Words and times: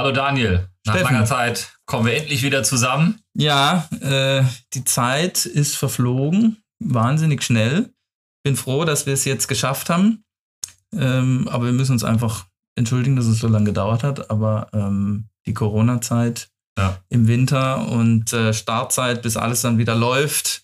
Hallo 0.00 0.12
Daniel, 0.12 0.66
nach 0.86 0.94
Steffen. 0.94 1.12
langer 1.12 1.26
Zeit 1.26 1.74
kommen 1.84 2.06
wir 2.06 2.16
endlich 2.16 2.42
wieder 2.42 2.62
zusammen. 2.62 3.20
Ja, 3.34 3.86
äh, 4.00 4.42
die 4.72 4.82
Zeit 4.84 5.44
ist 5.44 5.76
verflogen, 5.76 6.56
wahnsinnig 6.82 7.42
schnell. 7.42 7.92
Bin 8.42 8.56
froh, 8.56 8.86
dass 8.86 9.04
wir 9.04 9.12
es 9.12 9.26
jetzt 9.26 9.46
geschafft 9.46 9.90
haben. 9.90 10.24
Ähm, 10.96 11.46
aber 11.52 11.66
wir 11.66 11.74
müssen 11.74 11.92
uns 11.92 12.02
einfach 12.02 12.46
entschuldigen, 12.76 13.14
dass 13.16 13.26
es 13.26 13.40
so 13.40 13.48
lange 13.48 13.66
gedauert 13.66 14.02
hat. 14.02 14.30
Aber 14.30 14.68
ähm, 14.72 15.28
die 15.44 15.52
Corona-Zeit 15.52 16.48
Ja. 16.78 16.96
im 17.10 17.26
Winter 17.28 17.86
und 17.86 18.32
äh, 18.32 18.54
Startzeit, 18.54 19.20
bis 19.20 19.36
alles 19.36 19.60
dann 19.60 19.76
wieder 19.76 19.96
läuft. 19.96 20.62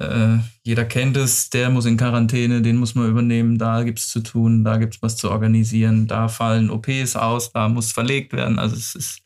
Äh, 0.00 0.38
jeder 0.62 0.86
kennt 0.86 1.16
es, 1.16 1.50
der 1.50 1.68
muss 1.68 1.84
in 1.84 1.98
Quarantäne, 1.98 2.62
den 2.62 2.76
muss 2.76 2.94
man 2.94 3.08
übernehmen, 3.08 3.58
da 3.58 3.82
gibt 3.82 3.98
es 3.98 4.08
zu 4.08 4.20
tun, 4.20 4.64
da 4.64 4.78
gibt 4.78 4.94
es 4.94 5.02
was 5.02 5.16
zu 5.16 5.30
organisieren, 5.30 6.06
da 6.06 6.28
fallen 6.28 6.70
OPs 6.70 7.16
aus, 7.16 7.52
da 7.52 7.68
muss 7.68 7.92
verlegt 7.92 8.32
werden. 8.32 8.58
Also 8.58 8.76
es 8.76 8.94
ist 8.94 9.20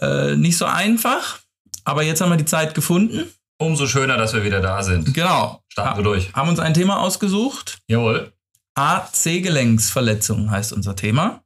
äh, 0.00 0.34
nicht 0.34 0.56
so 0.56 0.64
einfach, 0.64 1.40
aber 1.84 2.02
jetzt 2.02 2.22
haben 2.22 2.30
wir 2.30 2.36
die 2.36 2.46
Zeit 2.46 2.74
gefunden. 2.74 3.24
Umso 3.58 3.86
schöner, 3.86 4.16
dass 4.16 4.32
wir 4.32 4.44
wieder 4.44 4.60
da 4.60 4.82
sind. 4.82 5.12
Genau. 5.12 5.62
Starten 5.68 5.98
wir 5.98 6.04
durch. 6.04 6.32
Haben 6.32 6.48
uns 6.48 6.58
ein 6.58 6.74
Thema 6.74 7.00
ausgesucht. 7.00 7.78
Jawohl. 7.86 8.32
AC-Gelenksverletzung 8.74 10.50
heißt 10.50 10.72
unser 10.72 10.96
Thema. 10.96 11.42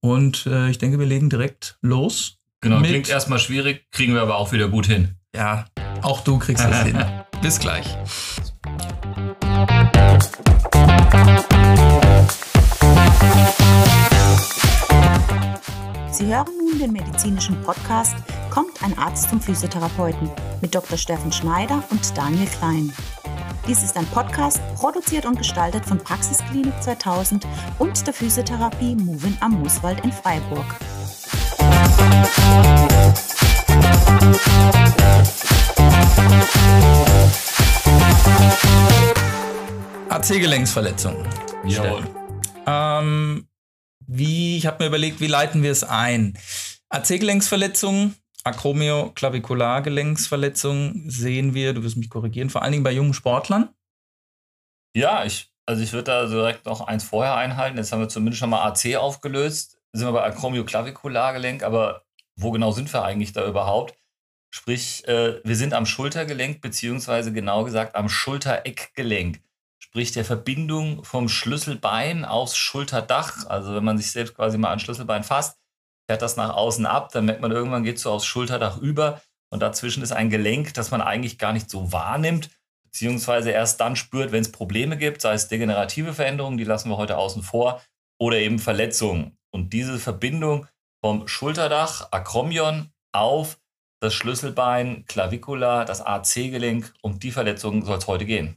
Und 0.00 0.46
äh, 0.46 0.68
ich 0.68 0.78
denke, 0.78 0.98
wir 0.98 1.06
legen 1.06 1.30
direkt 1.30 1.78
los. 1.80 2.38
Genau, 2.60 2.80
klingt 2.82 3.08
erstmal 3.08 3.38
schwierig, 3.38 3.86
kriegen 3.90 4.14
wir 4.14 4.22
aber 4.22 4.36
auch 4.36 4.52
wieder 4.52 4.68
gut 4.68 4.86
hin. 4.86 5.16
Ja, 5.34 5.66
auch 6.02 6.20
du 6.20 6.38
kriegst 6.38 6.64
das 6.64 6.82
hin. 6.84 7.02
Bis 7.42 7.58
gleich. 7.58 7.86
Sie 16.10 16.26
hören 16.26 16.46
nun 16.58 16.78
den 16.78 16.92
medizinischen 16.92 17.62
Podcast 17.62 18.16
Kommt 18.56 18.82
ein 18.82 18.96
Arzt 18.96 19.28
zum 19.28 19.38
Physiotherapeuten 19.38 20.30
mit 20.62 20.74
Dr. 20.74 20.96
Steffen 20.96 21.30
Schneider 21.30 21.84
und 21.90 22.16
Daniel 22.16 22.46
Klein. 22.46 22.90
Dies 23.68 23.82
ist 23.82 23.94
ein 23.98 24.06
Podcast, 24.06 24.62
produziert 24.76 25.26
und 25.26 25.36
gestaltet 25.36 25.84
von 25.84 25.98
Praxisklinik 25.98 26.72
2000 26.82 27.46
und 27.78 28.06
der 28.06 28.14
Physiotherapie 28.14 28.96
Movin 28.96 29.36
am 29.40 29.60
Mooswald 29.60 30.02
in 30.04 30.10
Freiburg. 30.10 30.64
AC-Gelenksverletzung. 40.08 41.26
Jawohl. 41.64 42.06
Ähm, 42.66 43.48
wie, 44.06 44.56
ich 44.56 44.66
habe 44.66 44.82
mir 44.82 44.88
überlegt, 44.88 45.20
wie 45.20 45.26
leiten 45.26 45.62
wir 45.62 45.70
es 45.70 45.84
ein? 45.84 46.38
AC-Gelenksverletzung, 46.88 48.14
Acromio-Clavikulargelenksverletzung 48.44 51.10
sehen 51.10 51.54
wir, 51.54 51.74
du 51.74 51.82
wirst 51.82 51.96
mich 51.96 52.10
korrigieren, 52.10 52.50
vor 52.50 52.62
allen 52.62 52.72
Dingen 52.72 52.84
bei 52.84 52.92
jungen 52.92 53.14
Sportlern. 53.14 53.70
Ja, 54.96 55.24
ich, 55.24 55.52
also 55.66 55.82
ich 55.82 55.92
würde 55.92 56.04
da 56.04 56.26
direkt 56.26 56.64
noch 56.64 56.80
eins 56.80 57.04
vorher 57.04 57.36
einhalten. 57.36 57.76
Jetzt 57.76 57.92
haben 57.92 58.00
wir 58.00 58.08
zumindest 58.08 58.38
schon 58.38 58.50
mal 58.50 58.64
AC 58.64 58.96
aufgelöst. 58.96 59.78
Sind 59.92 60.06
wir 60.06 60.12
bei 60.12 60.24
Acromioclavikulargelenk, 60.24 61.62
aber 61.62 62.02
wo 62.36 62.50
genau 62.50 62.70
sind 62.70 62.92
wir 62.92 63.04
eigentlich 63.04 63.32
da 63.32 63.46
überhaupt? 63.46 63.94
Sprich, 64.50 65.06
äh, 65.06 65.40
wir 65.44 65.56
sind 65.56 65.74
am 65.74 65.86
Schultergelenk, 65.86 66.60
beziehungsweise 66.60 67.32
genau 67.32 67.64
gesagt 67.64 67.94
am 67.94 68.08
Schultereckgelenk. 68.08 69.40
Sprich, 69.78 70.12
der 70.12 70.24
Verbindung 70.24 71.04
vom 71.04 71.28
Schlüsselbein 71.28 72.24
aufs 72.24 72.56
Schulterdach. 72.56 73.46
Also 73.46 73.74
wenn 73.74 73.84
man 73.84 73.98
sich 73.98 74.10
selbst 74.10 74.34
quasi 74.34 74.58
mal 74.58 74.72
an 74.72 74.80
Schlüsselbein 74.80 75.24
fasst, 75.24 75.58
fährt 76.08 76.22
das 76.22 76.36
nach 76.36 76.54
außen 76.54 76.86
ab, 76.86 77.10
dann 77.12 77.24
merkt 77.24 77.40
man 77.42 77.50
irgendwann 77.50 77.82
geht 77.82 77.96
es 77.96 78.02
so 78.02 78.12
aufs 78.12 78.26
Schulterdach 78.26 78.78
über 78.78 79.20
und 79.50 79.60
dazwischen 79.60 80.02
ist 80.02 80.12
ein 80.12 80.30
Gelenk, 80.30 80.74
das 80.74 80.90
man 80.90 81.00
eigentlich 81.00 81.38
gar 81.38 81.52
nicht 81.52 81.70
so 81.70 81.92
wahrnimmt, 81.92 82.50
beziehungsweise 82.84 83.50
erst 83.50 83.80
dann 83.80 83.96
spürt, 83.96 84.32
wenn 84.32 84.42
es 84.42 84.52
Probleme 84.52 84.96
gibt, 84.96 85.20
sei 85.20 85.34
es 85.34 85.48
degenerative 85.48 86.14
Veränderungen, 86.14 86.58
die 86.58 86.64
lassen 86.64 86.90
wir 86.90 86.96
heute 86.96 87.16
außen 87.16 87.42
vor, 87.42 87.82
oder 88.18 88.38
eben 88.38 88.58
Verletzungen. 88.58 89.36
Und 89.50 89.72
diese 89.72 89.98
Verbindung 89.98 90.66
vom 91.00 91.28
Schulterdach, 91.28 92.08
Akromion, 92.10 92.92
auf 93.12 93.58
das 94.06 94.14
Schlüsselbein, 94.14 95.04
Clavicula, 95.06 95.84
das 95.84 96.00
AC-Gelenk, 96.00 96.92
um 97.02 97.18
die 97.18 97.32
Verletzungen 97.32 97.84
soll 97.84 97.98
es 97.98 98.06
heute 98.06 98.24
gehen. 98.24 98.56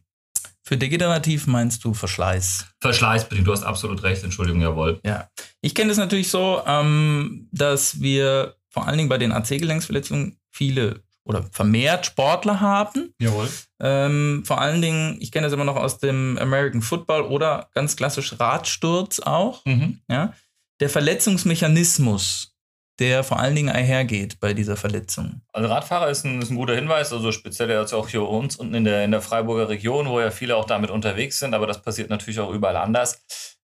Für 0.61 0.77
degenerativ 0.77 1.47
meinst 1.47 1.83
du 1.83 1.95
Verschleiß. 1.95 2.67
Verschleißbedingt, 2.79 3.47
du 3.47 3.51
hast 3.51 3.63
absolut 3.63 4.03
recht, 4.03 4.23
Entschuldigung, 4.23 4.61
jawohl. 4.61 4.99
Ja. 5.03 5.27
Ich 5.61 5.73
kenne 5.73 5.91
es 5.91 5.97
natürlich 5.97 6.29
so, 6.29 6.61
ähm, 6.67 7.47
dass 7.51 7.99
wir 8.01 8.55
vor 8.69 8.87
allen 8.87 8.97
Dingen 8.97 9.09
bei 9.09 9.17
den 9.17 9.31
AC-Gelenksverletzungen 9.31 10.37
viele 10.51 11.01
oder 11.23 11.43
vermehrt 11.51 12.05
Sportler 12.05 12.59
haben. 12.59 13.13
Jawohl. 13.19 13.49
Ähm, 13.79 14.43
vor 14.45 14.61
allen 14.61 14.81
Dingen, 14.81 15.17
ich 15.19 15.31
kenne 15.31 15.47
das 15.47 15.53
immer 15.53 15.63
noch 15.63 15.75
aus 15.75 15.97
dem 15.97 16.37
American 16.39 16.83
Football 16.83 17.23
oder 17.23 17.69
ganz 17.73 17.95
klassisch 17.95 18.39
Radsturz 18.39 19.19
auch. 19.19 19.65
Mhm. 19.65 20.01
Ja? 20.07 20.33
Der 20.79 20.89
Verletzungsmechanismus, 20.89 22.55
der 22.99 23.23
vor 23.23 23.39
allen 23.39 23.55
Dingen 23.55 23.69
einhergeht 23.69 24.39
bei 24.39 24.53
dieser 24.53 24.75
Verletzung. 24.75 25.41
Also 25.53 25.69
Radfahrer 25.69 26.09
ist 26.09 26.25
ein, 26.25 26.41
ist 26.41 26.51
ein 26.51 26.57
guter 26.57 26.75
Hinweis, 26.75 27.13
also 27.13 27.31
speziell 27.31 27.69
jetzt 27.69 27.93
auch 27.93 28.09
hier 28.09 28.27
uns 28.27 28.57
unten 28.57 28.75
in 28.75 28.83
der, 28.83 29.05
in 29.05 29.11
der 29.11 29.21
Freiburger 29.21 29.69
Region, 29.69 30.09
wo 30.09 30.19
ja 30.19 30.31
viele 30.31 30.57
auch 30.57 30.65
damit 30.65 30.91
unterwegs 30.91 31.39
sind, 31.39 31.53
aber 31.53 31.65
das 31.65 31.81
passiert 31.81 32.09
natürlich 32.09 32.39
auch 32.39 32.51
überall 32.51 32.75
anders. 32.77 33.23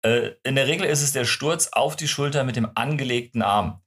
Äh, 0.06 0.32
in 0.44 0.56
der 0.56 0.68
Regel 0.68 0.86
ist 0.86 1.02
es 1.02 1.12
der 1.12 1.26
Sturz 1.26 1.70
auf 1.72 1.96
die 1.96 2.08
Schulter 2.08 2.44
mit 2.44 2.56
dem 2.56 2.70
angelegten 2.76 3.42
Arm. 3.42 3.82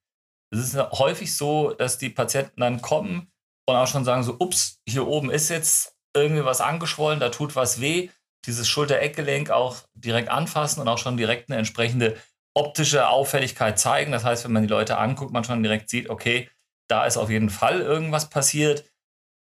Es 0.50 0.60
ist 0.60 0.76
häufig 0.76 1.36
so, 1.36 1.72
dass 1.72 1.98
die 1.98 2.10
Patienten 2.10 2.60
dann 2.60 2.82
kommen 2.82 3.30
und 3.66 3.76
auch 3.76 3.86
schon 3.86 4.04
sagen 4.04 4.22
so, 4.22 4.36
ups, 4.38 4.80
hier 4.88 5.06
oben 5.06 5.30
ist 5.30 5.50
jetzt 5.50 5.94
irgendwie 6.16 6.44
was 6.44 6.60
angeschwollen, 6.60 7.20
da 7.20 7.28
tut 7.28 7.54
was 7.54 7.80
weh. 7.80 8.08
Dieses 8.46 8.66
Schultereckgelenk 8.66 9.50
auch 9.50 9.76
direkt 9.94 10.30
anfassen 10.30 10.80
und 10.80 10.88
auch 10.88 10.98
schon 10.98 11.16
direkt 11.16 11.50
eine 11.50 11.58
entsprechende 11.58 12.16
optische 12.58 13.08
Auffälligkeit 13.08 13.78
zeigen. 13.78 14.12
Das 14.12 14.24
heißt, 14.24 14.44
wenn 14.44 14.52
man 14.52 14.62
die 14.62 14.68
Leute 14.68 14.98
anguckt, 14.98 15.32
man 15.32 15.44
schon 15.44 15.62
direkt 15.62 15.88
sieht, 15.88 16.10
okay, 16.10 16.50
da 16.88 17.06
ist 17.06 17.16
auf 17.16 17.30
jeden 17.30 17.50
Fall 17.50 17.80
irgendwas 17.80 18.28
passiert. 18.30 18.84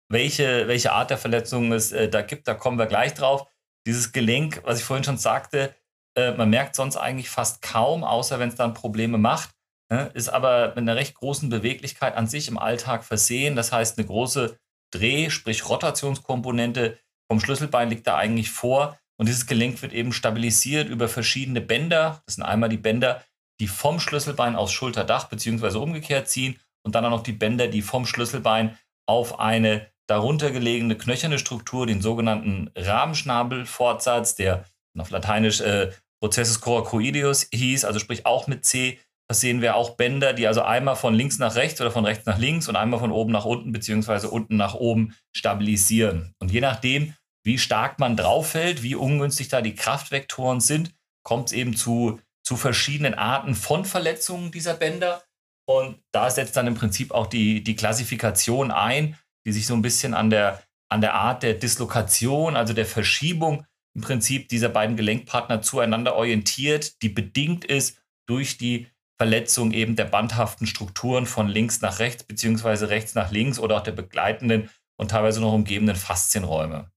Welche, 0.10 0.68
welche 0.68 0.92
Art 0.92 1.10
der 1.10 1.18
Verletzung 1.18 1.72
es 1.72 1.92
äh, 1.92 2.10
da 2.10 2.22
gibt, 2.22 2.48
da 2.48 2.54
kommen 2.54 2.78
wir 2.78 2.86
gleich 2.86 3.14
drauf. 3.14 3.48
Dieses 3.88 4.12
Gelenk, 4.12 4.62
was 4.64 4.80
ich 4.80 4.86
vorhin 4.86 5.04
schon 5.04 5.18
sagte, 5.18 5.74
äh, 6.16 6.34
man 6.34 6.50
merkt 6.50 6.76
sonst 6.76 6.98
eigentlich 6.98 7.30
fast 7.30 7.62
kaum, 7.62 8.04
außer 8.04 8.38
wenn 8.40 8.50
es 8.50 8.56
dann 8.56 8.74
Probleme 8.74 9.18
macht, 9.18 9.52
ne, 9.90 10.12
ist 10.14 10.30
aber 10.30 10.70
mit 10.70 10.80
einer 10.80 10.96
recht 10.96 11.16
großen 11.16 11.50
Beweglichkeit 11.50 12.16
an 12.16 12.28
sich 12.28 12.48
im 12.50 12.58
Alltag 12.58 13.04
versehen. 13.04 13.56
Das 13.56 13.72
heißt, 13.72 13.98
eine 13.98 14.08
große 14.08 14.58
Dreh-, 14.94 15.30
sprich 15.30 15.68
Rotationskomponente 15.68 17.00
vom 17.32 17.40
Schlüsselbein 17.40 17.90
liegt 17.90 18.08
da 18.08 18.18
eigentlich 18.18 18.52
vor. 18.52 19.00
Und 19.22 19.28
dieses 19.28 19.46
Gelenk 19.46 19.84
wird 19.84 19.94
eben 19.94 20.14
stabilisiert 20.14 20.90
über 20.90 21.08
verschiedene 21.08 21.62
Bänder. 21.62 22.24
Das 22.26 22.38
sind 22.38 22.44
einmal 22.44 22.70
die 22.70 22.78
Bänder, 22.78 23.24
die 23.60 23.68
vom 23.68 24.00
Schlüsselbein 24.00 24.56
aufs 24.56 24.72
Schulterdach 24.72 25.26
beziehungsweise 25.26 25.78
umgekehrt 25.78 26.28
ziehen 26.28 26.60
und 26.84 26.96
dann 26.96 27.06
auch 27.06 27.12
noch 27.12 27.22
die 27.22 27.32
Bänder, 27.32 27.68
die 27.68 27.84
vom 27.84 28.08
Schlüsselbein 28.08 28.80
auf 29.08 29.40
eine 29.40 29.86
darunter 30.08 30.50
gelegene 30.50 30.98
knöcherne 30.98 31.38
Struktur, 31.38 31.86
den 31.86 32.02
sogenannten 32.02 32.72
Rahmenschnabelfortsatz, 32.76 34.34
der 34.38 34.66
auf 34.98 35.12
Lateinisch 35.12 35.62
äh, 35.62 35.92
Processus 36.20 36.60
coracoideus 36.60 37.48
hieß, 37.54 37.86
also 37.86 38.00
sprich 38.00 38.26
auch 38.26 38.48
mit 38.48 38.66
C. 38.66 38.98
Das 39.30 39.40
sehen 39.40 39.62
wir 39.62 39.76
auch 39.76 39.98
Bänder, 39.98 40.34
die 40.34 40.48
also 40.48 40.64
einmal 40.64 40.96
von 40.96 41.14
links 41.14 41.38
nach 41.38 41.54
rechts 41.54 41.80
oder 41.80 41.92
von 41.92 42.06
rechts 42.06 42.26
nach 42.26 42.40
links 42.40 42.68
und 42.68 42.76
einmal 42.76 43.00
von 43.00 43.12
oben 43.12 43.32
nach 43.32 43.46
unten 43.46 43.72
beziehungsweise 43.72 44.32
unten 44.32 44.58
nach 44.58 44.74
oben 44.74 45.16
stabilisieren. 45.32 46.34
Und 46.40 46.52
je 46.52 46.62
nachdem, 46.62 47.14
wie 47.44 47.58
stark 47.58 48.00
man 48.00 48.18
drauf 48.18 48.52
fällt, 48.52 48.84
wie 48.84 48.96
ungünstig 48.96 49.50
da 49.50 49.62
die 49.62 49.76
Kraftvektoren 49.76 50.62
sind, 50.62 50.94
kommt 51.24 51.48
es 51.48 51.54
eben 51.54 51.76
zu, 51.76 52.20
zu 52.44 52.56
verschiedenen 52.56 53.14
Arten 53.14 53.56
von 53.56 53.86
Verletzungen 53.86 54.52
dieser 54.52 54.74
Bänder. 54.74 55.24
Und 55.68 56.02
da 56.12 56.30
setzt 56.30 56.58
dann 56.58 56.68
im 56.68 56.76
Prinzip 56.76 57.12
auch 57.12 57.28
die, 57.28 57.64
die 57.64 57.76
Klassifikation 57.76 58.72
ein, 58.72 59.18
die 59.46 59.52
sich 59.52 59.66
so 59.66 59.74
ein 59.74 59.82
bisschen 59.82 60.14
an 60.14 60.30
der, 60.30 60.62
an 60.90 61.02
der 61.02 61.14
Art 61.14 61.44
der 61.44 61.54
Dislokation, 61.54 62.56
also 62.56 62.74
der 62.74 62.86
Verschiebung 62.86 63.66
im 63.96 64.02
Prinzip 64.02 64.50
dieser 64.50 64.70
beiden 64.70 64.96
Gelenkpartner 64.96 65.62
zueinander 65.62 66.16
orientiert, 66.16 67.02
die 67.02 67.10
bedingt 67.10 67.66
ist 67.66 68.02
durch 68.28 68.58
die 68.58 68.88
Verletzung 69.20 69.72
eben 69.72 69.96
der 69.96 70.06
bandhaften 70.06 70.66
Strukturen 70.66 71.26
von 71.26 71.48
links 71.48 71.82
nach 71.82 72.00
rechts 72.00 72.24
beziehungsweise 72.24 72.90
rechts 72.90 73.14
nach 73.14 73.32
links 73.32 73.60
oder 73.60 73.78
auch 73.78 73.84
der 73.84 73.92
begleitenden 73.92 74.70
und 74.98 75.12
teilweise 75.12 75.42
noch 75.42 75.54
umgebenden 75.54 75.96
Faszienräume. 75.96 76.92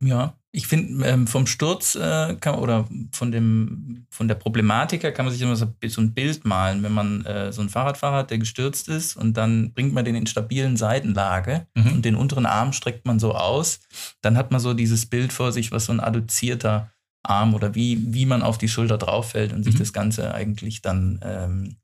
Ja, 0.00 0.34
ich 0.52 0.66
finde, 0.68 1.04
ähm, 1.06 1.26
vom 1.26 1.46
Sturz 1.46 1.94
äh, 1.96 2.36
kann, 2.36 2.54
oder 2.54 2.88
von, 3.12 3.32
dem, 3.32 4.06
von 4.10 4.28
der 4.28 4.36
Problematik 4.36 5.02
her 5.02 5.12
kann 5.12 5.26
man 5.26 5.32
sich 5.32 5.42
immer 5.42 5.56
so, 5.56 5.66
so 5.88 6.00
ein 6.00 6.14
Bild 6.14 6.44
malen, 6.44 6.82
wenn 6.82 6.92
man 6.92 7.24
äh, 7.26 7.52
so 7.52 7.60
einen 7.60 7.68
Fahrradfahrer 7.68 8.18
hat, 8.18 8.30
der 8.30 8.38
gestürzt 8.38 8.88
ist 8.88 9.16
und 9.16 9.36
dann 9.36 9.72
bringt 9.72 9.92
man 9.92 10.04
den 10.04 10.14
in 10.14 10.26
stabilen 10.26 10.76
Seitenlage 10.76 11.66
Mhm. 11.74 11.92
und 11.94 12.04
den 12.04 12.14
unteren 12.14 12.46
Arm 12.46 12.72
streckt 12.72 13.06
man 13.06 13.18
so 13.18 13.34
aus, 13.34 13.80
dann 14.22 14.36
hat 14.36 14.50
man 14.52 14.60
so 14.60 14.72
dieses 14.72 15.06
Bild 15.06 15.32
vor 15.32 15.52
sich, 15.52 15.72
was 15.72 15.86
so 15.86 15.92
ein 15.92 16.00
adduzierter 16.00 16.92
Arm 17.24 17.54
oder 17.54 17.74
wie, 17.74 18.14
wie 18.14 18.24
man 18.24 18.42
auf 18.42 18.56
die 18.56 18.68
Schulter 18.68 18.98
drauf 18.98 19.30
fällt 19.32 19.52
und 19.52 19.64
sich 19.64 19.74
Mhm. 19.74 19.78
das 19.80 19.92
Ganze 19.92 20.32
eigentlich 20.32 20.80
dann 20.80 21.18
ähm, 21.22 21.76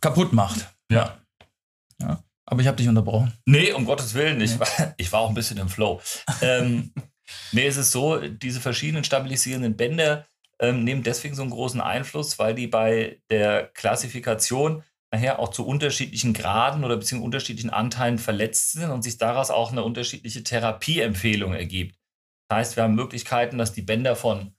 kaputt 0.00 0.32
macht. 0.32 0.68
Ja. 0.90 1.16
ja. 2.00 2.22
Aber 2.46 2.60
ich 2.60 2.68
habe 2.68 2.76
dich 2.76 2.88
unterbrochen. 2.88 3.32
Nee, 3.44 3.72
um 3.72 3.84
Gottes 3.84 4.14
Willen, 4.14 4.40
ich, 4.40 4.58
war, 4.58 4.94
ich 4.96 5.12
war 5.12 5.20
auch 5.20 5.28
ein 5.28 5.34
bisschen 5.34 5.58
im 5.58 5.68
Flow. 5.68 6.00
ähm, 6.40 6.92
nee, 7.52 7.66
es 7.66 7.76
ist 7.76 7.92
so, 7.92 8.18
diese 8.20 8.60
verschiedenen 8.60 9.04
stabilisierenden 9.04 9.76
Bänder 9.76 10.26
ähm, 10.58 10.84
nehmen 10.84 11.02
deswegen 11.02 11.34
so 11.34 11.42
einen 11.42 11.50
großen 11.50 11.80
Einfluss, 11.80 12.38
weil 12.38 12.54
die 12.54 12.66
bei 12.66 13.20
der 13.30 13.66
Klassifikation 13.74 14.82
nachher 15.12 15.38
auch 15.38 15.48
zu 15.48 15.66
unterschiedlichen 15.66 16.32
Graden 16.32 16.84
oder 16.84 16.96
beziehungsweise 16.96 17.26
unterschiedlichen 17.26 17.70
Anteilen 17.70 18.18
verletzt 18.18 18.72
sind 18.72 18.90
und 18.90 19.02
sich 19.02 19.18
daraus 19.18 19.50
auch 19.50 19.72
eine 19.72 19.84
unterschiedliche 19.84 20.42
Therapieempfehlung 20.42 21.54
ergibt. 21.54 21.96
Das 22.48 22.58
heißt, 22.58 22.76
wir 22.76 22.84
haben 22.84 22.94
Möglichkeiten, 22.94 23.58
dass 23.58 23.72
die 23.72 23.82
Bänder 23.82 24.16
von, 24.16 24.54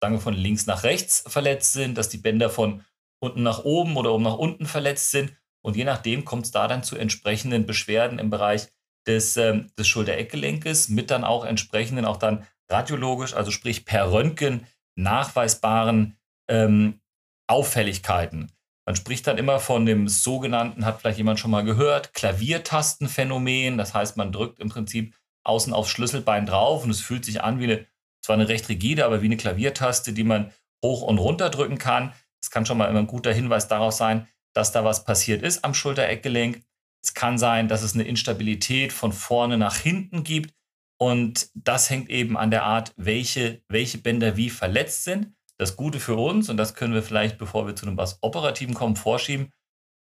sagen 0.00 0.14
wir, 0.14 0.20
von 0.20 0.34
links 0.34 0.66
nach 0.66 0.84
rechts 0.84 1.24
verletzt 1.26 1.72
sind, 1.72 1.96
dass 1.96 2.08
die 2.08 2.18
Bänder 2.18 2.50
von 2.50 2.84
unten 3.20 3.42
nach 3.42 3.64
oben 3.64 3.96
oder 3.96 4.12
oben 4.12 4.24
nach 4.24 4.36
unten 4.36 4.66
verletzt 4.66 5.10
sind. 5.10 5.36
Und 5.66 5.74
je 5.74 5.82
nachdem 5.82 6.24
kommt 6.24 6.44
es 6.44 6.52
da 6.52 6.68
dann 6.68 6.84
zu 6.84 6.96
entsprechenden 6.96 7.66
Beschwerden 7.66 8.20
im 8.20 8.30
Bereich 8.30 8.68
des, 9.08 9.36
ähm, 9.36 9.72
des 9.76 9.88
Schulter-Eckgelenkes 9.88 10.90
mit 10.90 11.10
dann 11.10 11.24
auch 11.24 11.44
entsprechenden, 11.44 12.04
auch 12.04 12.18
dann 12.18 12.46
radiologisch, 12.70 13.34
also 13.34 13.50
sprich 13.50 13.84
per 13.84 14.12
Röntgen 14.12 14.68
nachweisbaren 14.94 16.16
ähm, 16.48 17.00
Auffälligkeiten. 17.48 18.52
Man 18.86 18.94
spricht 18.94 19.26
dann 19.26 19.38
immer 19.38 19.58
von 19.58 19.86
dem 19.86 20.06
sogenannten, 20.06 20.84
hat 20.84 21.00
vielleicht 21.00 21.18
jemand 21.18 21.40
schon 21.40 21.50
mal 21.50 21.64
gehört, 21.64 22.14
Klaviertastenphänomen. 22.14 23.76
Das 23.76 23.92
heißt, 23.92 24.16
man 24.16 24.30
drückt 24.30 24.60
im 24.60 24.68
Prinzip 24.68 25.16
außen 25.42 25.72
aufs 25.72 25.90
Schlüsselbein 25.90 26.46
drauf 26.46 26.84
und 26.84 26.90
es 26.90 27.00
fühlt 27.00 27.24
sich 27.24 27.42
an 27.42 27.58
wie 27.58 27.64
eine, 27.64 27.86
zwar 28.24 28.34
eine 28.34 28.48
recht 28.48 28.68
rigide, 28.68 29.04
aber 29.04 29.20
wie 29.20 29.26
eine 29.26 29.36
Klaviertaste, 29.36 30.12
die 30.12 30.22
man 30.22 30.52
hoch 30.84 31.02
und 31.02 31.18
runter 31.18 31.50
drücken 31.50 31.78
kann. 31.78 32.12
Das 32.40 32.52
kann 32.52 32.66
schon 32.66 32.78
mal 32.78 32.86
immer 32.86 33.00
ein 33.00 33.08
guter 33.08 33.32
Hinweis 33.32 33.66
darauf 33.66 33.92
sein, 33.92 34.28
dass 34.56 34.72
da 34.72 34.84
was 34.84 35.04
passiert 35.04 35.42
ist 35.42 35.64
am 35.64 35.74
Schultereckgelenk. 35.74 36.62
Es 37.04 37.12
kann 37.12 37.36
sein, 37.36 37.68
dass 37.68 37.82
es 37.82 37.94
eine 37.94 38.04
Instabilität 38.04 38.92
von 38.92 39.12
vorne 39.12 39.58
nach 39.58 39.76
hinten 39.76 40.24
gibt. 40.24 40.54
Und 40.98 41.50
das 41.54 41.90
hängt 41.90 42.08
eben 42.08 42.38
an 42.38 42.50
der 42.50 42.62
Art, 42.62 42.94
welche, 42.96 43.62
welche 43.68 43.98
Bänder 43.98 44.38
wie 44.38 44.48
verletzt 44.48 45.04
sind. 45.04 45.34
Das 45.58 45.76
Gute 45.76 46.00
für 46.00 46.16
uns, 46.16 46.48
und 46.48 46.56
das 46.56 46.74
können 46.74 46.94
wir 46.94 47.02
vielleicht, 47.02 47.36
bevor 47.36 47.66
wir 47.66 47.76
zu 47.76 47.86
einem 47.86 47.98
was 47.98 48.18
Operativen 48.22 48.74
kommen, 48.74 48.96
vorschieben, 48.96 49.52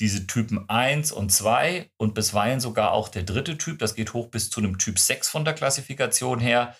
diese 0.00 0.26
Typen 0.26 0.68
1 0.68 1.12
und 1.12 1.30
2 1.30 1.90
und 1.96 2.14
bisweilen 2.14 2.58
sogar 2.58 2.92
auch 2.92 3.08
der 3.08 3.22
dritte 3.22 3.56
Typ, 3.56 3.78
das 3.78 3.94
geht 3.94 4.14
hoch 4.14 4.28
bis 4.28 4.50
zu 4.50 4.60
einem 4.60 4.78
Typ 4.78 4.98
6 4.98 5.28
von 5.28 5.44
der 5.44 5.54
Klassifikation 5.54 6.40
her, 6.40 6.76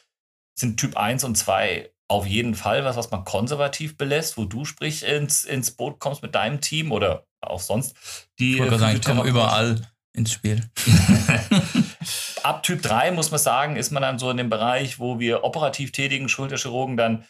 sind 0.59 0.81
Typ 0.81 0.97
1 0.97 1.23
und 1.23 1.37
2 1.37 1.93
auf 2.11 2.27
jeden 2.27 2.57
Fall 2.57 2.85
was, 2.85 2.97
was 2.97 3.11
man 3.13 3.25
konservativ 3.25 3.97
belässt, 3.97 4.37
wo 4.37 4.45
du 4.45 4.65
sprich 4.65 5.05
ins, 5.05 5.45
ins 5.45 5.71
Boot 5.71 6.01
kommst 6.01 6.23
mit 6.23 6.35
deinem 6.35 6.61
Team 6.61 6.91
oder 6.91 7.25
auch 7.41 7.61
sonst. 7.61 7.95
Die 8.41 8.59
ich 8.59 8.79
sagen, 8.79 8.97
ich 8.97 9.05
komme 9.05 9.23
überall 9.23 9.81
ins 10.13 10.33
Spiel. 10.33 10.69
Ab 12.43 12.65
Typ 12.65 12.83
3 12.83 13.13
muss 13.13 13.31
man 13.31 13.39
sagen, 13.39 13.77
ist 13.77 13.93
man 13.93 14.03
dann 14.03 14.19
so 14.19 14.29
in 14.29 14.39
dem 14.39 14.51
Bereich, 14.51 14.99
wo 14.99 15.21
wir 15.21 15.45
operativ 15.45 15.93
tätigen 15.93 16.29
Schulterchirurgen 16.29 16.97
dann 16.97 17.25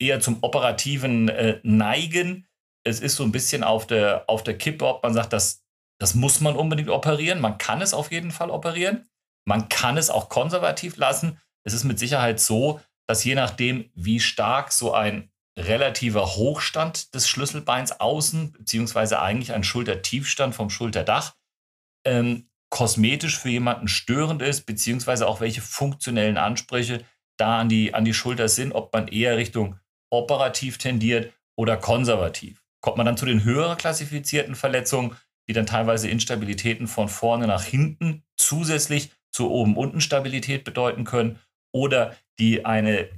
eher 0.00 0.18
zum 0.18 0.38
Operativen 0.42 1.28
äh, 1.28 1.60
neigen. 1.62 2.48
Es 2.84 2.98
ist 2.98 3.14
so 3.14 3.22
ein 3.22 3.32
bisschen 3.32 3.62
auf 3.62 3.86
der, 3.86 4.24
auf 4.26 4.42
der 4.42 4.58
Kippe, 4.58 4.86
ob 4.86 5.04
man 5.04 5.14
sagt, 5.14 5.32
das, 5.32 5.62
das 6.00 6.16
muss 6.16 6.40
man 6.40 6.56
unbedingt 6.56 6.90
operieren. 6.90 7.40
Man 7.40 7.58
kann 7.58 7.80
es 7.80 7.94
auf 7.94 8.10
jeden 8.10 8.32
Fall 8.32 8.50
operieren. 8.50 9.08
Man 9.44 9.68
kann 9.68 9.96
es 9.96 10.10
auch 10.10 10.28
konservativ 10.28 10.96
lassen. 10.96 11.38
Es 11.64 11.74
ist 11.74 11.84
mit 11.84 12.00
Sicherheit 12.00 12.40
so, 12.40 12.80
dass 13.06 13.24
je 13.24 13.34
nachdem, 13.34 13.90
wie 13.94 14.20
stark 14.20 14.72
so 14.72 14.92
ein 14.92 15.30
relativer 15.58 16.36
Hochstand 16.36 17.14
des 17.14 17.28
Schlüsselbeins 17.28 18.00
außen, 18.00 18.52
beziehungsweise 18.52 19.20
eigentlich 19.20 19.52
ein 19.52 19.64
Schultertiefstand 19.64 20.54
vom 20.54 20.70
Schulterdach, 20.70 21.34
ähm, 22.04 22.50
kosmetisch 22.68 23.38
für 23.38 23.48
jemanden 23.48 23.88
störend 23.88 24.42
ist, 24.42 24.66
beziehungsweise 24.66 25.26
auch 25.26 25.40
welche 25.40 25.62
funktionellen 25.62 26.36
Ansprüche 26.36 27.04
da 27.38 27.60
an 27.60 27.68
die, 27.68 27.94
an 27.94 28.04
die 28.04 28.14
Schulter 28.14 28.48
sind, 28.48 28.72
ob 28.72 28.92
man 28.92 29.08
eher 29.08 29.36
Richtung 29.36 29.78
operativ 30.10 30.78
tendiert 30.78 31.32
oder 31.56 31.76
konservativ. 31.76 32.62
Kommt 32.80 32.96
man 32.96 33.06
dann 33.06 33.16
zu 33.16 33.26
den 33.26 33.44
höher 33.44 33.76
klassifizierten 33.76 34.54
Verletzungen, 34.54 35.16
die 35.48 35.52
dann 35.52 35.66
teilweise 35.66 36.08
Instabilitäten 36.08 36.86
von 36.86 37.08
vorne 37.08 37.46
nach 37.46 37.64
hinten 37.64 38.24
zusätzlich 38.36 39.10
zur 39.30 39.50
Oben-Unten-Stabilität 39.50 40.64
bedeuten 40.64 41.04
können 41.04 41.38
oder 41.72 42.16
die 42.38 42.64
eine 42.64 43.10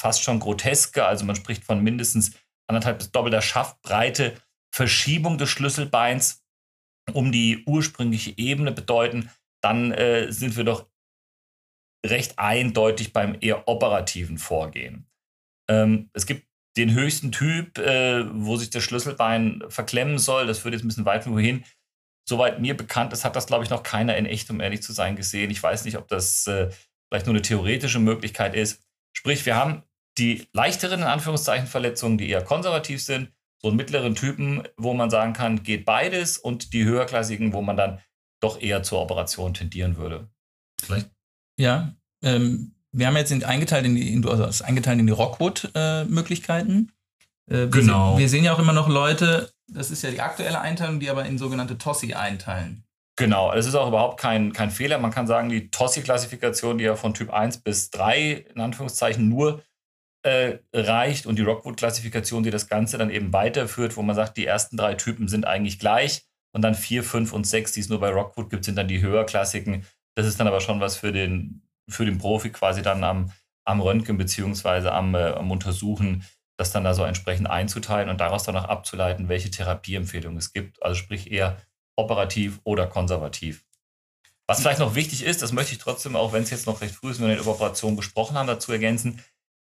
fast 0.00 0.22
schon 0.22 0.40
groteske, 0.40 1.04
also 1.04 1.24
man 1.24 1.36
spricht 1.36 1.64
von 1.64 1.82
mindestens 1.82 2.32
anderthalb 2.68 2.98
bis 2.98 3.12
doppelter 3.12 3.42
Schaftbreite 3.42 4.34
Verschiebung 4.74 5.38
des 5.38 5.50
Schlüsselbeins 5.50 6.42
um 7.12 7.32
die 7.32 7.64
ursprüngliche 7.66 8.36
Ebene 8.36 8.72
bedeuten, 8.72 9.30
dann 9.62 9.92
äh, 9.92 10.32
sind 10.32 10.56
wir 10.56 10.64
doch 10.64 10.88
recht 12.04 12.38
eindeutig 12.38 13.12
beim 13.12 13.36
eher 13.40 13.68
operativen 13.68 14.38
Vorgehen. 14.38 15.06
Ähm, 15.68 16.10
es 16.14 16.26
gibt 16.26 16.46
den 16.76 16.94
höchsten 16.94 17.32
Typ, 17.32 17.78
äh, 17.78 18.24
wo 18.32 18.56
sich 18.56 18.70
das 18.70 18.82
Schlüsselbein 18.82 19.62
verklemmen 19.68 20.18
soll. 20.18 20.46
Das 20.46 20.64
würde 20.64 20.76
jetzt 20.76 20.84
ein 20.84 20.88
bisschen 20.88 21.04
weit 21.04 21.26
wohin. 21.26 21.64
Soweit 22.28 22.60
mir 22.60 22.76
bekannt 22.76 23.12
ist, 23.12 23.24
hat 23.24 23.36
das, 23.36 23.46
glaube 23.46 23.64
ich, 23.64 23.70
noch 23.70 23.82
keiner 23.82 24.16
in 24.16 24.26
echt, 24.26 24.48
um 24.50 24.60
ehrlich 24.60 24.82
zu 24.82 24.92
sein, 24.92 25.16
gesehen. 25.16 25.50
Ich 25.50 25.62
weiß 25.62 25.84
nicht, 25.84 25.98
ob 25.98 26.08
das 26.08 26.46
äh, 26.46 26.70
vielleicht 27.12 27.26
nur 27.26 27.34
eine 27.34 27.42
theoretische 27.42 27.98
Möglichkeit 27.98 28.54
ist. 28.54 28.80
Sprich, 29.12 29.44
wir 29.44 29.54
haben 29.54 29.82
die 30.16 30.48
leichteren, 30.54 31.00
in 31.00 31.06
Anführungszeichen, 31.06 31.66
Verletzungen, 31.66 32.16
die 32.16 32.30
eher 32.30 32.42
konservativ 32.42 33.02
sind, 33.02 33.30
so 33.60 33.68
einen 33.68 33.76
mittleren 33.76 34.14
Typen, 34.14 34.62
wo 34.78 34.94
man 34.94 35.10
sagen 35.10 35.34
kann, 35.34 35.62
geht 35.62 35.84
beides 35.84 36.38
und 36.38 36.72
die 36.72 36.84
höherklassigen, 36.84 37.52
wo 37.52 37.60
man 37.60 37.76
dann 37.76 38.00
doch 38.40 38.60
eher 38.60 38.82
zur 38.82 39.02
Operation 39.02 39.52
tendieren 39.52 39.98
würde. 39.98 40.30
Vielleicht? 40.82 41.10
Ja, 41.58 41.94
ähm, 42.22 42.74
wir 42.92 43.06
haben 43.06 43.16
jetzt 43.16 43.30
in, 43.30 43.44
eingeteilt 43.44 43.84
in 43.84 43.94
die, 43.94 44.10
in, 44.10 44.26
also 44.26 44.64
eingeteilt 44.64 44.98
in 44.98 45.06
die 45.06 45.12
Rockwood-Möglichkeiten. 45.12 46.92
Äh, 47.50 47.64
äh, 47.64 47.68
genau. 47.68 48.16
wir 48.16 48.28
sehen 48.30 48.44
ja 48.44 48.54
auch 48.54 48.58
immer 48.58 48.72
noch 48.72 48.88
Leute, 48.88 49.52
das 49.68 49.90
ist 49.90 50.02
ja 50.02 50.10
die 50.10 50.22
aktuelle 50.22 50.62
Einteilung, 50.62 50.98
die 50.98 51.10
aber 51.10 51.26
in 51.26 51.36
sogenannte 51.36 51.76
Tossi 51.76 52.14
einteilen. 52.14 52.84
Genau, 53.22 53.52
es 53.52 53.66
ist 53.66 53.76
auch 53.76 53.86
überhaupt 53.86 54.18
kein, 54.18 54.52
kein 54.52 54.72
Fehler. 54.72 54.98
Man 54.98 55.12
kann 55.12 55.28
sagen, 55.28 55.48
die 55.48 55.70
Tossi-Klassifikation, 55.70 56.78
die 56.78 56.82
ja 56.82 56.96
von 56.96 57.14
Typ 57.14 57.32
1 57.32 57.58
bis 57.58 57.88
3 57.90 58.46
in 58.52 58.60
Anführungszeichen 58.60 59.28
nur 59.28 59.62
äh, 60.24 60.58
reicht 60.72 61.26
und 61.26 61.38
die 61.38 61.42
Rockwood-Klassifikation, 61.42 62.42
die 62.42 62.50
das 62.50 62.66
Ganze 62.66 62.98
dann 62.98 63.10
eben 63.10 63.32
weiterführt, 63.32 63.96
wo 63.96 64.02
man 64.02 64.16
sagt, 64.16 64.36
die 64.38 64.44
ersten 64.44 64.76
drei 64.76 64.94
Typen 64.94 65.28
sind 65.28 65.46
eigentlich 65.46 65.78
gleich 65.78 66.24
und 66.52 66.62
dann 66.62 66.74
4, 66.74 67.04
5 67.04 67.32
und 67.32 67.46
6, 67.46 67.70
die 67.70 67.78
es 67.78 67.88
nur 67.88 68.00
bei 68.00 68.10
Rockwood 68.10 68.50
gibt, 68.50 68.64
sind 68.64 68.74
dann 68.74 68.88
die 68.88 69.00
Höherklassiken. 69.00 69.86
Das 70.16 70.26
ist 70.26 70.40
dann 70.40 70.48
aber 70.48 70.60
schon 70.60 70.80
was 70.80 70.96
für 70.96 71.12
den, 71.12 71.62
für 71.88 72.04
den 72.04 72.18
Profi 72.18 72.50
quasi 72.50 72.82
dann 72.82 73.04
am, 73.04 73.30
am 73.64 73.80
Röntgen 73.80 74.18
beziehungsweise 74.18 74.90
am, 74.90 75.14
äh, 75.14 75.28
am 75.28 75.48
Untersuchen, 75.52 76.24
das 76.58 76.72
dann 76.72 76.82
da 76.82 76.92
so 76.92 77.04
entsprechend 77.04 77.48
einzuteilen 77.48 78.08
und 78.08 78.20
daraus 78.20 78.42
dann 78.42 78.56
auch 78.56 78.64
abzuleiten, 78.64 79.28
welche 79.28 79.52
Therapieempfehlungen 79.52 80.38
es 80.38 80.52
gibt. 80.52 80.82
Also 80.82 80.96
sprich 80.96 81.30
eher 81.30 81.58
operativ 81.96 82.60
oder 82.64 82.86
konservativ. 82.86 83.64
Was 84.46 84.60
vielleicht 84.60 84.80
noch 84.80 84.94
wichtig 84.94 85.24
ist, 85.24 85.40
das 85.42 85.52
möchte 85.52 85.72
ich 85.72 85.78
trotzdem, 85.78 86.16
auch 86.16 86.32
wenn 86.32 86.42
es 86.42 86.50
jetzt 86.50 86.66
noch 86.66 86.80
recht 86.80 86.94
früh 86.94 87.10
ist, 87.10 87.20
wenn 87.20 87.28
wir 87.28 87.38
über 87.38 87.52
Operationen 87.52 87.96
gesprochen 87.96 88.36
haben, 88.36 88.46
dazu 88.46 88.72
ergänzen. 88.72 89.22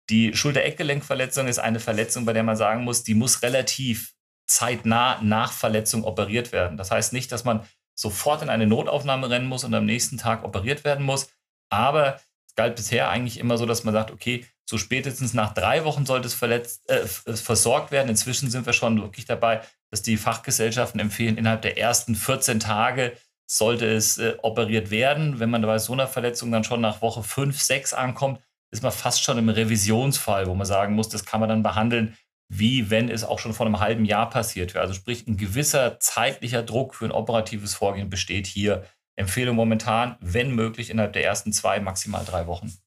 Die 0.10 0.34
Schulter-Eckgelenkverletzung 0.34 1.48
ist 1.48 1.60
eine 1.60 1.80
Verletzung, 1.80 2.26
bei 2.26 2.34
der 2.34 2.44
man 2.44 2.56
sagen 2.56 2.84
muss, 2.84 3.04
die 3.04 3.14
muss 3.14 3.42
relativ 3.42 4.14
zeitnah 4.46 5.22
nach 5.22 5.52
Verletzung 5.52 6.06
operiert 6.06 6.52
werden. 6.52 6.78
Das 6.78 6.92
heißt 6.92 7.12
nicht, 7.12 7.32
dass 7.32 7.44
man 7.44 7.68
sofort 7.96 8.42
in 8.42 8.50
eine 8.50 8.68
Notaufnahme 8.68 9.30
rennen 9.30 9.48
muss 9.48 9.64
und 9.64 9.74
am 9.74 9.86
nächsten 9.86 10.18
Tag 10.18 10.44
operiert 10.44 10.86
werden 10.86 11.06
muss. 11.06 11.30
Aber 11.70 12.22
es 12.48 12.56
galt 12.56 12.76
bisher 12.76 13.10
eigentlich 13.10 13.40
immer 13.40 13.58
so, 13.58 13.66
dass 13.66 13.84
man 13.84 13.94
sagt, 13.94 14.12
okay, 14.12 14.46
so 14.70 14.78
spätestens 14.78 15.34
nach 15.34 15.54
drei 15.54 15.86
Wochen 15.86 16.06
sollte 16.06 16.28
es 16.28 16.34
verletzt, 16.34 16.90
äh, 16.90 17.08
versorgt 17.08 17.92
werden. 17.92 18.10
Inzwischen 18.10 18.50
sind 18.50 18.66
wir 18.66 18.74
schon 18.74 19.02
wirklich 19.02 19.26
dabei, 19.26 19.62
dass 19.92 20.02
die 20.02 20.18
Fachgesellschaften 20.18 21.00
empfehlen, 21.00 21.38
innerhalb 21.38 21.62
der 21.62 21.78
ersten 21.78 22.16
14 22.16 22.60
Tage 22.60 23.14
sollte 23.50 23.86
es 23.86 24.18
äh, 24.18 24.36
operiert 24.42 24.92
werden. 24.92 25.40
Wenn 25.40 25.50
man 25.50 25.62
bei 25.62 25.80
so 25.80 25.94
einer 25.94 26.08
Verletzung 26.08 26.52
dann 26.52 26.66
schon 26.66 26.82
nach 26.82 27.02
Woche 27.02 27.24
5, 27.24 27.60
6 27.60 27.94
ankommt, 27.94 28.42
ist 28.72 28.84
man 28.84 28.92
fast 28.92 29.24
schon 29.24 29.38
im 29.38 29.48
Revisionsfall, 29.48 30.48
wo 30.48 30.54
man 30.54 30.68
sagen 30.68 30.96
muss, 30.96 31.08
das 31.08 31.24
kann 31.24 31.40
man 31.40 31.48
dann 31.48 31.64
behandeln, 31.64 32.18
wie 32.50 32.90
wenn 32.90 33.10
es 33.10 33.24
auch 33.24 33.40
schon 33.40 33.54
vor 33.54 33.66
einem 33.66 33.80
halben 33.80 34.04
Jahr 34.04 34.30
passiert 34.30 34.74
wäre. 34.74 34.82
Also 34.82 34.94
sprich, 34.94 35.26
ein 35.28 35.38
gewisser 35.38 36.00
zeitlicher 36.02 36.64
Druck 36.64 36.96
für 36.96 37.06
ein 37.06 37.12
operatives 37.12 37.74
Vorgehen 37.74 38.10
besteht 38.10 38.48
hier. 38.48 38.84
Empfehlung 39.16 39.56
momentan, 39.56 40.18
wenn 40.20 40.54
möglich, 40.54 40.90
innerhalb 40.90 41.14
der 41.14 41.24
ersten 41.24 41.54
zwei, 41.54 41.80
maximal 41.80 42.26
drei 42.26 42.48
Wochen. 42.48 42.78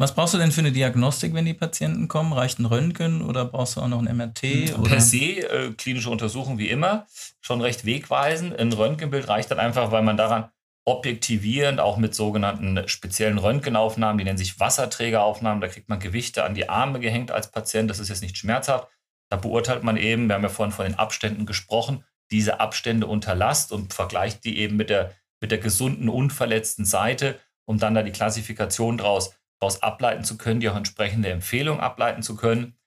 Was 0.00 0.14
brauchst 0.14 0.32
du 0.32 0.38
denn 0.38 0.50
für 0.50 0.62
eine 0.62 0.72
Diagnostik, 0.72 1.34
wenn 1.34 1.44
die 1.44 1.52
Patienten 1.52 2.08
kommen? 2.08 2.32
Reicht 2.32 2.58
ein 2.58 2.64
Röntgen 2.64 3.20
oder 3.20 3.44
brauchst 3.44 3.76
du 3.76 3.82
auch 3.82 3.88
noch 3.88 3.98
ein 3.98 4.16
MRT? 4.16 4.72
Oder? 4.78 4.88
Per 4.88 5.00
se, 5.02 5.46
äh, 5.46 5.72
klinische 5.76 6.08
Untersuchung 6.08 6.56
wie 6.56 6.70
immer, 6.70 7.06
schon 7.42 7.60
recht 7.60 7.84
wegweisend. 7.84 8.58
Ein 8.58 8.72
Röntgenbild 8.72 9.28
reicht 9.28 9.50
dann 9.50 9.58
einfach, 9.58 9.92
weil 9.92 10.00
man 10.00 10.16
daran 10.16 10.48
objektivierend, 10.86 11.80
auch 11.80 11.98
mit 11.98 12.14
sogenannten 12.14 12.88
speziellen 12.88 13.36
Röntgenaufnahmen, 13.36 14.16
die 14.16 14.24
nennen 14.24 14.38
sich 14.38 14.58
Wasserträgeraufnahmen, 14.58 15.60
da 15.60 15.68
kriegt 15.68 15.90
man 15.90 16.00
Gewichte 16.00 16.44
an 16.44 16.54
die 16.54 16.70
Arme 16.70 16.98
gehängt 16.98 17.30
als 17.30 17.50
Patient, 17.50 17.90
das 17.90 17.98
ist 17.98 18.08
jetzt 18.08 18.22
nicht 18.22 18.38
schmerzhaft. 18.38 18.88
Da 19.28 19.36
beurteilt 19.36 19.82
man 19.82 19.98
eben, 19.98 20.28
wir 20.28 20.34
haben 20.36 20.42
ja 20.42 20.48
vorhin 20.48 20.74
von 20.74 20.86
den 20.86 20.94
Abständen 20.94 21.44
gesprochen, 21.44 22.04
diese 22.30 22.58
Abstände 22.58 23.06
unterlasst 23.06 23.70
und 23.70 23.92
vergleicht 23.92 24.46
die 24.46 24.60
eben 24.60 24.76
mit 24.76 24.88
der, 24.88 25.12
mit 25.42 25.50
der 25.50 25.58
gesunden, 25.58 26.08
unverletzten 26.08 26.86
Seite, 26.86 27.38
um 27.66 27.78
dann 27.78 27.94
da 27.94 28.02
die 28.02 28.12
Klassifikation 28.12 28.96
daraus 28.96 29.34
daraus 29.60 29.82
ableiten 29.82 30.24
zu 30.24 30.38
können, 30.38 30.60
die 30.60 30.68
auch 30.68 30.76
entsprechende 30.76 31.30
Empfehlungen 31.30 31.80
ableiten 31.80 32.22
zu 32.22 32.36
können. 32.36 32.78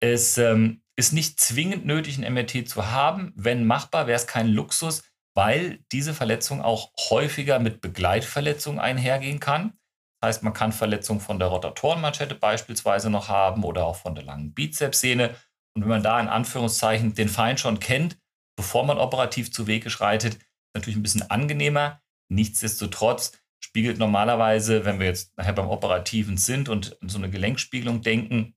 Es 0.00 0.38
ähm, 0.38 0.82
ist 0.96 1.12
nicht 1.12 1.40
zwingend 1.40 1.84
nötig, 1.84 2.18
ein 2.18 2.32
MRT 2.32 2.68
zu 2.68 2.90
haben. 2.90 3.32
Wenn 3.36 3.66
machbar, 3.66 4.06
wäre 4.06 4.16
es 4.16 4.26
kein 4.26 4.48
Luxus, 4.48 5.02
weil 5.34 5.84
diese 5.92 6.14
Verletzung 6.14 6.62
auch 6.62 6.92
häufiger 7.10 7.58
mit 7.58 7.80
Begleitverletzungen 7.80 8.80
einhergehen 8.80 9.40
kann. 9.40 9.74
Das 10.20 10.28
heißt, 10.28 10.42
man 10.42 10.52
kann 10.52 10.72
Verletzungen 10.72 11.20
von 11.20 11.38
der 11.38 11.48
Rotatorenmanschette 11.48 12.34
beispielsweise 12.34 13.10
noch 13.10 13.28
haben 13.28 13.64
oder 13.64 13.84
auch 13.84 13.96
von 13.96 14.14
der 14.14 14.24
langen 14.24 14.54
Bizepssehne. 14.54 15.34
Und 15.76 15.82
wenn 15.82 15.88
man 15.88 16.02
da 16.02 16.20
in 16.20 16.28
Anführungszeichen 16.28 17.14
den 17.14 17.28
Feind 17.28 17.60
schon 17.60 17.80
kennt, 17.80 18.16
bevor 18.56 18.84
man 18.84 18.98
operativ 18.98 19.52
zu 19.52 19.66
Wege 19.66 19.90
schreitet, 19.90 20.38
natürlich 20.74 20.96
ein 20.96 21.02
bisschen 21.02 21.28
angenehmer. 21.30 22.00
Nichtsdestotrotz 22.30 23.32
spiegelt 23.60 23.98
normalerweise, 23.98 24.84
wenn 24.84 24.98
wir 24.98 25.06
jetzt 25.06 25.36
nachher 25.36 25.52
beim 25.52 25.68
Operativen 25.68 26.36
sind 26.36 26.68
und 26.68 26.96
so 27.02 27.18
eine 27.18 27.30
Gelenkspiegelung 27.30 28.02
denken 28.02 28.54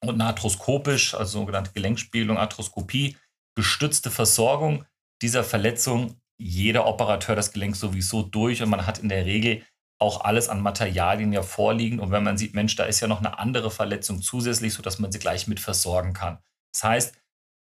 und 0.00 0.14
eine 0.14 0.26
arthroskopisch, 0.26 1.14
also 1.14 1.40
sogenannte 1.40 1.72
Gelenkspiegelung, 1.72 2.38
Arthroskopie, 2.38 3.16
gestützte 3.54 4.10
Versorgung 4.10 4.84
dieser 5.22 5.44
Verletzung, 5.44 6.20
jeder 6.38 6.86
Operateur 6.86 7.34
das 7.34 7.52
Gelenk 7.52 7.76
sowieso 7.76 8.22
durch 8.22 8.62
und 8.62 8.68
man 8.68 8.86
hat 8.86 8.98
in 8.98 9.08
der 9.08 9.24
Regel 9.24 9.62
auch 9.98 10.22
alles 10.22 10.48
an 10.48 10.60
Materialien 10.60 11.32
ja 11.32 11.42
vorliegen. 11.42 12.00
Und 12.00 12.10
wenn 12.10 12.22
man 12.22 12.36
sieht, 12.36 12.54
Mensch, 12.54 12.76
da 12.76 12.84
ist 12.84 13.00
ja 13.00 13.08
noch 13.08 13.20
eine 13.20 13.38
andere 13.38 13.70
Verletzung 13.70 14.20
zusätzlich, 14.20 14.74
sodass 14.74 14.98
man 14.98 15.10
sie 15.10 15.18
gleich 15.18 15.46
mit 15.46 15.58
versorgen 15.58 16.12
kann. 16.12 16.38
Das 16.72 16.84
heißt, 16.84 17.14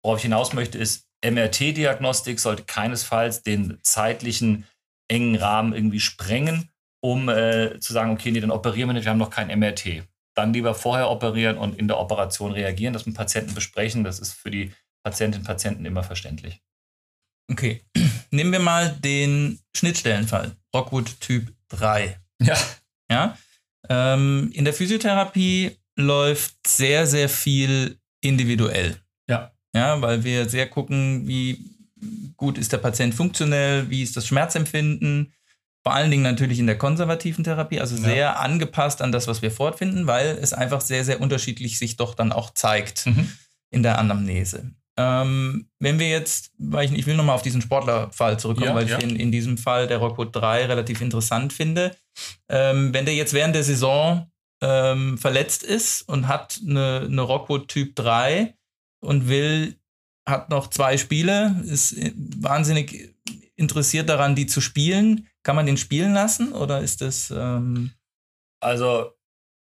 worauf 0.03 0.19
ich 0.19 0.25
hinaus 0.25 0.53
möchte, 0.53 0.79
ist, 0.79 1.07
MRT-Diagnostik 1.25 2.41
sollte 2.41 2.65
keinesfalls 2.65 3.43
den 3.43 3.79
zeitlichen 3.83 4.67
engen 5.09 5.37
Rahmen 5.37 5.73
irgendwie 5.73 6.01
sprengen, 6.01 6.71
um 7.01 7.29
äh, 7.29 7.79
zu 7.81 7.93
sagen, 7.93 8.11
okay, 8.11 8.31
nee, 8.31 8.41
dann 8.41 8.51
operieren 8.51 8.89
wir 8.89 8.95
nicht, 8.95 9.05
wir 9.05 9.11
haben 9.11 9.19
noch 9.19 9.31
kein 9.31 9.57
MRT. 9.59 10.05
Dann 10.35 10.53
lieber 10.53 10.75
vorher 10.75 11.11
operieren 11.11 11.57
und 11.57 11.79
in 11.79 11.89
der 11.89 11.99
Operation 11.99 12.53
reagieren, 12.53 12.93
das 12.93 13.07
mit 13.07 13.17
Patienten 13.17 13.55
besprechen. 13.55 14.05
Das 14.05 14.19
ist 14.19 14.35
für 14.35 14.51
die 14.51 14.73
Patientinnen 15.03 15.43
und 15.43 15.47
Patienten 15.47 15.85
immer 15.87 16.03
verständlich. 16.03 16.61
Okay, 17.51 17.85
nehmen 18.31 18.53
wir 18.53 18.59
mal 18.59 18.91
den 18.91 19.61
Schnittstellenfall, 19.77 20.57
Rockwood 20.75 21.21
Typ 21.21 21.53
3. 21.69 22.19
Ja. 22.43 22.57
Ja. 23.11 23.39
Ähm, 23.89 24.51
in 24.53 24.65
der 24.65 24.75
Physiotherapie 24.75 25.77
läuft 25.97 26.67
sehr, 26.67 27.07
sehr 27.07 27.29
viel 27.29 27.99
individuell. 28.21 28.97
Ja. 29.31 29.53
Ja, 29.75 30.01
weil 30.03 30.25
wir 30.25 30.49
sehr 30.49 30.69
gucken, 30.69 31.29
wie 31.29 31.76
gut 32.37 32.59
ist 32.59 32.73
der 32.73 32.79
Patient 32.79 33.15
funktionell, 33.15 33.89
wie 33.91 34.03
ist 34.03 34.17
das 34.17 34.27
Schmerzempfinden. 34.27 35.33
Vor 35.83 35.95
allen 35.95 36.11
Dingen 36.11 36.25
natürlich 36.25 36.59
in 36.59 36.67
der 36.67 36.79
konservativen 36.79 37.45
Therapie, 37.45 37.81
also 37.81 37.97
sehr 37.97 38.17
ja. 38.17 38.33
angepasst 38.35 39.03
an 39.03 39.13
das, 39.13 39.29
was 39.29 39.41
wir 39.41 39.53
fortfinden, 39.53 40.07
weil 40.07 40.37
es 40.41 40.53
einfach 40.53 40.81
sehr, 40.81 41.05
sehr 41.05 41.21
unterschiedlich 41.21 41.79
sich 41.79 41.97
doch 41.97 42.15
dann 42.15 42.33
auch 42.33 42.51
zeigt 42.51 43.07
mhm. 43.07 43.31
in 43.71 43.83
der 43.83 43.99
Anamnese. 43.99 44.73
Ähm, 44.99 45.69
wenn 45.79 45.99
wir 45.99 46.09
jetzt, 46.09 46.53
weil 46.59 46.87
ich, 46.87 46.93
ich 46.99 47.07
will 47.07 47.17
nochmal 47.17 47.35
auf 47.35 47.43
diesen 47.43 47.61
Sportlerfall 47.61 48.39
zurückkommen, 48.41 48.71
ja, 48.71 48.75
weil 48.75 48.89
ja. 48.89 48.99
ich 48.99 49.05
in, 49.05 49.15
in 49.15 49.31
diesem 49.31 49.59
Fall 49.59 49.87
der 49.87 49.99
Rockwood 49.99 50.35
3 50.35 50.67
relativ 50.67 51.01
interessant 51.03 51.53
finde. 51.53 51.95
Ähm, 52.49 52.95
wenn 52.95 53.05
der 53.05 53.15
jetzt 53.15 53.35
während 53.35 53.55
der 53.55 53.63
Saison 53.63 54.31
ähm, 54.63 55.19
verletzt 55.19 55.63
ist 55.63 56.03
und 56.09 56.29
hat 56.29 56.61
eine, 56.67 57.03
eine 57.05 57.23
Rockwood 57.23 57.69
Typ 57.69 57.95
3 57.95 58.55
und 59.01 59.29
will 59.29 59.79
hat 60.27 60.51
noch 60.51 60.69
zwei 60.69 60.99
Spiele, 60.99 61.63
ist 61.65 61.97
wahnsinnig 62.41 63.15
interessiert 63.55 64.09
daran, 64.09 64.35
die 64.35 64.47
zu 64.47 64.61
spielen. 64.61 65.29
Kann 65.43 65.57
man 65.57 65.67
den 65.67 65.77
spielen 65.77 66.13
lassen 66.13 66.53
oder 66.53 66.81
ist 66.81 67.01
das. 67.01 67.31
Ähm 67.31 67.93
also, 68.61 69.13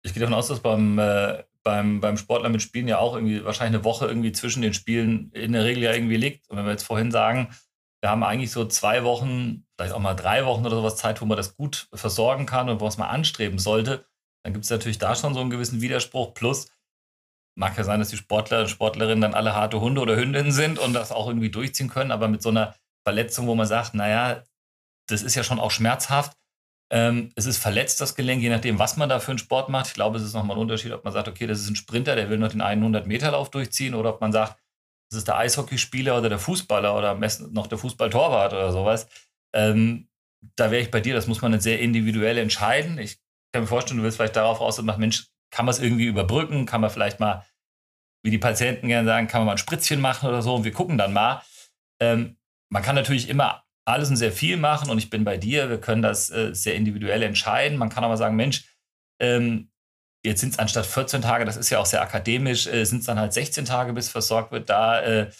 ich 0.02 0.14
gehe 0.14 0.20
davon 0.20 0.34
aus, 0.34 0.48
dass 0.48 0.60
beim, 0.60 0.98
äh, 0.98 1.42
beim, 1.62 2.00
beim 2.00 2.16
Sportler 2.16 2.48
mit 2.48 2.62
Spielen 2.62 2.88
ja 2.88 2.98
auch 2.98 3.14
irgendwie 3.14 3.44
wahrscheinlich 3.44 3.76
eine 3.76 3.84
Woche 3.84 4.06
irgendwie 4.06 4.32
zwischen 4.32 4.62
den 4.62 4.74
Spielen 4.74 5.30
in 5.32 5.52
der 5.52 5.64
Regel 5.64 5.82
ja 5.82 5.92
irgendwie 5.92 6.16
liegt. 6.16 6.48
Und 6.48 6.56
wenn 6.56 6.64
wir 6.64 6.72
jetzt 6.72 6.84
vorhin 6.84 7.10
sagen, 7.10 7.48
wir 8.00 8.10
haben 8.10 8.24
eigentlich 8.24 8.50
so 8.50 8.64
zwei 8.64 9.04
Wochen, 9.04 9.64
vielleicht 9.76 9.94
auch 9.94 10.00
mal 10.00 10.14
drei 10.14 10.44
Wochen 10.44 10.66
oder 10.66 10.76
sowas 10.76 10.96
Zeit, 10.96 11.20
wo 11.20 11.24
man 11.24 11.36
das 11.36 11.56
gut 11.56 11.88
versorgen 11.92 12.46
kann 12.46 12.68
und 12.68 12.80
was 12.80 12.98
man 12.98 13.08
anstreben 13.08 13.58
sollte, 13.58 14.04
dann 14.44 14.52
gibt 14.52 14.64
es 14.64 14.70
natürlich 14.70 14.98
da 14.98 15.14
schon 15.14 15.34
so 15.34 15.40
einen 15.40 15.50
gewissen 15.50 15.80
Widerspruch. 15.80 16.34
Plus, 16.34 16.68
mag 17.54 17.76
ja 17.76 17.84
sein, 17.84 18.00
dass 18.00 18.08
die 18.08 18.16
Sportler 18.16 18.60
und 18.60 18.68
Sportlerinnen 18.68 19.20
dann 19.20 19.34
alle 19.34 19.54
harte 19.54 19.80
Hunde 19.80 20.00
oder 20.00 20.16
Hündinnen 20.16 20.52
sind 20.52 20.78
und 20.78 20.94
das 20.94 21.12
auch 21.12 21.28
irgendwie 21.28 21.50
durchziehen 21.50 21.88
können, 21.88 22.10
aber 22.10 22.28
mit 22.28 22.42
so 22.42 22.48
einer 22.48 22.74
Verletzung, 23.04 23.46
wo 23.46 23.54
man 23.54 23.66
sagt, 23.66 23.94
naja, 23.94 24.42
das 25.08 25.22
ist 25.22 25.34
ja 25.34 25.44
schon 25.44 25.60
auch 25.60 25.70
schmerzhaft. 25.70 26.36
Ähm, 26.90 27.32
es 27.36 27.46
ist 27.46 27.58
verletzt, 27.58 28.00
das 28.00 28.14
Gelenk, 28.14 28.42
je 28.42 28.50
nachdem, 28.50 28.78
was 28.78 28.96
man 28.96 29.08
da 29.08 29.18
für 29.18 29.32
einen 29.32 29.38
Sport 29.38 29.68
macht. 29.68 29.88
Ich 29.88 29.94
glaube, 29.94 30.18
es 30.18 30.24
ist 30.24 30.34
nochmal 30.34 30.56
ein 30.56 30.60
Unterschied, 30.60 30.92
ob 30.92 31.04
man 31.04 31.12
sagt, 31.12 31.28
okay, 31.28 31.46
das 31.46 31.60
ist 31.60 31.70
ein 31.70 31.76
Sprinter, 31.76 32.16
der 32.16 32.28
will 32.28 32.38
noch 32.38 32.50
den 32.50 32.62
100-Meter-Lauf 32.62 33.50
durchziehen 33.50 33.94
oder 33.94 34.10
ob 34.10 34.20
man 34.20 34.32
sagt, 34.32 34.58
das 35.10 35.18
ist 35.18 35.28
der 35.28 35.36
Eishockeyspieler 35.36 36.16
oder 36.16 36.28
der 36.28 36.38
Fußballer 36.38 36.96
oder 36.96 37.14
noch 37.50 37.66
der 37.66 37.78
Fußballtorwart 37.78 38.52
oder 38.52 38.72
sowas. 38.72 39.08
Ähm, 39.54 40.08
da 40.56 40.70
wäre 40.70 40.82
ich 40.82 40.90
bei 40.90 41.00
dir, 41.00 41.14
das 41.14 41.26
muss 41.26 41.42
man 41.42 41.52
dann 41.52 41.60
sehr 41.60 41.80
individuell 41.80 42.38
entscheiden. 42.38 42.98
Ich 42.98 43.18
kann 43.52 43.62
mir 43.62 43.68
vorstellen, 43.68 43.98
du 43.98 44.04
willst 44.04 44.16
vielleicht 44.16 44.36
darauf 44.36 44.60
aus 44.60 44.78
und 44.78 44.86
Mensch, 44.98 45.26
kann 45.52 45.66
man 45.66 45.74
es 45.74 45.80
irgendwie 45.80 46.06
überbrücken? 46.06 46.66
Kann 46.66 46.80
man 46.80 46.90
vielleicht 46.90 47.20
mal, 47.20 47.44
wie 48.24 48.30
die 48.30 48.38
Patienten 48.38 48.88
gerne 48.88 49.06
sagen, 49.06 49.28
kann 49.28 49.40
man 49.40 49.46
mal 49.46 49.52
ein 49.52 49.58
Spritzchen 49.58 50.00
machen 50.00 50.28
oder 50.28 50.42
so 50.42 50.56
und 50.56 50.64
wir 50.64 50.72
gucken 50.72 50.98
dann 50.98 51.12
mal. 51.12 51.42
Ähm, 52.00 52.36
man 52.70 52.82
kann 52.82 52.96
natürlich 52.96 53.28
immer 53.28 53.62
alles 53.84 54.10
und 54.10 54.16
sehr 54.16 54.32
viel 54.32 54.56
machen 54.56 54.90
und 54.90 54.98
ich 54.98 55.10
bin 55.10 55.24
bei 55.24 55.36
dir, 55.36 55.68
wir 55.68 55.80
können 55.80 56.02
das 56.02 56.30
äh, 56.30 56.54
sehr 56.54 56.74
individuell 56.74 57.22
entscheiden. 57.22 57.78
Man 57.78 57.90
kann 57.90 58.04
aber 58.04 58.16
sagen, 58.16 58.36
Mensch, 58.36 58.64
ähm, 59.20 59.70
jetzt 60.24 60.40
sind 60.40 60.54
es 60.54 60.58
anstatt 60.58 60.86
14 60.86 61.22
Tage, 61.22 61.44
das 61.44 61.56
ist 61.56 61.70
ja 61.70 61.78
auch 61.78 61.86
sehr 61.86 62.02
akademisch, 62.02 62.66
äh, 62.66 62.84
sind 62.84 63.00
es 63.00 63.06
dann 63.06 63.18
halt 63.18 63.32
16 63.32 63.64
Tage, 63.64 63.92
bis 63.92 64.08
versorgt 64.08 64.52
wird. 64.52 64.70
Da, 64.70 65.00
äh, 65.02 65.30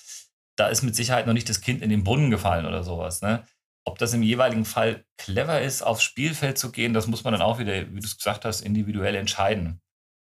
da 0.57 0.69
ist 0.69 0.83
mit 0.83 0.97
Sicherheit 0.97 1.27
noch 1.27 1.33
nicht 1.33 1.49
das 1.49 1.61
Kind 1.61 1.83
in 1.83 1.91
den 1.91 2.05
Brunnen 2.05 2.31
gefallen 2.31 2.67
oder 2.67 2.83
sowas. 2.83 3.23
Ne? 3.23 3.47
Ob 3.85 3.99
das 3.99 4.13
im 4.13 4.23
jeweiligen 4.23 4.65
Fall 4.65 5.05
clever 5.19 5.61
ist, 5.61 5.83
aufs 5.83 6.03
Spielfeld 6.03 6.59
zu 6.59 6.71
gehen, 6.73 6.95
das 6.95 7.07
muss 7.07 7.25
man 7.25 7.33
dann 7.33 7.43
auch 7.43 7.59
wieder, 7.59 7.73
wie 7.93 8.01
du 8.01 8.07
es 8.07 8.17
gesagt 8.17 8.45
hast, 8.45 8.61
individuell 8.61 9.15
entscheiden. 9.15 9.82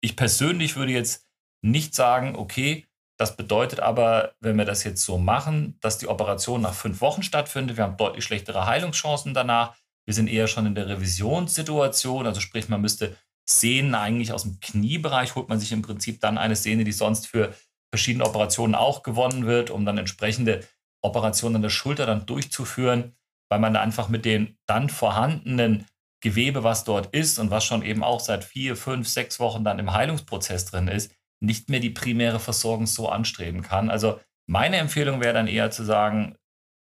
Ich 0.06 0.16
persönlich 0.16 0.76
würde 0.76 0.92
jetzt 0.92 1.26
nicht 1.64 1.96
sagen, 1.96 2.36
okay, 2.36 2.86
das 3.18 3.36
bedeutet 3.36 3.80
aber, 3.80 4.36
wenn 4.40 4.56
wir 4.56 4.64
das 4.64 4.84
jetzt 4.84 5.04
so 5.04 5.18
machen, 5.18 5.80
dass 5.82 5.98
die 5.98 6.08
Operation 6.08 6.62
nach 6.62 6.76
fünf 6.76 7.02
Wochen 7.02 7.24
stattfindet. 7.24 7.76
Wir 7.76 7.86
haben 7.86 7.98
deutlich 7.98 8.24
schlechtere 8.24 8.68
Heilungschancen 8.68 9.34
danach. 9.34 9.76
Wir 10.06 10.14
sind 10.14 10.28
eher 10.28 10.46
schon 10.46 10.68
in 10.68 10.76
der 10.76 10.88
Revisionssituation. 10.88 12.28
Also 12.28 12.40
sprich, 12.40 12.70
man 12.70 12.82
müsste 12.82 13.18
Sehnen 13.50 13.96
eigentlich 13.96 14.32
aus 14.32 14.44
dem 14.44 14.60
Kniebereich, 14.60 15.34
holt 15.34 15.50
man 15.50 15.60
sich 15.60 15.72
im 15.72 15.82
Prinzip 15.82 16.22
dann 16.22 16.38
eine 16.38 16.56
Sehne, 16.56 16.84
die 16.84 16.92
sonst 16.92 17.26
für 17.26 17.56
verschiedene 17.92 18.28
Operationen 18.28 18.76
auch 18.76 19.02
gewonnen 19.02 19.48
wird, 19.48 19.72
um 19.72 19.86
dann 19.86 19.98
entsprechende 19.98 20.68
Operationen 21.02 21.56
an 21.56 21.62
der 21.64 21.70
Schulter 21.70 22.06
dann 22.06 22.28
durchzuführen, 22.28 23.16
weil 23.50 23.60
man 23.60 23.74
da 23.74 23.82
einfach 23.82 24.10
mit 24.10 24.24
den 24.24 24.56
dann 24.68 24.88
vorhandenen 24.88 25.88
Gewebe, 26.26 26.64
was 26.64 26.86
dort 26.86 27.14
ist 27.14 27.38
und 27.38 27.52
was 27.52 27.64
schon 27.64 27.84
eben 27.84 28.04
auch 28.04 28.20
seit 28.20 28.44
vier, 28.44 28.76
fünf, 28.76 29.08
sechs 29.08 29.40
Wochen 29.40 29.64
dann 29.64 29.78
im 29.78 29.94
Heilungsprozess 29.94 30.66
drin 30.66 30.88
ist, 30.88 31.12
nicht 31.40 31.70
mehr 31.70 31.80
die 31.80 31.92
primäre 31.92 32.40
Versorgung 32.40 32.88
so 32.88 33.08
anstreben 33.10 33.62
kann. 33.62 33.92
Also 33.92 34.20
meine 34.48 34.78
Empfehlung 34.78 35.22
wäre 35.22 35.36
dann 35.36 35.46
eher 35.46 35.70
zu 35.70 35.86
sagen, 35.86 36.36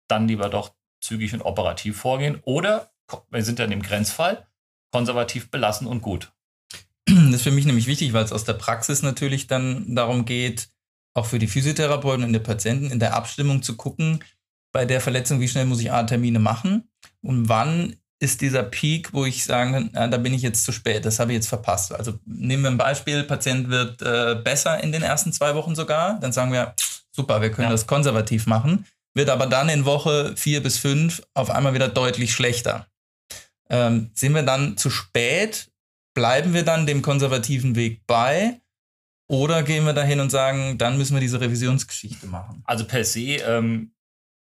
dann 0.08 0.28
lieber 0.28 0.50
doch 0.50 0.74
zügig 1.00 1.32
und 1.32 1.40
operativ 1.40 1.96
vorgehen 1.96 2.40
oder 2.42 2.90
wir 3.30 3.42
sind 3.42 3.58
dann 3.58 3.72
im 3.72 3.80
Grenzfall, 3.80 4.46
konservativ 4.92 5.50
belassen 5.50 5.86
und 5.86 6.02
gut. 6.02 6.34
Das 7.06 7.36
ist 7.36 7.42
für 7.42 7.50
mich 7.50 7.64
nämlich 7.64 7.86
wichtig, 7.86 8.12
weil 8.12 8.24
es 8.24 8.32
aus 8.32 8.44
der 8.44 8.52
Praxis 8.52 9.02
natürlich 9.02 9.46
dann 9.46 9.94
darum 9.94 10.26
geht, 10.26 10.68
auch 11.14 11.24
für 11.24 11.38
die 11.38 11.46
Physiotherapeuten 11.46 12.24
und 12.24 12.34
die 12.34 12.40
Patienten 12.40 12.90
in 12.90 13.00
der 13.00 13.14
Abstimmung 13.14 13.62
zu 13.62 13.78
gucken, 13.78 14.22
bei 14.70 14.84
der 14.84 15.00
Verletzung, 15.00 15.40
wie 15.40 15.48
schnell 15.48 15.64
muss 15.64 15.80
ich 15.80 15.90
A-Termine 15.90 16.40
machen 16.40 16.90
und 17.22 17.48
wann 17.48 17.96
ist 18.22 18.42
dieser 18.42 18.62
Peak, 18.62 19.12
wo 19.12 19.24
ich 19.24 19.44
sagen 19.44 19.72
kann, 19.72 19.90
na, 19.92 20.06
da 20.06 20.18
bin 20.18 20.34
ich 20.34 20.42
jetzt 20.42 20.64
zu 20.64 20.72
spät, 20.72 21.04
das 21.04 21.18
habe 21.18 21.32
ich 21.32 21.36
jetzt 21.36 21.48
verpasst. 21.48 21.92
Also 21.92 22.18
nehmen 22.26 22.62
wir 22.62 22.70
ein 22.70 22.76
Beispiel, 22.76 23.24
Patient 23.24 23.70
wird 23.70 24.02
äh, 24.02 24.36
besser 24.36 24.82
in 24.82 24.92
den 24.92 25.02
ersten 25.02 25.32
zwei 25.32 25.54
Wochen 25.54 25.74
sogar, 25.74 26.20
dann 26.20 26.32
sagen 26.32 26.52
wir, 26.52 26.74
super, 27.10 27.40
wir 27.40 27.50
können 27.50 27.68
ja. 27.68 27.72
das 27.72 27.86
konservativ 27.86 28.46
machen, 28.46 28.86
wird 29.14 29.30
aber 29.30 29.46
dann 29.46 29.68
in 29.70 29.86
Woche 29.86 30.34
vier 30.36 30.62
bis 30.62 30.78
fünf 30.78 31.22
auf 31.34 31.50
einmal 31.50 31.74
wieder 31.74 31.88
deutlich 31.88 32.32
schlechter. 32.32 32.86
Ähm, 33.70 34.10
sind 34.14 34.34
wir 34.34 34.42
dann 34.42 34.76
zu 34.76 34.90
spät? 34.90 35.70
Bleiben 36.14 36.52
wir 36.52 36.64
dann 36.64 36.86
dem 36.86 37.02
konservativen 37.02 37.76
Weg 37.76 38.06
bei? 38.06 38.60
Oder 39.28 39.62
gehen 39.62 39.86
wir 39.86 39.92
dahin 39.92 40.18
und 40.18 40.30
sagen, 40.30 40.76
dann 40.76 40.98
müssen 40.98 41.14
wir 41.14 41.20
diese 41.20 41.40
Revisionsgeschichte 41.40 42.26
machen? 42.26 42.62
Also 42.64 42.84
per 42.84 43.04
se 43.04 43.36
ähm, 43.36 43.92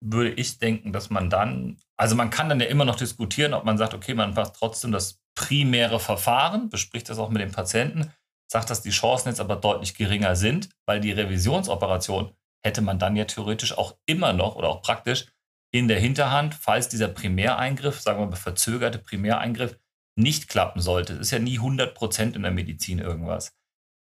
würde 0.00 0.30
ich 0.30 0.58
denken, 0.58 0.92
dass 0.92 1.10
man 1.10 1.28
dann, 1.28 1.76
also 2.00 2.16
man 2.16 2.30
kann 2.30 2.48
dann 2.48 2.60
ja 2.60 2.66
immer 2.66 2.86
noch 2.86 2.96
diskutieren, 2.96 3.52
ob 3.52 3.66
man 3.66 3.76
sagt, 3.76 3.92
okay, 3.92 4.14
man 4.14 4.32
macht 4.32 4.54
trotzdem 4.54 4.90
das 4.90 5.20
primäre 5.34 6.00
Verfahren, 6.00 6.70
bespricht 6.70 7.10
das 7.10 7.18
auch 7.18 7.28
mit 7.28 7.42
dem 7.42 7.52
Patienten, 7.52 8.10
sagt, 8.50 8.70
dass 8.70 8.80
die 8.80 8.88
Chancen 8.88 9.28
jetzt 9.28 9.38
aber 9.38 9.56
deutlich 9.56 9.94
geringer 9.94 10.34
sind, 10.34 10.70
weil 10.86 11.00
die 11.00 11.12
Revisionsoperation 11.12 12.32
hätte 12.64 12.80
man 12.80 12.98
dann 12.98 13.16
ja 13.16 13.26
theoretisch 13.26 13.76
auch 13.76 13.98
immer 14.06 14.32
noch 14.32 14.56
oder 14.56 14.70
auch 14.70 14.80
praktisch 14.80 15.26
in 15.74 15.88
der 15.88 16.00
Hinterhand, 16.00 16.54
falls 16.54 16.88
dieser 16.88 17.08
Primäreingriff, 17.08 18.00
sagen 18.00 18.18
wir 18.18 18.26
mal 18.28 18.36
verzögerte 18.36 18.98
Primäreingriff, 18.98 19.78
nicht 20.18 20.48
klappen 20.48 20.80
sollte. 20.80 21.12
Es 21.12 21.20
ist 21.20 21.30
ja 21.32 21.38
nie 21.38 21.58
100 21.58 21.94
Prozent 21.94 22.34
in 22.34 22.42
der 22.42 22.50
Medizin 22.50 22.98
irgendwas. 22.98 23.54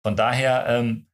Von 0.06 0.16
daher 0.16 0.68
ähm, 0.68 1.08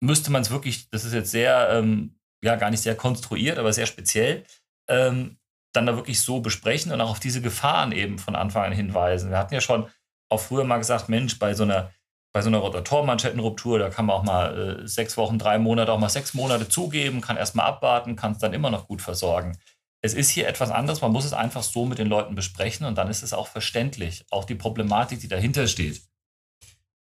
müsste 0.00 0.30
man 0.30 0.42
es 0.42 0.50
wirklich, 0.52 0.88
das 0.90 1.04
ist 1.04 1.14
jetzt 1.14 1.32
sehr, 1.32 1.68
ähm, 1.70 2.16
ja, 2.44 2.54
gar 2.54 2.70
nicht 2.70 2.82
sehr 2.82 2.94
konstruiert, 2.94 3.58
aber 3.58 3.72
sehr 3.72 3.86
speziell, 3.86 4.44
ähm, 4.88 5.37
dann 5.78 5.86
da 5.86 5.96
wirklich 5.96 6.20
so 6.20 6.40
besprechen 6.40 6.92
und 6.92 7.00
auch 7.00 7.10
auf 7.10 7.20
diese 7.20 7.40
Gefahren 7.40 7.92
eben 7.92 8.18
von 8.18 8.34
Anfang 8.34 8.64
an 8.64 8.72
hinweisen. 8.72 9.30
Wir 9.30 9.38
hatten 9.38 9.54
ja 9.54 9.60
schon 9.60 9.88
auch 10.28 10.40
früher 10.40 10.64
mal 10.64 10.78
gesagt, 10.78 11.08
Mensch, 11.08 11.38
bei 11.38 11.54
so 11.54 11.62
einer, 11.62 11.90
bei 12.34 12.42
so 12.42 12.48
einer 12.48 12.58
Rotatormanschettenruptur, 12.58 13.78
da 13.78 13.88
kann 13.88 14.06
man 14.06 14.16
auch 14.16 14.24
mal 14.24 14.80
äh, 14.82 14.88
sechs 14.88 15.16
Wochen, 15.16 15.38
drei 15.38 15.58
Monate, 15.58 15.92
auch 15.92 15.98
mal 15.98 16.08
sechs 16.08 16.34
Monate 16.34 16.68
zugeben, 16.68 17.20
kann 17.20 17.36
erstmal 17.36 17.66
abwarten, 17.66 18.16
kann 18.16 18.32
es 18.32 18.38
dann 18.38 18.52
immer 18.52 18.70
noch 18.70 18.88
gut 18.88 19.00
versorgen. 19.00 19.56
Es 20.02 20.14
ist 20.14 20.28
hier 20.28 20.46
etwas 20.46 20.70
anderes, 20.70 21.00
man 21.00 21.12
muss 21.12 21.24
es 21.24 21.32
einfach 21.32 21.62
so 21.62 21.86
mit 21.86 21.98
den 21.98 22.08
Leuten 22.08 22.34
besprechen 22.34 22.86
und 22.86 22.98
dann 22.98 23.08
ist 23.08 23.22
es 23.22 23.32
auch 23.32 23.48
verständlich, 23.48 24.24
auch 24.30 24.44
die 24.44 24.54
Problematik, 24.54 25.20
die 25.20 25.28
dahinter 25.28 25.66
steht. 25.66 26.02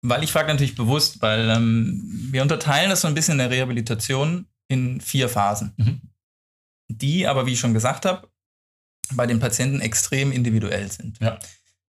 Weil 0.03 0.23
ich 0.23 0.31
frage 0.31 0.49
natürlich 0.49 0.75
bewusst, 0.75 1.21
weil 1.21 1.49
ähm, 1.49 2.29
wir 2.31 2.41
unterteilen 2.41 2.89
das 2.89 3.01
so 3.01 3.07
ein 3.07 3.15
bisschen 3.15 3.33
in 3.33 3.39
der 3.39 3.49
Rehabilitation 3.49 4.47
in 4.69 5.01
vier 5.01 5.27
Phasen. 5.27 5.73
Mhm. 5.77 6.01
Die 6.89 7.27
aber, 7.27 7.45
wie 7.45 7.53
ich 7.53 7.59
schon 7.59 7.73
gesagt 7.73 8.05
habe, 8.05 8.29
bei 9.15 9.25
den 9.25 9.39
Patienten 9.39 9.81
extrem 9.81 10.31
individuell 10.31 10.91
sind. 10.91 11.19
Ja. 11.19 11.39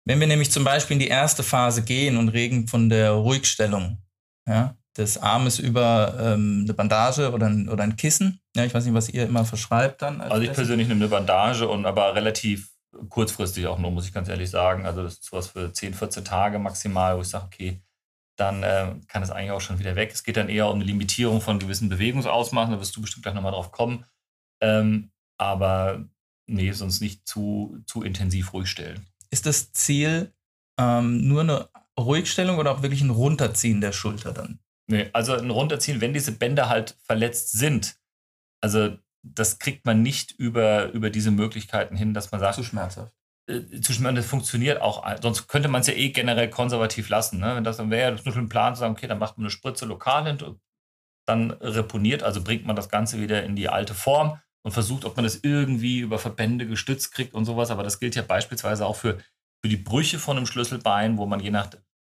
Wenn 0.04 0.20
wir 0.20 0.26
nämlich 0.26 0.50
zum 0.50 0.64
Beispiel 0.64 0.94
in 0.94 1.00
die 1.00 1.08
erste 1.08 1.42
Phase 1.42 1.82
gehen 1.82 2.16
und 2.16 2.30
reden 2.30 2.66
von 2.66 2.88
der 2.88 3.10
Ruhigstellung 3.10 3.98
ja, 4.46 4.74
des 4.96 5.18
Armes 5.18 5.58
über 5.58 6.16
ähm, 6.18 6.62
eine 6.64 6.74
Bandage 6.74 7.30
oder 7.32 7.46
ein, 7.46 7.68
oder 7.68 7.84
ein 7.84 7.96
Kissen, 7.96 8.40
ja, 8.56 8.64
ich 8.64 8.72
weiß 8.72 8.84
nicht, 8.84 8.94
was 8.94 9.10
ihr 9.10 9.26
immer 9.26 9.44
verschreibt 9.44 10.02
dann. 10.02 10.20
Als 10.20 10.32
also 10.32 10.42
ich 10.44 10.52
persönlich 10.52 10.88
nehme 10.88 11.00
eine 11.00 11.10
Bandage 11.10 11.68
und 11.68 11.84
aber 11.84 12.14
relativ 12.14 12.70
kurzfristig 13.08 13.66
auch 13.66 13.78
nur, 13.78 13.90
muss 13.90 14.06
ich 14.06 14.14
ganz 14.14 14.28
ehrlich 14.28 14.50
sagen. 14.50 14.86
Also 14.86 15.02
das 15.02 15.14
ist 15.14 15.24
sowas 15.24 15.48
für 15.48 15.72
10, 15.72 15.94
14 15.94 16.24
Tage 16.24 16.58
maximal, 16.58 17.16
wo 17.16 17.20
ich 17.20 17.28
sage, 17.28 17.44
okay, 17.44 17.82
dann 18.36 18.62
äh, 18.62 18.94
kann 19.08 19.22
es 19.22 19.30
eigentlich 19.30 19.50
auch 19.50 19.60
schon 19.60 19.78
wieder 19.78 19.96
weg. 19.96 20.10
Es 20.12 20.22
geht 20.22 20.36
dann 20.36 20.48
eher 20.48 20.68
um 20.68 20.76
eine 20.76 20.84
Limitierung 20.84 21.40
von 21.40 21.58
gewissen 21.58 21.88
Bewegungsausmaßen, 21.88 22.72
da 22.72 22.80
wirst 22.80 22.96
du 22.96 23.00
bestimmt 23.00 23.24
gleich 23.24 23.34
nochmal 23.34 23.52
drauf 23.52 23.72
kommen. 23.72 24.04
Ähm, 24.60 25.10
aber 25.38 26.04
nee, 26.48 26.72
sonst 26.72 27.00
nicht 27.00 27.26
zu, 27.26 27.78
zu 27.86 28.02
intensiv 28.02 28.52
ruhig 28.52 28.68
stellen. 28.68 29.06
Ist 29.30 29.46
das 29.46 29.72
Ziel 29.72 30.32
ähm, 30.78 31.28
nur 31.28 31.42
eine 31.42 31.68
Ruhigstellung 31.98 32.58
oder 32.58 32.72
auch 32.72 32.82
wirklich 32.82 33.02
ein 33.02 33.10
Runterziehen 33.10 33.80
der 33.80 33.92
Schulter 33.92 34.32
dann? 34.32 34.58
Nee, 34.86 35.10
also 35.12 35.34
ein 35.34 35.50
Runterziehen, 35.50 36.00
wenn 36.00 36.14
diese 36.14 36.32
Bänder 36.32 36.68
halt 36.68 36.96
verletzt 37.04 37.52
sind. 37.52 37.96
Also 38.60 38.96
das 39.22 39.58
kriegt 39.58 39.84
man 39.84 40.02
nicht 40.02 40.32
über, 40.32 40.90
über 40.92 41.10
diese 41.10 41.30
Möglichkeiten 41.30 41.96
hin, 41.96 42.14
dass 42.14 42.32
man 42.32 42.40
sagt. 42.40 42.54
Zu 42.54 42.64
schmerzhaft. 42.64 43.12
Äh, 43.46 43.80
zu 43.80 43.92
schmerzhaft, 43.92 44.18
das 44.18 44.26
funktioniert 44.26 44.80
auch. 44.80 45.04
Sonst 45.20 45.48
könnte 45.48 45.68
man 45.68 45.82
es 45.82 45.88
ja 45.88 45.94
eh 45.94 46.08
generell 46.10 46.48
konservativ 46.48 47.10
lassen. 47.10 47.38
Ne? 47.38 47.56
Wenn 47.56 47.64
das 47.64 47.76
dann 47.76 47.90
wäre, 47.90 48.12
das 48.12 48.24
nur 48.24 48.36
ein 48.36 48.48
Plan 48.48 48.74
zu 48.74 48.80
sagen, 48.80 48.94
okay, 48.94 49.06
dann 49.06 49.18
macht 49.18 49.36
man 49.36 49.44
eine 49.44 49.50
Spritze 49.50 49.84
lokal 49.84 50.26
hin, 50.26 50.58
dann 51.26 51.50
reponiert, 51.50 52.22
also 52.22 52.42
bringt 52.42 52.64
man 52.64 52.76
das 52.76 52.88
Ganze 52.88 53.20
wieder 53.20 53.42
in 53.42 53.54
die 53.54 53.68
alte 53.68 53.94
Form 53.94 54.40
und 54.64 54.72
versucht, 54.72 55.04
ob 55.04 55.16
man 55.16 55.24
das 55.24 55.40
irgendwie 55.42 56.00
über 56.00 56.18
Verbände 56.18 56.66
gestützt 56.66 57.12
kriegt 57.12 57.34
und 57.34 57.44
sowas. 57.44 57.70
Aber 57.70 57.82
das 57.82 58.00
gilt 58.00 58.14
ja 58.14 58.22
beispielsweise 58.22 58.86
auch 58.86 58.96
für, 58.96 59.18
für 59.62 59.68
die 59.68 59.76
Brüche 59.76 60.18
von 60.18 60.36
einem 60.36 60.46
Schlüsselbein, 60.46 61.18
wo 61.18 61.26
man 61.26 61.40
je 61.40 61.50
nach 61.50 61.70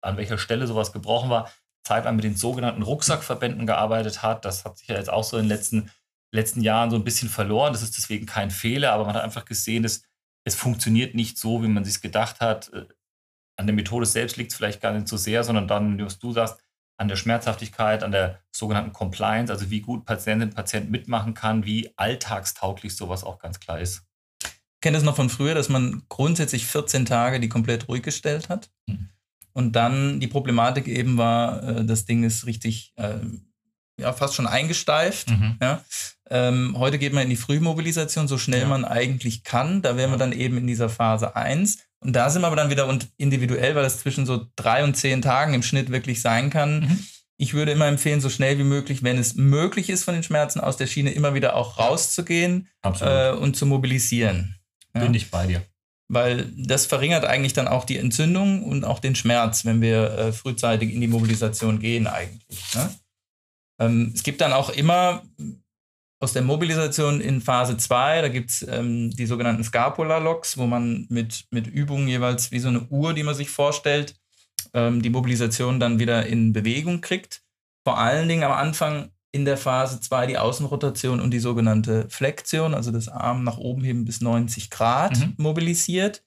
an 0.02 0.16
welcher 0.16 0.38
Stelle 0.38 0.66
sowas 0.66 0.92
gebrochen 0.92 1.30
war, 1.30 1.50
zeitlang 1.84 2.16
mit 2.16 2.24
den 2.24 2.36
sogenannten 2.36 2.82
Rucksackverbänden 2.82 3.66
gearbeitet 3.66 4.22
hat. 4.22 4.44
Das 4.44 4.64
hat 4.64 4.78
sich 4.78 4.88
ja 4.88 4.96
jetzt 4.96 5.10
auch 5.10 5.24
so 5.24 5.36
in 5.36 5.44
den 5.44 5.48
letzten, 5.48 5.90
letzten 6.32 6.62
Jahren 6.62 6.90
so 6.90 6.96
ein 6.96 7.04
bisschen 7.04 7.28
verloren. 7.28 7.72
Das 7.72 7.82
ist 7.82 7.96
deswegen 7.96 8.26
kein 8.26 8.50
Fehler, 8.50 8.92
aber 8.92 9.04
man 9.04 9.14
hat 9.14 9.24
einfach 9.24 9.44
gesehen, 9.44 9.82
dass 9.82 10.02
es 10.44 10.54
funktioniert 10.54 11.14
nicht 11.14 11.38
so, 11.38 11.62
wie 11.62 11.68
man 11.68 11.84
sich 11.84 12.00
gedacht 12.00 12.40
hat. 12.40 12.72
Äh, 12.72 12.86
an 13.58 13.66
der 13.66 13.74
Methode 13.74 14.06
selbst 14.06 14.36
liegt 14.38 14.52
es 14.52 14.56
vielleicht 14.56 14.80
gar 14.80 14.92
nicht 14.92 15.08
so 15.08 15.18
sehr, 15.18 15.44
sondern 15.44 15.68
dann, 15.68 16.02
was 16.02 16.18
du 16.18 16.32
sagst, 16.32 16.58
an 17.00 17.08
der 17.08 17.16
Schmerzhaftigkeit, 17.16 18.02
an 18.02 18.12
der 18.12 18.40
sogenannten 18.52 18.92
Compliance, 18.92 19.50
also 19.50 19.70
wie 19.70 19.80
gut 19.80 20.04
Patientin, 20.04 20.50
Patient 20.50 20.90
mitmachen 20.90 21.32
kann, 21.32 21.64
wie 21.64 21.90
alltagstauglich 21.96 22.94
sowas 22.94 23.24
auch 23.24 23.38
ganz 23.38 23.58
klar 23.58 23.80
ist. 23.80 24.02
Ich 24.42 24.82
kenne 24.82 24.98
das 24.98 25.04
noch 25.04 25.16
von 25.16 25.30
früher, 25.30 25.54
dass 25.54 25.70
man 25.70 26.02
grundsätzlich 26.10 26.66
14 26.66 27.06
Tage 27.06 27.40
die 27.40 27.48
komplett 27.48 27.88
ruhig 27.88 28.02
gestellt 28.02 28.50
hat. 28.50 28.70
Mhm. 28.86 29.08
Und 29.54 29.76
dann 29.76 30.20
die 30.20 30.26
Problematik 30.26 30.88
eben 30.88 31.16
war, 31.16 31.62
äh, 31.62 31.84
das 31.86 32.04
Ding 32.04 32.22
ist 32.22 32.44
richtig, 32.44 32.92
äh, 32.96 33.18
ja, 33.98 34.12
fast 34.12 34.34
schon 34.34 34.46
eingesteift. 34.46 35.30
Mhm. 35.30 35.56
Ja. 35.60 35.82
Ähm, 36.28 36.74
heute 36.78 36.98
geht 36.98 37.14
man 37.14 37.24
in 37.24 37.30
die 37.30 37.36
Frühmobilisation, 37.36 38.28
so 38.28 38.36
schnell 38.36 38.62
ja. 38.62 38.68
man 38.68 38.84
eigentlich 38.84 39.42
kann. 39.42 39.80
Da 39.80 39.96
wären 39.96 40.10
wir 40.10 40.18
dann 40.18 40.32
eben 40.32 40.58
in 40.58 40.66
dieser 40.66 40.90
Phase 40.90 41.34
1. 41.34 41.78
Und 42.02 42.14
da 42.14 42.30
sind 42.30 42.42
wir 42.42 42.46
aber 42.46 42.56
dann 42.56 42.70
wieder 42.70 42.88
individuell, 43.18 43.74
weil 43.74 43.82
das 43.82 44.00
zwischen 44.00 44.24
so 44.26 44.46
drei 44.56 44.84
und 44.84 44.96
zehn 44.96 45.20
Tagen 45.20 45.54
im 45.54 45.62
Schnitt 45.62 45.90
wirklich 45.90 46.22
sein 46.22 46.50
kann. 46.50 46.80
Mhm. 46.80 47.06
Ich 47.36 47.54
würde 47.54 47.72
immer 47.72 47.86
empfehlen, 47.86 48.20
so 48.20 48.28
schnell 48.28 48.58
wie 48.58 48.64
möglich, 48.64 49.02
wenn 49.02 49.18
es 49.18 49.34
möglich 49.34 49.88
ist, 49.90 50.04
von 50.04 50.14
den 50.14 50.22
Schmerzen 50.22 50.60
aus 50.60 50.76
der 50.76 50.86
Schiene 50.86 51.10
immer 51.12 51.34
wieder 51.34 51.56
auch 51.56 51.78
rauszugehen 51.78 52.68
äh, 53.00 53.30
und 53.30 53.56
zu 53.56 53.66
mobilisieren. 53.66 54.56
Ja. 54.94 55.02
Bin 55.02 55.14
ich 55.14 55.30
bei 55.30 55.46
dir. 55.46 55.62
Weil 56.08 56.50
das 56.56 56.86
verringert 56.86 57.24
eigentlich 57.24 57.52
dann 57.52 57.68
auch 57.68 57.84
die 57.84 57.96
Entzündung 57.96 58.64
und 58.64 58.84
auch 58.84 58.98
den 58.98 59.14
Schmerz, 59.14 59.64
wenn 59.64 59.80
wir 59.80 60.10
äh, 60.18 60.32
frühzeitig 60.32 60.92
in 60.92 61.00
die 61.00 61.06
Mobilisation 61.06 61.78
gehen 61.78 62.06
eigentlich. 62.06 62.74
Ne? 62.74 62.94
Ähm, 63.78 64.12
es 64.14 64.22
gibt 64.22 64.40
dann 64.40 64.52
auch 64.52 64.70
immer 64.70 65.22
aus 66.20 66.34
der 66.34 66.42
Mobilisation 66.42 67.20
in 67.20 67.40
Phase 67.40 67.78
2, 67.78 68.20
da 68.20 68.28
gibt 68.28 68.50
es 68.50 68.66
ähm, 68.68 69.10
die 69.10 69.24
sogenannten 69.24 69.64
Scapula-Locks, 69.64 70.58
wo 70.58 70.66
man 70.66 71.06
mit, 71.08 71.46
mit 71.50 71.66
Übungen 71.66 72.08
jeweils 72.08 72.52
wie 72.52 72.58
so 72.58 72.68
eine 72.68 72.86
Uhr, 72.88 73.14
die 73.14 73.22
man 73.22 73.34
sich 73.34 73.48
vorstellt, 73.48 74.14
ähm, 74.74 75.00
die 75.00 75.10
Mobilisation 75.10 75.80
dann 75.80 75.98
wieder 75.98 76.26
in 76.26 76.52
Bewegung 76.52 77.00
kriegt. 77.00 77.42
Vor 77.84 77.98
allen 77.98 78.28
Dingen 78.28 78.44
am 78.44 78.52
Anfang 78.52 79.10
in 79.32 79.46
der 79.46 79.56
Phase 79.56 80.00
2 80.00 80.26
die 80.26 80.38
Außenrotation 80.38 81.20
und 81.20 81.30
die 81.30 81.38
sogenannte 81.38 82.06
Flexion, 82.10 82.74
also 82.74 82.90
das 82.90 83.08
Arm 83.08 83.42
nach 83.42 83.56
oben 83.56 83.82
heben 83.82 84.04
bis 84.04 84.20
90 84.20 84.68
Grad 84.68 85.18
mhm. 85.18 85.34
mobilisiert. 85.38 86.22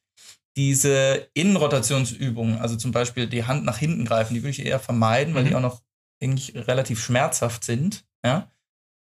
Diese 0.56 1.28
Innenrotationsübungen, 1.34 2.60
also 2.60 2.76
zum 2.78 2.92
Beispiel 2.92 3.28
die 3.28 3.44
Hand 3.44 3.66
nach 3.66 3.78
hinten 3.78 4.06
greifen, 4.06 4.34
die 4.34 4.42
würde 4.42 4.52
ich 4.52 4.66
eher 4.66 4.80
vermeiden, 4.80 5.36
weil 5.36 5.44
mhm. 5.44 5.48
die 5.50 5.56
auch 5.56 5.62
noch 5.62 5.82
eigentlich 6.22 6.56
relativ 6.56 7.04
schmerzhaft 7.04 7.64
sind. 7.64 8.06
Ja? 8.24 8.50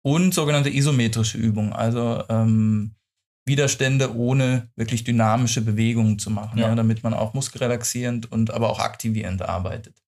Und 0.03 0.33
sogenannte 0.33 0.71
isometrische 0.71 1.39
Übungen, 1.39 1.73
also 1.73 2.25
ähm, 2.29 2.95
Widerstände 3.47 4.15
ohne 4.15 4.69
wirklich 4.77 5.05
dynamische 5.05 5.61
Bewegungen 5.61 6.19
zu 6.19 6.31
machen, 6.31 6.59
ja. 6.59 6.69
Ja, 6.69 6.75
damit 6.75 7.03
man 7.03 7.15
auch 7.15 7.35
muskelrelaxierend 7.35 8.31
und 8.31 8.51
aber 8.51 8.71
auch 8.71 8.79
aktivierend 8.79 9.43
arbeitet. 9.43 10.01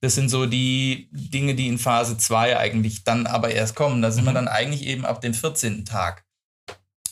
Das 0.00 0.14
sind 0.14 0.28
so 0.28 0.44
die 0.46 1.08
Dinge, 1.12 1.54
die 1.54 1.68
in 1.68 1.78
Phase 1.78 2.18
2 2.18 2.58
eigentlich 2.58 3.04
dann 3.04 3.26
aber 3.26 3.50
erst 3.50 3.74
kommen. 3.74 4.02
Da 4.02 4.10
sind 4.10 4.24
mhm. 4.24 4.28
wir 4.28 4.34
dann 4.34 4.48
eigentlich 4.48 4.86
eben 4.86 5.06
ab 5.06 5.20
dem 5.20 5.32
14. 5.32 5.84
Tag, 5.84 6.24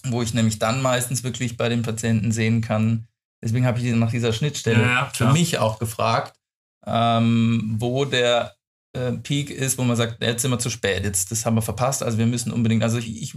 wo 0.05 0.21
ich 0.21 0.35
nämlich 0.35 0.59
dann 0.59 0.83
meistens 0.83 1.25
wirklich 1.25 1.57
bei 1.57 1.69
den 1.69 1.83
Patienten 1.83 2.33
sehen 2.33 2.61
kann. 2.61 3.07
Deswegen 3.43 3.67
habe 3.67 3.81
ich 3.81 3.95
nach 3.95 4.11
dieser 4.11 4.33
Schnittstelle 4.33 4.83
ja, 4.83 5.11
für 5.15 5.33
mich 5.33 5.59
auch 5.59 5.79
gefragt, 5.79 6.35
ähm, 6.87 7.77
wo 7.79 8.05
der 8.05 8.55
äh, 8.93 9.13
Peak 9.13 9.51
ist, 9.51 9.79
wo 9.79 9.83
man 9.83 9.97
sagt, 9.97 10.23
jetzt 10.23 10.43
sind 10.43 10.51
wir 10.51 10.59
zu 10.59 10.71
spät, 10.71 11.05
jetzt 11.05 11.31
das 11.31 11.47
haben 11.47 11.55
wir 11.55 11.63
verpasst, 11.63 12.03
also 12.03 12.19
wir 12.19 12.27
müssen 12.27 12.53
unbedingt, 12.53 12.83
also 12.83 12.99
ich, 12.99 13.23
ich 13.23 13.35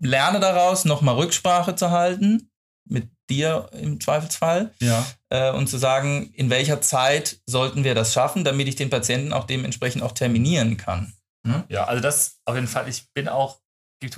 lerne 0.00 0.40
daraus, 0.40 0.84
nochmal 0.84 1.16
Rücksprache 1.16 1.74
zu 1.74 1.90
halten, 1.90 2.50
mit 2.86 3.08
dir 3.30 3.70
im 3.72 4.00
Zweifelsfall, 4.00 4.74
ja. 4.80 5.06
äh, 5.30 5.52
und 5.52 5.68
zu 5.68 5.78
sagen, 5.78 6.30
in 6.34 6.50
welcher 6.50 6.80
Zeit 6.80 7.40
sollten 7.46 7.84
wir 7.84 7.94
das 7.94 8.12
schaffen, 8.12 8.44
damit 8.44 8.68
ich 8.68 8.76
den 8.76 8.90
Patienten 8.90 9.32
auch 9.32 9.44
dementsprechend 9.44 10.02
auch 10.02 10.12
terminieren 10.12 10.76
kann. 10.76 11.14
Hm? 11.46 11.64
Ja, 11.68 11.84
also 11.84 12.02
das 12.02 12.40
auf 12.44 12.54
jeden 12.54 12.66
Fall, 12.68 12.88
ich 12.88 13.10
bin 13.12 13.28
auch, 13.28 13.60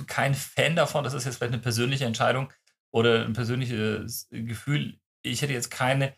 kein 0.07 0.35
Fan 0.35 0.75
davon, 0.75 1.05
das 1.05 1.13
ist 1.13 1.23
jetzt 1.23 1.37
vielleicht 1.37 1.53
eine 1.53 1.61
persönliche 1.61 2.03
Entscheidung 2.03 2.51
oder 2.91 3.23
ein 3.23 3.31
persönliches 3.31 4.27
Gefühl. 4.31 4.99
Ich 5.23 5.41
hätte 5.41 5.53
jetzt 5.53 5.71
keine, 5.71 6.13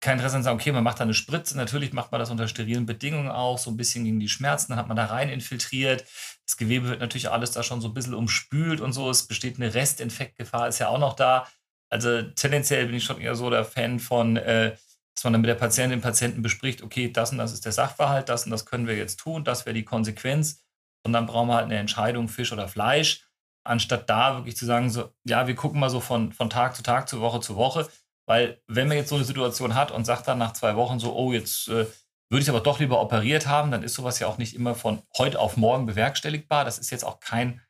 kein 0.00 0.18
Interesse 0.18 0.36
an 0.36 0.42
sagen, 0.42 0.58
okay, 0.58 0.72
man 0.72 0.84
macht 0.84 1.00
da 1.00 1.04
eine 1.04 1.14
Spritze. 1.14 1.56
Natürlich 1.56 1.92
macht 1.92 2.12
man 2.12 2.20
das 2.20 2.30
unter 2.30 2.46
sterilen 2.46 2.86
Bedingungen 2.86 3.30
auch, 3.30 3.58
so 3.58 3.70
ein 3.70 3.76
bisschen 3.76 4.04
gegen 4.04 4.20
die 4.20 4.28
Schmerzen. 4.28 4.70
Dann 4.70 4.78
hat 4.78 4.88
man 4.88 4.96
da 4.96 5.06
rein 5.06 5.28
infiltriert. 5.28 6.04
Das 6.46 6.56
Gewebe 6.56 6.88
wird 6.88 7.00
natürlich 7.00 7.30
alles 7.30 7.50
da 7.50 7.62
schon 7.62 7.80
so 7.80 7.88
ein 7.88 7.94
bisschen 7.94 8.14
umspült 8.14 8.80
und 8.80 8.92
so. 8.92 9.10
Es 9.10 9.26
besteht 9.26 9.56
eine 9.56 9.74
Restinfektgefahr, 9.74 10.68
ist 10.68 10.78
ja 10.78 10.88
auch 10.88 10.98
noch 10.98 11.14
da. 11.14 11.48
Also 11.90 12.22
tendenziell 12.22 12.86
bin 12.86 12.96
ich 12.96 13.04
schon 13.04 13.20
eher 13.20 13.34
so 13.34 13.50
der 13.50 13.64
Fan 13.64 13.98
von, 13.98 14.36
äh, 14.36 14.76
dass 15.14 15.24
man 15.24 15.32
dann 15.32 15.42
mit 15.42 15.48
der 15.48 15.56
Patientin, 15.56 15.98
dem 15.98 16.02
Patienten 16.02 16.42
bespricht, 16.42 16.82
okay, 16.82 17.10
das 17.10 17.32
und 17.32 17.38
das 17.38 17.52
ist 17.52 17.64
der 17.64 17.72
Sachverhalt, 17.72 18.28
das 18.28 18.44
und 18.44 18.52
das 18.52 18.66
können 18.66 18.86
wir 18.86 18.96
jetzt 18.96 19.18
tun, 19.18 19.42
das 19.42 19.66
wäre 19.66 19.74
die 19.74 19.84
Konsequenz. 19.84 20.64
Und 21.04 21.12
dann 21.12 21.26
brauchen 21.26 21.48
wir 21.48 21.54
halt 21.54 21.64
eine 21.64 21.78
Entscheidung, 21.78 22.28
Fisch 22.28 22.52
oder 22.52 22.68
Fleisch, 22.68 23.26
anstatt 23.64 24.08
da 24.08 24.36
wirklich 24.36 24.56
zu 24.56 24.66
sagen, 24.66 24.90
so, 24.90 25.12
ja, 25.24 25.46
wir 25.46 25.54
gucken 25.54 25.80
mal 25.80 25.90
so 25.90 26.00
von, 26.00 26.32
von 26.32 26.50
Tag 26.50 26.76
zu 26.76 26.82
Tag, 26.82 27.08
zu 27.08 27.20
Woche 27.20 27.40
zu 27.40 27.56
Woche 27.56 27.88
weil 28.28 28.60
wenn 28.66 28.88
man 28.88 28.98
jetzt 28.98 29.08
so 29.08 29.14
eine 29.14 29.24
Situation 29.24 29.74
hat 29.74 29.90
und 29.90 30.04
sagt 30.04 30.28
dann 30.28 30.36
nach 30.36 30.52
zwei 30.52 30.76
Wochen 30.76 30.98
so, 30.98 31.16
oh, 31.16 31.32
jetzt 31.32 31.68
äh, 31.68 31.86
würde 32.30 32.42
ich 32.42 32.50
aber 32.50 32.60
doch 32.60 32.78
lieber 32.78 33.00
operiert 33.00 33.46
haben, 33.46 33.70
dann 33.70 33.82
ist 33.82 33.94
sowas 33.94 34.18
ja 34.18 34.26
auch 34.26 34.36
nicht 34.36 34.54
immer 34.54 34.74
von 34.74 35.02
heute 35.16 35.40
auf 35.40 35.56
morgen 35.56 35.86
bewerkstelligbar. 35.86 36.66
Das 36.66 36.78
ist 36.78 36.90
jetzt 36.90 37.04
auch 37.04 37.20
kein 37.20 37.62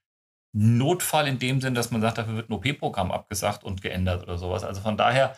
Notfall 0.53 1.29
in 1.29 1.39
dem 1.39 1.61
Sinn, 1.61 1.75
dass 1.75 1.93
man 1.93 2.01
sagt, 2.01 2.19
dafür 2.19 2.35
wird 2.35 2.51
ein 2.51 2.55
OP-Programm 2.55 3.13
abgesagt 3.13 3.63
und 3.63 3.83
geändert 3.83 4.25
oder 4.25 4.37
sowas. 4.37 4.65
Also 4.65 4.81
von 4.81 4.97
daher 4.97 5.37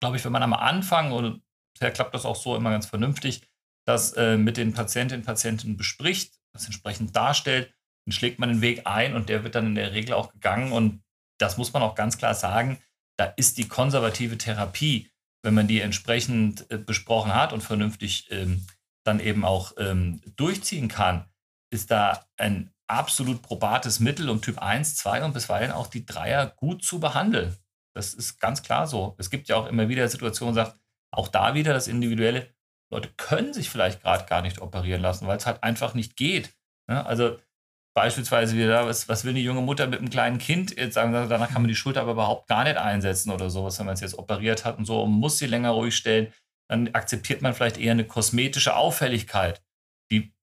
glaube 0.00 0.16
ich, 0.16 0.24
wenn 0.24 0.32
man 0.32 0.42
am 0.42 0.54
Anfang, 0.54 1.12
und 1.12 1.42
bisher 1.72 1.92
klappt 1.92 2.14
das 2.14 2.26
auch 2.26 2.34
so 2.34 2.56
immer 2.56 2.70
ganz 2.70 2.86
vernünftig, 2.86 3.48
das 3.86 4.12
äh, 4.14 4.36
mit 4.36 4.56
den 4.56 4.72
Patientinnen 4.74 5.22
und 5.22 5.26
Patienten 5.26 5.76
bespricht, 5.76 6.40
das 6.52 6.64
entsprechend 6.66 7.14
darstellt, 7.14 7.72
dann 8.04 8.12
schlägt 8.12 8.40
man 8.40 8.48
den 8.48 8.60
Weg 8.60 8.88
ein 8.88 9.14
und 9.14 9.28
der 9.28 9.44
wird 9.44 9.54
dann 9.54 9.66
in 9.66 9.74
der 9.76 9.92
Regel 9.92 10.14
auch 10.14 10.32
gegangen. 10.32 10.72
Und 10.72 11.04
das 11.38 11.58
muss 11.58 11.72
man 11.72 11.82
auch 11.82 11.94
ganz 11.94 12.18
klar 12.18 12.34
sagen, 12.34 12.82
da 13.18 13.26
ist 13.36 13.58
die 13.58 13.68
konservative 13.68 14.38
Therapie, 14.38 15.10
wenn 15.42 15.54
man 15.54 15.68
die 15.68 15.80
entsprechend 15.80 16.70
äh, 16.70 16.78
besprochen 16.78 17.34
hat 17.34 17.52
und 17.52 17.62
vernünftig 17.62 18.30
ähm, 18.30 18.66
dann 19.04 19.20
eben 19.20 19.44
auch 19.44 19.72
ähm, 19.78 20.20
durchziehen 20.36 20.88
kann, 20.88 21.26
ist 21.70 21.90
da 21.90 22.26
ein 22.36 22.72
absolut 22.88 23.42
probates 23.42 24.00
Mittel, 24.00 24.28
um 24.28 24.40
Typ 24.40 24.58
1, 24.58 24.96
2 24.96 25.24
und 25.24 25.34
bisweilen 25.34 25.72
auch 25.72 25.86
die 25.86 26.06
Dreier 26.06 26.46
gut 26.46 26.84
zu 26.84 27.00
behandeln. 27.00 27.56
Das 27.94 28.14
ist 28.14 28.38
ganz 28.38 28.62
klar 28.62 28.86
so. 28.86 29.14
Es 29.18 29.30
gibt 29.30 29.48
ja 29.48 29.56
auch 29.56 29.66
immer 29.66 29.88
wieder 29.88 30.08
Situationen, 30.08 30.54
sagt, 30.54 30.78
auch 31.12 31.28
da 31.28 31.54
wieder 31.54 31.72
das 31.72 31.88
Individuelle, 31.88 32.54
Leute 32.92 33.10
können 33.16 33.52
sich 33.52 33.70
vielleicht 33.70 34.02
gerade 34.02 34.26
gar 34.26 34.42
nicht 34.42 34.60
operieren 34.60 35.02
lassen, 35.02 35.26
weil 35.26 35.38
es 35.38 35.46
halt 35.46 35.62
einfach 35.62 35.94
nicht 35.94 36.16
geht. 36.16 36.54
Ja, 36.88 37.04
also 37.04 37.38
beispielsweise 37.96 38.56
wieder, 38.56 38.86
was, 38.86 39.08
was 39.08 39.24
will 39.24 39.30
eine 39.30 39.40
junge 39.40 39.62
Mutter 39.62 39.86
mit 39.86 39.98
einem 39.98 40.10
kleinen 40.10 40.36
Kind 40.36 40.76
jetzt 40.76 40.94
sagen, 40.94 41.12
danach 41.12 41.48
kann 41.48 41.62
man 41.62 41.68
die 41.68 41.74
Schulter 41.74 42.02
aber 42.02 42.12
überhaupt 42.12 42.46
gar 42.46 42.64
nicht 42.64 42.76
einsetzen 42.76 43.30
oder 43.30 43.48
sowas, 43.48 43.78
wenn 43.78 43.86
man 43.86 43.94
es 43.94 44.02
jetzt 44.02 44.18
operiert 44.18 44.66
hat 44.66 44.76
und 44.76 44.84
so 44.84 45.02
und 45.02 45.12
muss 45.12 45.38
sie 45.38 45.46
länger 45.46 45.70
ruhig 45.70 45.96
stellen, 45.96 46.30
dann 46.68 46.88
akzeptiert 46.92 47.40
man 47.40 47.54
vielleicht 47.54 47.78
eher 47.78 47.92
eine 47.92 48.04
kosmetische 48.04 48.76
Auffälligkeit. 48.76 49.62
Die 50.10 50.34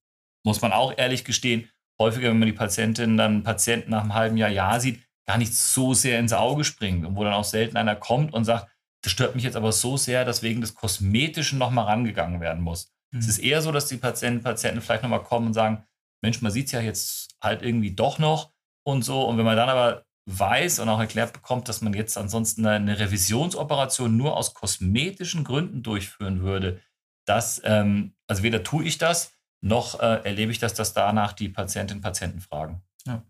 muss 0.44 0.62
man 0.62 0.72
auch 0.72 0.98
ehrlich 0.98 1.24
gestehen, 1.24 1.70
häufiger, 2.00 2.30
wenn 2.30 2.40
man 2.40 2.46
die 2.46 2.52
Patientin 2.52 3.16
dann 3.16 3.44
Patienten 3.44 3.92
nach 3.92 4.02
einem 4.02 4.14
halben 4.14 4.36
Jahr 4.36 4.50
ja 4.50 4.80
sieht, 4.80 5.00
gar 5.24 5.38
nicht 5.38 5.54
so 5.54 5.94
sehr 5.94 6.18
ins 6.18 6.32
Auge 6.32 6.64
springt 6.64 7.06
und 7.06 7.14
wo 7.14 7.22
dann 7.22 7.34
auch 7.34 7.44
selten 7.44 7.76
einer 7.76 7.94
kommt 7.94 8.34
und 8.34 8.44
sagt, 8.44 8.68
das 9.04 9.12
stört 9.12 9.36
mich 9.36 9.44
jetzt 9.44 9.56
aber 9.56 9.70
so 9.70 9.96
sehr, 9.96 10.24
dass 10.24 10.42
wegen 10.42 10.60
des 10.60 10.74
Kosmetischen 10.74 11.60
nochmal 11.60 11.84
rangegangen 11.84 12.40
werden 12.40 12.64
muss. 12.64 12.92
Mhm. 13.12 13.20
Es 13.20 13.28
ist 13.28 13.38
eher 13.38 13.62
so, 13.62 13.70
dass 13.70 13.86
die 13.86 13.96
Patienten, 13.96 14.42
Patienten 14.42 14.80
vielleicht 14.80 15.04
nochmal 15.04 15.22
kommen 15.22 15.46
und 15.46 15.54
sagen, 15.54 15.84
Mensch, 16.24 16.40
man 16.42 16.52
sieht 16.52 16.66
es 16.66 16.72
ja 16.72 16.80
jetzt 16.80 17.36
halt 17.40 17.62
irgendwie 17.62 17.94
doch 17.94 18.18
noch 18.18 18.50
und 18.82 19.02
so. 19.02 19.24
Und 19.24 19.38
wenn 19.38 19.44
man 19.44 19.56
dann 19.56 19.68
aber 19.68 20.04
weiß 20.26 20.78
und 20.78 20.88
auch 20.88 21.00
erklärt 21.00 21.32
bekommt, 21.32 21.68
dass 21.68 21.82
man 21.82 21.92
jetzt 21.92 22.16
ansonsten 22.16 22.66
eine 22.66 22.98
Revisionsoperation 22.98 24.16
nur 24.16 24.36
aus 24.36 24.54
kosmetischen 24.54 25.44
Gründen 25.44 25.82
durchführen 25.82 26.40
würde, 26.40 26.80
das, 27.26 27.60
ähm, 27.64 28.14
also 28.26 28.42
weder 28.42 28.62
tue 28.62 28.84
ich 28.84 28.98
das, 28.98 29.32
noch 29.60 30.00
äh, 30.00 30.20
erlebe 30.24 30.52
ich 30.52 30.58
das, 30.58 30.74
dass 30.74 30.92
danach 30.92 31.32
die 31.32 31.48
Patientinnen 31.48 31.98
und 31.98 32.02
Patienten 32.02 32.40
fragen. 32.40 32.82
Ja. 33.06 33.22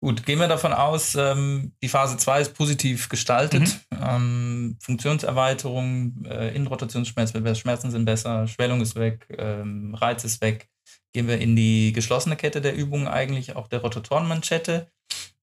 Gut, 0.00 0.24
gehen 0.24 0.38
wir 0.38 0.46
davon 0.46 0.72
aus, 0.72 1.14
ähm, 1.14 1.72
die 1.82 1.88
Phase 1.88 2.16
2 2.16 2.40
ist 2.42 2.54
positiv 2.54 3.08
gestaltet. 3.08 3.80
Mhm. 3.90 3.98
Ähm, 4.00 4.76
Funktionserweiterung, 4.80 6.24
äh, 6.24 6.54
Innenrotationsschmerz 6.54 7.32
Schmerzen 7.58 7.90
sind 7.90 8.04
besser, 8.04 8.46
Schwellung 8.46 8.80
ist 8.80 8.94
weg, 8.94 9.26
ähm, 9.36 9.94
Reiz 9.94 10.24
ist 10.24 10.40
weg. 10.40 10.68
Gehen 11.12 11.28
wir 11.28 11.38
in 11.38 11.56
die 11.56 11.92
geschlossene 11.92 12.36
Kette 12.36 12.60
der 12.60 12.74
Übungen 12.74 13.08
eigentlich, 13.08 13.56
auch 13.56 13.68
der 13.68 13.80
Rotatorenmanschette. 13.80 14.90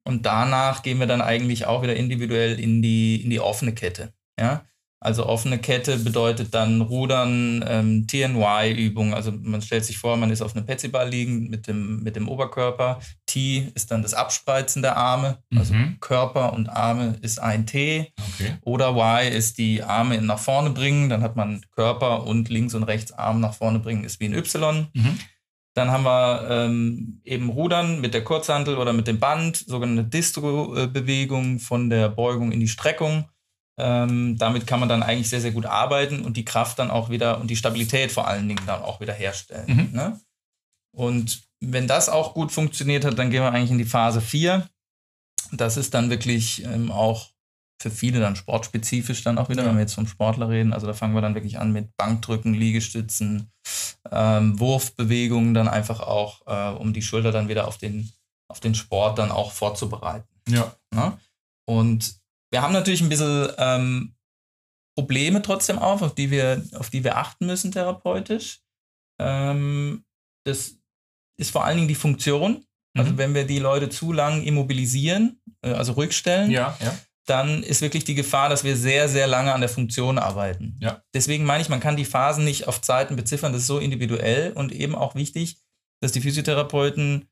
Und 0.03 0.25
danach 0.25 0.83
gehen 0.83 0.99
wir 0.99 1.07
dann 1.07 1.21
eigentlich 1.21 1.65
auch 1.65 1.81
wieder 1.81 1.95
individuell 1.95 2.59
in 2.59 2.81
die, 2.81 3.21
in 3.23 3.29
die 3.29 3.39
offene 3.39 3.73
Kette. 3.73 4.13
Ja? 4.39 4.65
Also 5.05 5.27
offene 5.27 5.59
Kette 5.59 5.97
bedeutet 5.97 6.55
dann 6.55 6.81
Rudern, 6.81 7.63
ähm, 7.67 8.07
TNY-Übungen. 8.07 9.13
Also 9.13 9.31
man 9.31 9.61
stellt 9.61 9.85
sich 9.85 9.99
vor, 9.99 10.17
man 10.17 10.31
ist 10.31 10.41
auf 10.41 10.55
einem 10.55 10.65
Petsyball 10.65 11.07
liegen 11.07 11.47
mit 11.49 11.67
dem, 11.67 12.01
mit 12.01 12.15
dem 12.15 12.27
Oberkörper. 12.27 12.99
T 13.27 13.71
ist 13.75 13.91
dann 13.91 14.01
das 14.01 14.15
Abspreizen 14.15 14.81
der 14.81 14.97
Arme. 14.97 15.37
Also 15.55 15.75
mhm. 15.75 15.97
Körper 15.99 16.53
und 16.53 16.69
Arme 16.69 17.17
ist 17.21 17.39
ein 17.39 17.67
T. 17.67 18.13
Okay. 18.17 18.55
Oder 18.61 18.95
Y 18.95 19.31
ist 19.31 19.59
die 19.59 19.83
Arme 19.83 20.19
nach 20.21 20.39
vorne 20.39 20.71
bringen. 20.71 21.09
Dann 21.09 21.21
hat 21.21 21.35
man 21.35 21.63
Körper 21.75 22.25
und 22.25 22.49
links 22.49 22.73
und 22.73 22.83
rechts 22.83 23.11
Arm 23.11 23.39
nach 23.41 23.53
vorne 23.53 23.77
bringen, 23.79 24.05
ist 24.05 24.19
wie 24.19 24.25
ein 24.25 24.33
Y. 24.33 24.87
Mhm. 24.93 25.19
Dann 25.75 25.91
haben 25.91 26.05
wir 26.05 26.47
ähm, 26.49 27.21
eben 27.25 27.49
Rudern 27.49 27.99
mit 27.99 28.13
der 28.13 28.23
Kurzhantel 28.23 28.77
oder 28.77 28.93
mit 28.93 29.07
dem 29.07 29.19
Band, 29.19 29.57
sogenannte 29.57 30.05
Distro-Bewegung 30.05 31.59
von 31.59 31.89
der 31.89 32.07
Beugung 32.07 32.53
in 32.53 32.61
die 32.61 32.69
Streckung. 32.69 33.29
Ähm, 33.77 34.37
damit 34.37 34.67
kann 34.67 34.79
man 34.79 34.87
dann 34.87 35.03
eigentlich 35.03 35.29
sehr, 35.29 35.41
sehr 35.41 35.51
gut 35.51 35.65
arbeiten 35.65 36.23
und 36.23 36.37
die 36.37 36.45
Kraft 36.45 36.79
dann 36.79 36.89
auch 36.89 37.09
wieder 37.09 37.41
und 37.41 37.49
die 37.49 37.57
Stabilität 37.57 38.13
vor 38.13 38.25
allen 38.25 38.47
Dingen 38.47 38.65
dann 38.65 38.81
auch 38.81 39.01
wieder 39.01 39.13
herstellen. 39.13 39.65
Mhm. 39.67 39.89
Ne? 39.91 40.21
Und 40.95 41.43
wenn 41.59 41.87
das 41.87 42.07
auch 42.07 42.33
gut 42.33 42.53
funktioniert 42.53 43.03
hat, 43.03 43.19
dann 43.19 43.29
gehen 43.29 43.43
wir 43.43 43.51
eigentlich 43.51 43.71
in 43.71 43.77
die 43.77 43.83
Phase 43.83 44.21
4. 44.21 44.65
Das 45.51 45.75
ist 45.75 45.93
dann 45.93 46.09
wirklich 46.09 46.63
ähm, 46.63 46.89
auch 46.89 47.31
für 47.81 47.91
viele 47.91 48.19
dann 48.19 48.35
sportspezifisch 48.35 49.23
dann 49.23 49.37
auch 49.37 49.49
wieder, 49.49 49.63
ja. 49.63 49.69
wenn 49.69 49.75
wir 49.75 49.81
jetzt 49.81 49.95
vom 49.95 50.07
Sportler 50.07 50.49
reden. 50.49 50.73
Also 50.73 50.87
da 50.87 50.93
fangen 50.93 51.13
wir 51.13 51.21
dann 51.21 51.35
wirklich 51.35 51.59
an 51.59 51.71
mit 51.71 51.95
Bankdrücken, 51.97 52.53
Liegestützen, 52.53 53.51
ähm, 54.11 54.59
Wurfbewegungen 54.59 55.53
dann 55.53 55.67
einfach 55.67 55.99
auch, 55.99 56.41
äh, 56.47 56.75
um 56.77 56.93
die 56.93 57.01
Schulter 57.01 57.31
dann 57.31 57.47
wieder 57.47 57.67
auf 57.67 57.77
den, 57.77 58.11
auf 58.49 58.59
den 58.59 58.75
Sport 58.75 59.19
dann 59.19 59.31
auch 59.31 59.51
vorzubereiten. 59.51 60.27
Ja. 60.47 60.75
Ne? 60.93 61.17
Und 61.67 62.19
wir 62.51 62.61
haben 62.61 62.73
natürlich 62.73 63.01
ein 63.01 63.09
bisschen 63.09 63.49
ähm, 63.57 64.15
Probleme 64.97 65.41
trotzdem 65.41 65.77
auf, 65.77 66.01
auf 66.01 66.15
die 66.15 66.31
wir, 66.31 66.63
auf 66.75 66.89
die 66.89 67.03
wir 67.03 67.17
achten 67.17 67.45
müssen 67.45 67.71
therapeutisch. 67.71 68.61
Ähm, 69.19 70.05
das 70.45 70.77
ist 71.37 71.51
vor 71.51 71.65
allen 71.65 71.77
Dingen 71.77 71.87
die 71.87 71.95
Funktion. 71.95 72.65
Also 72.97 73.11
mhm. 73.11 73.17
wenn 73.17 73.33
wir 73.33 73.45
die 73.45 73.59
Leute 73.59 73.89
zu 73.89 74.13
lang 74.13 74.43
immobilisieren, 74.43 75.41
äh, 75.61 75.71
also 75.71 75.93
ruhig 75.93 76.15
stellen, 76.15 76.49
ja, 76.49 76.77
ja. 76.79 76.97
Dann 77.25 77.63
ist 77.63 77.81
wirklich 77.81 78.03
die 78.03 78.15
Gefahr, 78.15 78.49
dass 78.49 78.63
wir 78.63 78.75
sehr, 78.75 79.09
sehr 79.09 79.27
lange 79.27 79.53
an 79.53 79.61
der 79.61 79.69
Funktion 79.69 80.17
arbeiten. 80.17 80.77
Ja. 80.79 81.01
Deswegen 81.13 81.43
meine 81.43 81.61
ich, 81.61 81.69
man 81.69 81.79
kann 81.79 81.97
die 81.97 82.05
Phasen 82.05 82.45
nicht 82.45 82.67
auf 82.67 82.81
Zeiten 82.81 83.15
beziffern, 83.15 83.51
das 83.51 83.61
ist 83.61 83.67
so 83.67 83.79
individuell 83.79 84.53
und 84.53 84.71
eben 84.71 84.95
auch 84.95 85.15
wichtig, 85.15 85.57
dass 86.01 86.11
die 86.11 86.21
Physiotherapeuten 86.21 87.27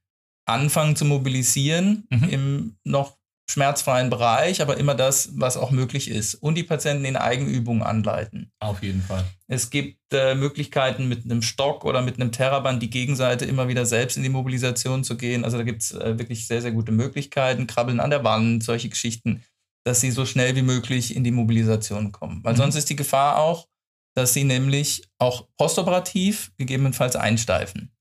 anfangen 0.45 0.95
zu 0.95 1.05
mobilisieren 1.05 2.07
mhm. 2.09 2.29
im 2.29 2.77
noch 2.83 3.17
schmerzfreien 3.49 4.09
Bereich, 4.09 4.61
aber 4.61 4.77
immer 4.77 4.95
das, 4.95 5.31
was 5.35 5.57
auch 5.57 5.71
möglich 5.71 6.09
ist. 6.09 6.35
Und 6.35 6.55
die 6.55 6.63
Patienten 6.63 7.05
in 7.05 7.17
Eigenübungen 7.17 7.83
anleiten. 7.83 8.51
Auf 8.59 8.81
jeden 8.81 9.01
Fall. 9.01 9.25
Es 9.47 9.69
gibt 9.69 9.99
äh, 10.13 10.33
Möglichkeiten 10.33 11.09
mit 11.09 11.25
einem 11.25 11.41
Stock 11.41 11.83
oder 11.83 12.01
mit 12.01 12.15
einem 12.15 12.31
Terraband 12.31 12.81
die 12.81 12.89
Gegenseite 12.89 13.45
immer 13.45 13.67
wieder 13.67 13.85
selbst 13.85 14.15
in 14.15 14.23
die 14.23 14.29
Mobilisation 14.29 15.03
zu 15.03 15.17
gehen. 15.17 15.43
Also 15.43 15.57
da 15.57 15.63
gibt 15.63 15.81
es 15.81 15.91
äh, 15.91 16.17
wirklich 16.17 16.47
sehr, 16.47 16.61
sehr 16.61 16.71
gute 16.71 16.93
Möglichkeiten. 16.93 17.67
Krabbeln 17.67 17.99
an 17.99 18.09
der 18.09 18.23
Wand, 18.23 18.63
solche 18.63 18.89
Geschichten, 18.89 19.43
dass 19.85 20.01
sie 20.01 20.11
so 20.11 20.25
schnell 20.25 20.55
wie 20.55 20.61
möglich 20.61 21.15
in 21.15 21.23
die 21.23 21.31
Mobilisation 21.31 22.11
kommen. 22.11 22.43
Weil 22.43 22.53
mhm. 22.53 22.57
sonst 22.57 22.75
ist 22.75 22.89
die 22.89 22.95
Gefahr 22.95 23.37
auch, 23.37 23.67
dass 24.15 24.33
sie 24.33 24.43
nämlich 24.43 25.09
auch 25.17 25.47
postoperativ 25.57 26.51
gegebenenfalls 26.57 27.15
einsteifen 27.15 27.93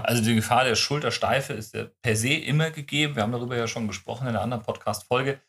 also 0.00 0.22
die 0.22 0.34
Gefahr 0.34 0.64
der 0.64 0.76
Schultersteife 0.76 1.52
ist 1.52 1.74
ja 1.74 1.86
per 2.02 2.16
se 2.16 2.34
immer 2.34 2.70
gegeben. 2.70 3.16
Wir 3.16 3.22
haben 3.22 3.32
darüber 3.32 3.56
ja 3.56 3.66
schon 3.66 3.88
gesprochen 3.88 4.24
in 4.24 4.30
einer 4.30 4.42
anderen 4.42 4.62
Podcast-Folge. 4.62 5.40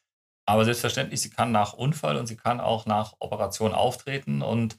Aber 0.45 0.65
selbstverständlich, 0.65 1.21
sie 1.21 1.29
kann 1.29 1.51
nach 1.51 1.73
Unfall 1.73 2.17
und 2.17 2.27
sie 2.27 2.35
kann 2.35 2.59
auch 2.59 2.85
nach 2.85 3.13
Operation 3.19 3.73
auftreten 3.73 4.41
und 4.41 4.77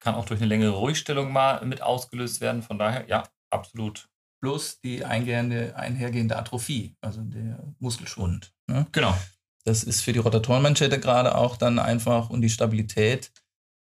kann 0.00 0.14
auch 0.14 0.24
durch 0.24 0.40
eine 0.40 0.48
längere 0.48 0.76
Ruhigstellung 0.76 1.32
mal 1.32 1.64
mit 1.66 1.82
ausgelöst 1.82 2.40
werden. 2.40 2.62
Von 2.62 2.78
daher, 2.78 3.06
ja, 3.08 3.24
absolut. 3.50 4.08
Plus 4.40 4.80
die 4.80 5.04
eingehende, 5.04 5.76
einhergehende 5.76 6.36
Atrophie, 6.36 6.96
also 7.00 7.22
der 7.22 7.74
Muskelschwund. 7.78 8.54
Ne? 8.68 8.86
Genau. 8.92 9.14
Das 9.66 9.82
ist 9.82 10.02
für 10.02 10.12
die 10.12 10.20
Rotatorenmanschette 10.20 11.00
gerade 11.00 11.34
auch 11.34 11.56
dann 11.56 11.80
einfach 11.80 12.30
und 12.30 12.40
die 12.40 12.48
Stabilität, 12.48 13.32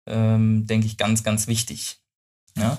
ähm, 0.08 0.66
denke 0.66 0.86
ich, 0.86 0.96
ganz, 0.96 1.22
ganz 1.22 1.48
wichtig. 1.48 2.00
Ja? 2.56 2.78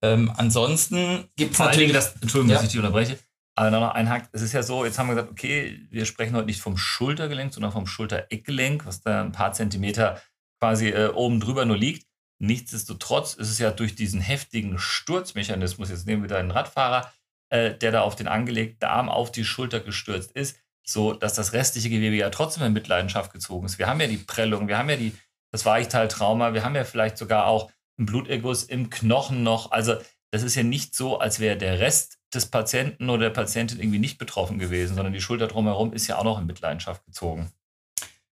Ähm, 0.00 0.32
ansonsten 0.34 1.28
gibt 1.36 1.52
es 1.52 1.58
natürlich. 1.58 1.92
Das, 1.92 2.14
Entschuldigung, 2.22 2.48
ja. 2.48 2.54
dass 2.56 2.64
ich 2.64 2.70
dich 2.70 2.78
unterbreche. 2.78 3.18
Aber 3.54 3.70
noch 3.70 3.90
einhakt, 3.90 4.30
es 4.32 4.40
ist 4.40 4.54
ja 4.54 4.62
so, 4.62 4.86
jetzt 4.86 4.98
haben 4.98 5.08
wir 5.08 5.14
gesagt, 5.14 5.30
okay, 5.30 5.86
wir 5.90 6.06
sprechen 6.06 6.34
heute 6.34 6.46
nicht 6.46 6.62
vom 6.62 6.78
Schultergelenk, 6.78 7.52
sondern 7.52 7.70
vom 7.70 7.86
Schultereckgelenk, 7.86 8.86
was 8.86 9.02
da 9.02 9.20
ein 9.20 9.32
paar 9.32 9.52
Zentimeter 9.52 10.18
quasi 10.58 10.88
äh, 10.88 11.08
oben 11.08 11.38
drüber 11.38 11.66
nur 11.66 11.76
liegt. 11.76 12.06
Nichtsdestotrotz 12.38 13.34
ist 13.34 13.50
es 13.50 13.58
ja 13.58 13.70
durch 13.72 13.94
diesen 13.94 14.22
heftigen 14.22 14.78
Sturzmechanismus, 14.78 15.90
jetzt 15.90 16.06
nehmen 16.06 16.22
wir 16.22 16.28
da 16.28 16.38
einen 16.38 16.50
Radfahrer, 16.50 17.12
äh, 17.50 17.76
der 17.76 17.92
da 17.92 18.00
auf 18.00 18.16
den 18.16 18.26
angelegten 18.26 18.88
Arm 18.88 19.10
auf 19.10 19.30
die 19.30 19.44
Schulter 19.44 19.80
gestürzt 19.80 20.32
ist, 20.32 20.56
so 20.84 21.12
dass 21.12 21.34
das 21.34 21.52
restliche 21.52 21.90
Gewebe 21.90 22.16
ja 22.16 22.30
trotzdem 22.30 22.64
in 22.64 22.72
Mitleidenschaft 22.72 23.32
gezogen 23.32 23.66
ist. 23.66 23.78
Wir 23.78 23.86
haben 23.86 24.00
ja 24.00 24.06
die 24.06 24.18
Prellung, 24.18 24.68
wir 24.68 24.78
haben 24.78 24.90
ja 24.90 24.96
die, 24.96 25.14
das 25.52 25.64
Weichteiltrauma, 25.64 26.54
wir 26.54 26.64
haben 26.64 26.74
ja 26.74 26.84
vielleicht 26.84 27.18
sogar 27.18 27.46
auch 27.46 27.70
ein 27.98 28.06
Bluterguss 28.06 28.64
im 28.64 28.90
Knochen 28.90 29.42
noch. 29.42 29.70
Also 29.70 29.96
das 30.32 30.42
ist 30.42 30.54
ja 30.54 30.62
nicht 30.62 30.94
so, 30.94 31.18
als 31.18 31.40
wäre 31.40 31.56
der 31.56 31.78
Rest 31.78 32.18
des 32.34 32.46
Patienten 32.46 33.10
oder 33.10 33.24
der 33.24 33.30
Patientin 33.30 33.78
irgendwie 33.78 33.98
nicht 33.98 34.18
betroffen 34.18 34.58
gewesen, 34.58 34.94
sondern 34.94 35.12
die 35.12 35.20
Schulter 35.20 35.46
drumherum 35.46 35.92
ist 35.92 36.06
ja 36.06 36.18
auch 36.18 36.24
noch 36.24 36.40
in 36.40 36.46
Mitleidenschaft 36.46 37.04
gezogen. 37.04 37.52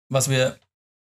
Was 0.10 0.30
wir 0.30 0.60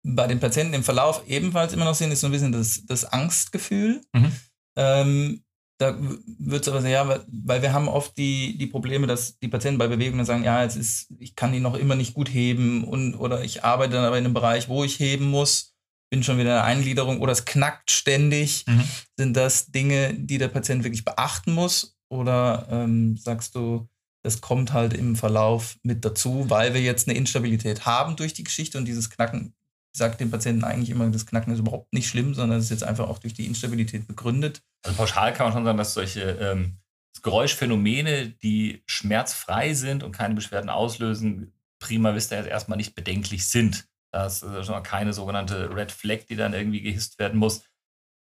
bei 0.03 0.27
den 0.27 0.41
Patienten 0.41 0.75
im 0.75 0.85
Verlauf 0.85 1.23
ebenfalls 1.29 1.73
immer 1.73 1.85
noch 1.85 1.95
sehen, 1.95 2.11
ist 2.11 2.21
so 2.21 2.29
ein 2.29 2.33
bisschen 2.33 2.53
das, 2.53 2.87
das 2.87 3.05
Angstgefühl. 3.05 4.01
Mhm. 4.13 4.33
Ähm, 4.77 5.45
da 5.79 5.97
wird 5.99 6.63
es 6.63 6.69
aber 6.69 6.83
sehr, 6.83 6.91
ja, 6.91 7.25
weil 7.29 7.63
wir 7.63 7.73
haben 7.73 7.89
oft 7.89 8.17
die, 8.19 8.59
die 8.59 8.67
Probleme, 8.67 9.07
dass 9.07 9.39
die 9.39 9.49
Patienten 9.49 9.79
bei 9.79 9.87
Bewegungen 9.87 10.25
sagen, 10.25 10.43
ja, 10.43 10.63
jetzt 10.63 10.77
ist, 10.77 11.13
ich 11.21 11.37
kann 11.37 11.53
die 11.53 11.61
noch 11.61 11.77
immer 11.77 11.95
nicht 11.95 12.15
gut 12.15 12.33
heben 12.33 12.85
und 12.85 13.15
oder 13.15 13.45
ich 13.45 13.65
arbeite 13.65 13.95
dann 13.95 14.05
aber 14.05 14.19
in 14.19 14.25
einem 14.25 14.35
Bereich, 14.35 14.69
wo 14.69 14.83
ich 14.83 14.99
heben 14.99 15.31
muss, 15.31 15.77
bin 16.11 16.23
schon 16.23 16.37
wieder 16.37 16.51
in 16.51 16.57
der 16.57 16.65
Eingliederung 16.65 17.21
oder 17.21 17.33
es 17.33 17.45
knackt 17.45 17.91
ständig. 17.91 18.65
Mhm. 18.67 18.85
Sind 19.17 19.37
das 19.37 19.67
Dinge, 19.67 20.15
die 20.15 20.39
der 20.39 20.49
Patient 20.49 20.83
wirklich 20.83 21.05
beachten 21.05 21.53
muss? 21.53 21.97
Oder 22.11 22.67
ähm, 22.71 23.17
sagst 23.17 23.55
du, 23.55 23.89
das 24.25 24.41
kommt 24.41 24.73
halt 24.73 24.95
im 24.95 25.17
Verlauf 25.17 25.77
mit 25.83 26.05
dazu, 26.05 26.49
weil 26.49 26.75
wir 26.75 26.81
jetzt 26.81 27.09
eine 27.09 27.17
Instabilität 27.17 27.87
haben 27.87 28.17
durch 28.17 28.33
die 28.33 28.45
Geschichte 28.45 28.79
und 28.79 28.87
dieses 28.87 29.11
Knacken 29.11 29.55
sagt 29.99 30.21
dem 30.21 30.31
Patienten 30.31 30.65
eigentlich 30.65 30.91
immer, 30.91 31.09
das 31.11 31.27
Knacken 31.27 31.53
ist 31.53 31.59
überhaupt 31.59 31.93
nicht 31.93 32.09
schlimm, 32.09 32.35
sondern 32.35 32.59
es 32.59 32.65
ist 32.65 32.71
jetzt 32.71 32.85
einfach 32.85 33.09
auch 33.09 33.19
durch 33.19 33.35
die 33.35 33.47
Instabilität 33.47 34.07
begründet. 34.07 34.63
Also 34.85 34.97
pauschal 34.97 35.33
kann 35.33 35.47
man 35.47 35.53
schon 35.53 35.65
sagen, 35.65 35.79
dass 35.79 35.95
solche 35.95 36.23
ähm, 36.23 36.79
Geräuschphänomene, 37.23 38.31
die 38.31 38.83
schmerzfrei 38.87 39.75
sind 39.75 40.03
und 40.03 40.13
keine 40.13 40.35
Beschwerden 40.35 40.71
auslösen, 40.71 41.53
prima 41.81 42.15
vista 42.15 42.37
jetzt 42.37 42.49
erstmal 42.49 42.79
nicht 42.79 42.95
bedenklich 42.95 43.47
sind. 43.47 43.87
Das 44.13 44.43
ist 44.43 44.67
schon 44.67 44.75
mal 44.75 44.81
keine 44.83 45.13
sogenannte 45.13 45.75
Red 45.75 45.93
Flag, 45.93 46.27
die 46.29 46.37
dann 46.37 46.55
irgendwie 46.55 46.81
gehisst 46.81 47.19
werden 47.19 47.39
muss. 47.39 47.65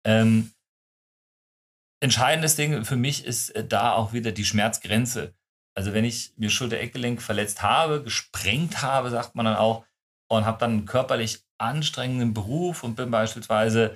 Ähm, 0.06 0.52
entscheidendes 2.02 2.56
Ding 2.56 2.86
für 2.86 2.96
mich 2.96 3.26
ist 3.26 3.50
äh, 3.52 3.66
da 3.66 3.94
auch 3.94 4.14
wieder 4.14 4.32
die 4.32 4.46
Schmerzgrenze. 4.46 5.36
Also 5.78 5.94
wenn 5.94 6.06
ich 6.06 6.34
mir 6.38 6.50
Schulter-Eckgelenk 6.50 7.22
verletzt 7.22 7.62
habe, 7.62 8.02
gesprengt 8.02 8.82
habe, 8.82 9.10
sagt 9.10 9.36
man 9.36 9.46
dann 9.46 9.58
auch, 9.58 9.86
und 10.28 10.46
habe 10.46 10.58
dann 10.58 10.86
körperlich 10.86 11.45
anstrengenden 11.58 12.34
Beruf 12.34 12.84
und 12.84 12.96
bin 12.96 13.12
beispielsweise 13.12 13.96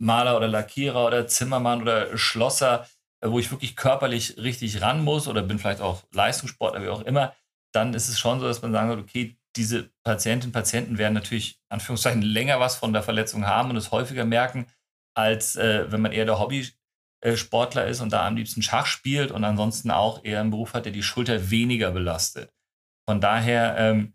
Maler 0.00 0.36
oder 0.36 0.48
Lackierer 0.48 1.06
oder 1.06 1.26
Zimmermann 1.26 1.82
oder 1.82 2.16
Schlosser, 2.16 2.86
äh, 3.20 3.30
wo 3.30 3.38
ich 3.38 3.50
wirklich 3.50 3.76
körperlich 3.76 4.36
richtig 4.38 4.80
ran 4.82 5.02
muss 5.02 5.28
oder 5.28 5.42
bin 5.42 5.58
vielleicht 5.58 5.80
auch 5.80 6.02
Leistungssportler, 6.12 6.82
wie 6.82 6.88
auch 6.88 7.02
immer, 7.02 7.34
dann 7.72 7.94
ist 7.94 8.08
es 8.08 8.18
schon 8.18 8.40
so, 8.40 8.46
dass 8.46 8.62
man 8.62 8.72
sagen 8.72 8.88
wird, 8.88 9.00
okay, 9.00 9.36
diese 9.56 9.90
Patientinnen 10.02 10.50
und 10.50 10.52
Patienten 10.52 10.98
werden 10.98 11.14
natürlich, 11.14 11.60
Anführungszeichen, 11.68 12.22
länger 12.22 12.60
was 12.60 12.76
von 12.76 12.92
der 12.92 13.02
Verletzung 13.02 13.46
haben 13.46 13.70
und 13.70 13.76
es 13.76 13.92
häufiger 13.92 14.24
merken, 14.24 14.66
als 15.16 15.56
äh, 15.56 15.90
wenn 15.90 16.00
man 16.00 16.12
eher 16.12 16.24
der 16.24 16.38
Hobbysportler 16.38 17.86
ist 17.86 18.00
und 18.00 18.12
da 18.12 18.26
am 18.26 18.36
liebsten 18.36 18.62
Schach 18.62 18.86
spielt 18.86 19.30
und 19.30 19.44
ansonsten 19.44 19.90
auch 19.90 20.24
eher 20.24 20.40
einen 20.40 20.50
Beruf 20.50 20.74
hat, 20.74 20.86
der 20.86 20.92
die 20.92 21.02
Schulter 21.02 21.50
weniger 21.50 21.92
belastet. 21.92 22.52
Von 23.08 23.20
daher 23.20 23.76
ähm, 23.78 24.14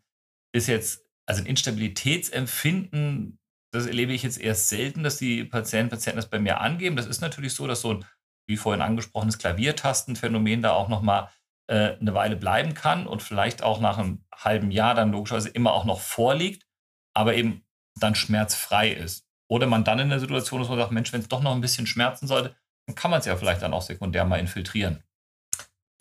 ist 0.53 0.67
jetzt 0.67 1.08
also 1.29 1.43
ein 1.43 1.45
Instabilitätsempfinden, 1.45 3.39
das 3.71 3.85
erlebe 3.85 4.13
ich 4.13 4.23
jetzt 4.23 4.39
erst 4.39 4.67
selten, 4.67 5.03
dass 5.03 5.17
die 5.17 5.43
Patienten 5.43 5.91
Patienten 5.91 6.17
das 6.17 6.29
bei 6.29 6.39
mir 6.39 6.59
angeben. 6.59 6.95
Das 6.95 7.05
ist 7.05 7.21
natürlich 7.21 7.53
so, 7.53 7.67
dass 7.67 7.81
so 7.81 7.93
ein, 7.93 8.05
wie 8.47 8.57
vorhin 8.57 8.81
angesprochenes 8.81 9.37
Klaviertastenphänomen 9.37 10.63
da 10.63 10.71
auch 10.71 10.89
nochmal 10.89 11.29
äh, 11.67 11.97
eine 11.99 12.15
Weile 12.15 12.35
bleiben 12.35 12.73
kann 12.73 13.05
und 13.05 13.21
vielleicht 13.21 13.61
auch 13.61 13.79
nach 13.79 13.99
einem 13.99 14.25
halben 14.33 14.71
Jahr 14.71 14.95
dann 14.95 15.11
logischerweise 15.11 15.49
immer 15.49 15.73
auch 15.73 15.85
noch 15.85 16.01
vorliegt, 16.01 16.65
aber 17.13 17.35
eben 17.35 17.63
dann 17.99 18.15
schmerzfrei 18.15 18.89
ist. 18.89 19.27
Oder 19.47 19.67
man 19.67 19.83
dann 19.83 19.99
in 19.99 20.09
der 20.09 20.19
Situation 20.19 20.61
ist, 20.61 20.67
wo 20.67 20.71
man 20.71 20.79
sagt, 20.79 20.91
Mensch, 20.91 21.13
wenn 21.13 21.21
es 21.21 21.27
doch 21.27 21.43
noch 21.43 21.53
ein 21.53 21.61
bisschen 21.61 21.85
schmerzen 21.85 22.25
sollte, 22.25 22.55
dann 22.87 22.95
kann 22.95 23.11
man 23.11 23.19
es 23.19 23.27
ja 23.27 23.37
vielleicht 23.37 23.61
dann 23.61 23.73
auch 23.73 23.83
sekundär 23.83 24.25
mal 24.25 24.39
infiltrieren. 24.39 25.03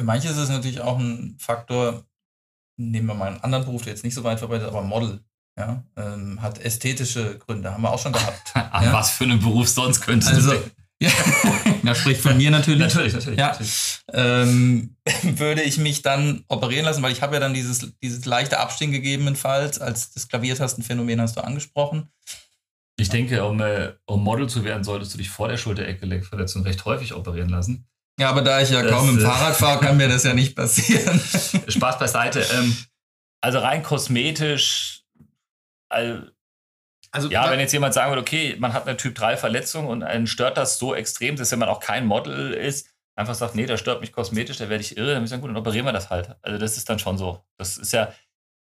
Für 0.00 0.06
manche 0.06 0.28
ist 0.28 0.38
es 0.38 0.48
natürlich 0.48 0.80
auch 0.80 0.98
ein 0.98 1.36
Faktor, 1.38 2.07
nehmen 2.78 3.06
wir 3.06 3.14
mal 3.14 3.28
einen 3.28 3.40
anderen 3.40 3.64
Beruf, 3.64 3.82
der 3.82 3.92
jetzt 3.92 4.04
nicht 4.04 4.14
so 4.14 4.24
weit 4.24 4.38
verbreitet 4.38 4.68
ist, 4.68 4.74
aber 4.74 4.82
Model. 4.82 5.20
Ja, 5.58 5.82
ähm, 5.96 6.40
hat 6.40 6.60
ästhetische 6.60 7.36
Gründe, 7.38 7.72
haben 7.72 7.82
wir 7.82 7.90
auch 7.90 7.98
schon 7.98 8.12
gehabt. 8.12 8.52
ja? 8.54 8.92
Was 8.92 9.10
für 9.10 9.24
einen 9.24 9.40
Beruf 9.40 9.68
sonst 9.68 10.00
könnte 10.00 10.28
also, 10.28 10.54
ja, 11.00 11.10
ja 11.82 11.94
sprich 11.96 12.18
von 12.18 12.36
mir 12.36 12.52
natürlich. 12.52 12.80
natürlich, 12.80 13.12
natürlich. 13.12 13.38
Ja. 13.38 13.48
natürlich. 13.48 14.00
Ähm, 14.12 14.96
würde 15.22 15.62
ich 15.62 15.78
mich 15.78 16.02
dann 16.02 16.44
operieren 16.46 16.84
lassen, 16.84 17.02
weil 17.02 17.10
ich 17.10 17.22
habe 17.22 17.34
ja 17.34 17.40
dann 17.40 17.54
dieses, 17.54 17.92
dieses 18.00 18.24
leichte 18.24 18.60
Abstehen 18.60 18.92
gegebenenfalls, 18.92 19.80
als 19.80 20.12
das 20.12 20.28
Klaviertastenphänomen 20.28 21.20
hast 21.20 21.36
du 21.36 21.42
angesprochen. 21.42 22.08
Ich 22.96 23.08
denke, 23.08 23.44
um, 23.44 23.60
äh, 23.60 23.94
um 24.06 24.22
Model 24.22 24.48
zu 24.48 24.64
werden, 24.64 24.82
solltest 24.84 25.14
du 25.14 25.18
dich 25.18 25.30
vor 25.30 25.48
der 25.48 25.56
Schulter-Eckgelenkverletzung 25.56 26.62
recht 26.62 26.84
häufig 26.84 27.14
operieren 27.14 27.48
lassen. 27.48 27.88
Ja, 28.18 28.30
aber 28.30 28.42
da 28.42 28.60
ich 28.60 28.70
ja 28.70 28.82
das, 28.82 28.90
kaum 28.90 29.08
im 29.08 29.20
Fahrrad 29.20 29.56
fahre, 29.56 29.80
kann 29.80 29.96
mir 29.96 30.08
das 30.08 30.24
ja 30.24 30.34
nicht 30.34 30.56
passieren. 30.56 31.20
Spaß 31.68 31.98
beiseite. 31.98 32.44
Ähm, 32.52 32.76
also 33.40 33.58
rein 33.58 33.82
kosmetisch, 33.82 35.04
also, 35.88 36.22
also 37.12 37.30
ja, 37.30 37.50
wenn 37.50 37.60
jetzt 37.60 37.72
jemand 37.72 37.94
sagen 37.94 38.10
würde, 38.10 38.22
okay, 38.22 38.56
man 38.58 38.72
hat 38.72 38.86
eine 38.86 38.96
Typ-3-Verletzung 38.96 39.86
und 39.86 40.02
einen 40.02 40.26
stört 40.26 40.56
das 40.56 40.78
so 40.78 40.94
extrem, 40.94 41.36
dass 41.36 41.52
wenn 41.52 41.60
man 41.60 41.68
auch 41.68 41.80
kein 41.80 42.06
Model 42.06 42.52
ist, 42.52 42.90
einfach 43.14 43.34
sagt, 43.34 43.54
nee, 43.54 43.66
das 43.66 43.80
stört 43.80 44.00
mich 44.00 44.12
kosmetisch, 44.12 44.58
da 44.58 44.68
werde 44.68 44.82
ich 44.82 44.96
irre, 44.96 45.12
dann 45.12 45.22
müssen 45.22 45.34
wir 45.34 45.38
gut, 45.38 45.50
dann 45.50 45.56
operieren 45.56 45.86
wir 45.86 45.92
das 45.92 46.10
halt. 46.10 46.36
Also 46.42 46.58
das 46.58 46.76
ist 46.76 46.88
dann 46.88 46.98
schon 46.98 47.18
so. 47.18 47.44
Das 47.56 47.78
ist 47.78 47.92
ja, 47.92 48.12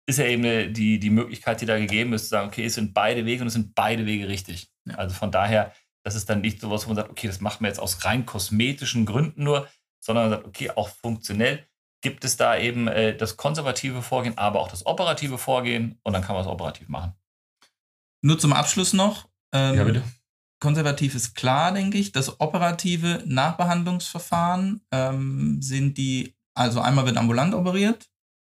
ist 0.05 0.19
ja 0.19 0.25
eben 0.25 0.73
die, 0.73 0.99
die 0.99 1.09
Möglichkeit, 1.09 1.61
die 1.61 1.65
da 1.65 1.77
gegeben 1.77 2.13
ist, 2.13 2.23
zu 2.23 2.29
sagen, 2.29 2.47
okay, 2.47 2.65
es 2.65 2.75
sind 2.75 2.93
beide 2.93 3.25
Wege 3.25 3.41
und 3.41 3.47
es 3.47 3.53
sind 3.53 3.73
beide 3.73 4.05
Wege 4.05 4.27
richtig. 4.27 4.69
Ja. 4.85 4.95
Also 4.95 5.15
von 5.15 5.31
daher 5.31 5.73
das 6.05 6.13
ist 6.13 6.29
dann 6.29 6.41
nicht 6.41 6.61
so 6.61 6.69
was, 6.69 6.85
wo 6.85 6.89
man 6.89 6.97
sagt, 6.97 7.09
okay, 7.09 7.25
das 7.25 7.41
machen 7.41 7.61
wir 7.61 7.67
jetzt 7.67 7.79
aus 7.79 8.05
rein 8.05 8.27
kosmetischen 8.27 9.07
Gründen 9.07 9.43
nur, 9.43 9.67
sondern 9.99 10.29
man 10.29 10.37
sagt, 10.37 10.47
okay, 10.47 10.69
auch 10.69 10.87
funktionell 10.87 11.67
gibt 12.01 12.23
es 12.23 12.37
da 12.37 12.55
eben 12.57 12.87
äh, 12.87 13.17
das 13.17 13.37
konservative 13.37 14.03
Vorgehen, 14.03 14.37
aber 14.37 14.59
auch 14.59 14.67
das 14.67 14.85
operative 14.85 15.39
Vorgehen 15.39 15.99
und 16.03 16.13
dann 16.13 16.21
kann 16.21 16.35
man 16.35 16.45
es 16.45 16.47
operativ 16.47 16.87
machen. 16.89 17.13
Nur 18.21 18.37
zum 18.37 18.53
Abschluss 18.53 18.93
noch. 18.93 19.27
Ähm, 19.51 19.75
ja, 19.75 19.83
bitte. 19.83 20.03
Konservativ 20.59 21.15
ist 21.15 21.33
klar, 21.33 21.71
denke 21.71 21.97
ich. 21.97 22.11
Das 22.11 22.39
operative 22.39 23.23
Nachbehandlungsverfahren 23.25 24.85
ähm, 24.91 25.59
sind 25.61 25.97
die, 25.97 26.35
also 26.53 26.81
einmal 26.81 27.07
wird 27.07 27.17
ambulant 27.17 27.55
operiert. 27.55 28.07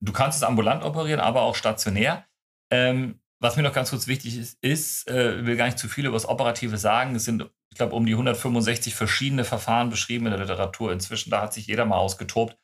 Du 0.02 0.14
kannst 0.14 0.38
es 0.38 0.44
ambulant 0.44 0.84
operieren, 0.84 1.20
aber 1.20 1.42
auch 1.42 1.56
stationär. 1.56 2.26
Ähm, 2.72 3.20
was 3.40 3.56
mir 3.56 3.64
noch 3.64 3.74
ganz 3.74 3.90
kurz 3.90 4.08
wichtig 4.08 4.38
ist, 4.38 4.58
ist, 4.62 5.08
äh, 5.08 5.46
will 5.46 5.56
gar 5.56 5.66
nicht 5.66 5.80
zu 5.80 5.88
viel 5.88 6.06
über 6.06 6.16
das 6.16 6.28
Operative 6.28 6.78
sagen. 6.78 7.16
Es 7.16 7.26
sind, 7.26 7.50
ich 7.70 7.78
glaube, 7.78 7.96
um 7.96 8.06
die 8.06 8.14
165 8.14 8.96
verschiedene 8.96 9.46
Verfahren 9.46 9.90
beschrieben 9.90 10.26
in 10.26 10.32
der 10.32 10.42
Literatur. 10.42 10.92
Inzwischen, 10.92 11.30
da 11.30 11.42
hat 11.42 11.54
sich 11.54 11.68
jeder 11.68 11.86
mal 11.86 11.98
ausgetobt. 11.98 12.58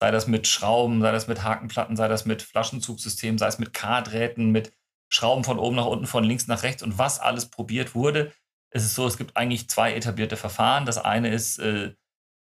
Sei 0.00 0.10
das 0.10 0.26
mit 0.26 0.46
Schrauben, 0.46 1.00
sei 1.00 1.12
das 1.12 1.26
mit 1.26 1.42
Hakenplatten, 1.42 1.96
sei 1.96 2.08
das 2.08 2.24
mit 2.24 2.42
Flaschenzugsystemen, 2.42 3.38
sei 3.38 3.48
es 3.48 3.58
mit 3.58 3.74
K-Drähten, 3.74 4.50
mit 4.50 4.72
Schrauben 5.08 5.44
von 5.44 5.58
oben 5.58 5.76
nach 5.76 5.86
unten, 5.86 6.06
von 6.06 6.24
links 6.24 6.46
nach 6.46 6.62
rechts 6.62 6.82
und 6.82 6.96
was 6.96 7.18
alles 7.18 7.46
probiert 7.46 7.94
wurde. 7.94 8.32
Es 8.70 8.84
ist 8.84 8.94
so, 8.94 9.06
es 9.06 9.18
gibt 9.18 9.36
eigentlich 9.36 9.68
zwei 9.68 9.94
etablierte 9.94 10.36
Verfahren. 10.36 10.86
Das 10.86 10.96
eine 10.96 11.28
ist 11.30 11.58
äh, 11.58 11.92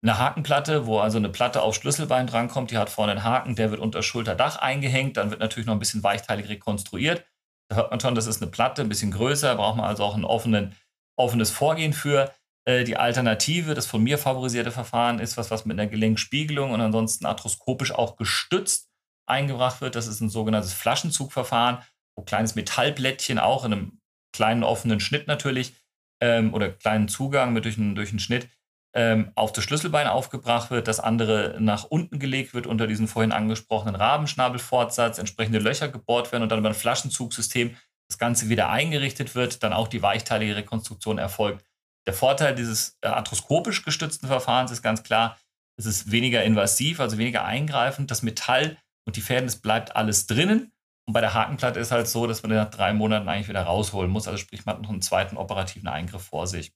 eine 0.02 0.18
Hakenplatte, 0.18 0.86
wo 0.86 1.00
also 1.00 1.18
eine 1.18 1.30
Platte 1.30 1.62
auf 1.62 1.74
Schlüsselbein 1.74 2.26
drankommt, 2.26 2.70
die 2.70 2.78
hat 2.78 2.90
vorne 2.90 3.12
einen 3.12 3.24
Haken, 3.24 3.56
der 3.56 3.70
wird 3.70 3.80
unter 3.80 4.02
Schulterdach 4.02 4.56
eingehängt, 4.56 5.16
dann 5.16 5.30
wird 5.30 5.40
natürlich 5.40 5.66
noch 5.66 5.74
ein 5.74 5.80
bisschen 5.80 6.02
weichteilig 6.02 6.48
rekonstruiert. 6.48 7.24
Da 7.68 7.76
hört 7.76 7.90
man 7.90 8.00
schon, 8.00 8.14
das 8.14 8.26
ist 8.26 8.42
eine 8.42 8.50
Platte, 8.50 8.82
ein 8.82 8.88
bisschen 8.88 9.10
größer, 9.10 9.54
braucht 9.56 9.76
man 9.76 9.86
also 9.86 10.04
auch 10.04 10.14
ein 10.14 10.24
offenen, 10.24 10.74
offenes 11.16 11.50
Vorgehen 11.50 11.92
für. 11.92 12.32
Äh, 12.64 12.84
die 12.84 12.96
Alternative, 12.96 13.74
das 13.74 13.86
von 13.86 14.02
mir 14.02 14.18
favorisierte 14.18 14.70
Verfahren, 14.70 15.18
ist 15.18 15.36
was, 15.36 15.50
was 15.50 15.64
mit 15.64 15.78
einer 15.78 15.88
Gelenkspiegelung 15.88 16.70
und 16.70 16.80
ansonsten 16.80 17.26
arthroskopisch 17.26 17.92
auch 17.92 18.16
gestützt 18.16 18.88
eingebracht 19.26 19.80
wird. 19.80 19.94
Das 19.94 20.06
ist 20.06 20.20
ein 20.20 20.30
sogenanntes 20.30 20.72
Flaschenzugverfahren, 20.72 21.78
wo 22.16 22.24
kleines 22.24 22.54
Metallblättchen 22.54 23.38
auch 23.38 23.64
in 23.64 23.72
einem 23.72 24.00
kleinen 24.32 24.64
offenen 24.64 25.00
Schnitt 25.00 25.26
natürlich 25.26 25.74
ähm, 26.20 26.54
oder 26.54 26.70
kleinen 26.70 27.08
Zugang 27.08 27.52
mit 27.52 27.64
durch 27.64 27.78
einen, 27.78 27.94
durch 27.94 28.10
einen 28.10 28.18
Schnitt 28.18 28.48
ähm, 28.94 29.32
auf 29.34 29.52
das 29.52 29.64
Schlüsselbein 29.64 30.06
aufgebracht 30.06 30.70
wird, 30.70 30.88
das 30.88 31.00
andere 31.00 31.56
nach 31.60 31.84
unten 31.84 32.18
gelegt 32.18 32.54
wird 32.54 32.66
unter 32.66 32.86
diesen 32.86 33.08
vorhin 33.08 33.32
angesprochenen 33.32 33.94
Rabenschnabelfortsatz, 33.94 35.18
entsprechende 35.18 35.58
Löcher 35.58 35.88
gebohrt 35.88 36.32
werden 36.32 36.42
und 36.42 36.48
dann 36.50 36.60
über 36.60 36.68
ein 36.68 36.74
Flaschenzugsystem 36.74 37.76
das 38.08 38.18
Ganze 38.18 38.48
wieder 38.48 38.70
eingerichtet 38.70 39.34
wird, 39.34 39.62
dann 39.62 39.72
auch 39.72 39.88
die 39.88 40.02
weichteilige 40.02 40.56
Rekonstruktion 40.56 41.18
erfolgt. 41.18 41.64
Der 42.06 42.14
Vorteil 42.14 42.54
dieses 42.54 42.96
äh, 43.02 43.08
arthroskopisch 43.08 43.84
gestützten 43.84 44.28
Verfahrens 44.28 44.70
ist 44.70 44.82
ganz 44.82 45.02
klar, 45.02 45.38
es 45.76 45.86
ist 45.86 46.10
weniger 46.10 46.42
invasiv, 46.42 47.00
also 47.00 47.18
weniger 47.18 47.44
eingreifend. 47.44 48.10
Das 48.10 48.22
Metall 48.22 48.78
und 49.06 49.16
die 49.16 49.20
Fäden, 49.20 49.46
es 49.46 49.60
bleibt 49.60 49.94
alles 49.94 50.26
drinnen. 50.26 50.72
Und 51.06 51.14
bei 51.14 51.20
der 51.20 51.34
Hakenplatte 51.34 51.78
ist 51.78 51.92
halt 51.92 52.08
so, 52.08 52.26
dass 52.26 52.42
man 52.42 52.50
den 52.50 52.58
nach 52.58 52.70
drei 52.70 52.92
Monaten 52.92 53.28
eigentlich 53.28 53.48
wieder 53.48 53.62
rausholen 53.62 54.10
muss. 54.10 54.26
Also 54.26 54.38
sprich, 54.38 54.66
man 54.66 54.76
hat 54.76 54.82
noch 54.82 54.90
einen 54.90 55.02
zweiten 55.02 55.36
operativen 55.36 55.88
Eingriff 55.88 56.22
vor 56.22 56.46
sich. 56.46 56.72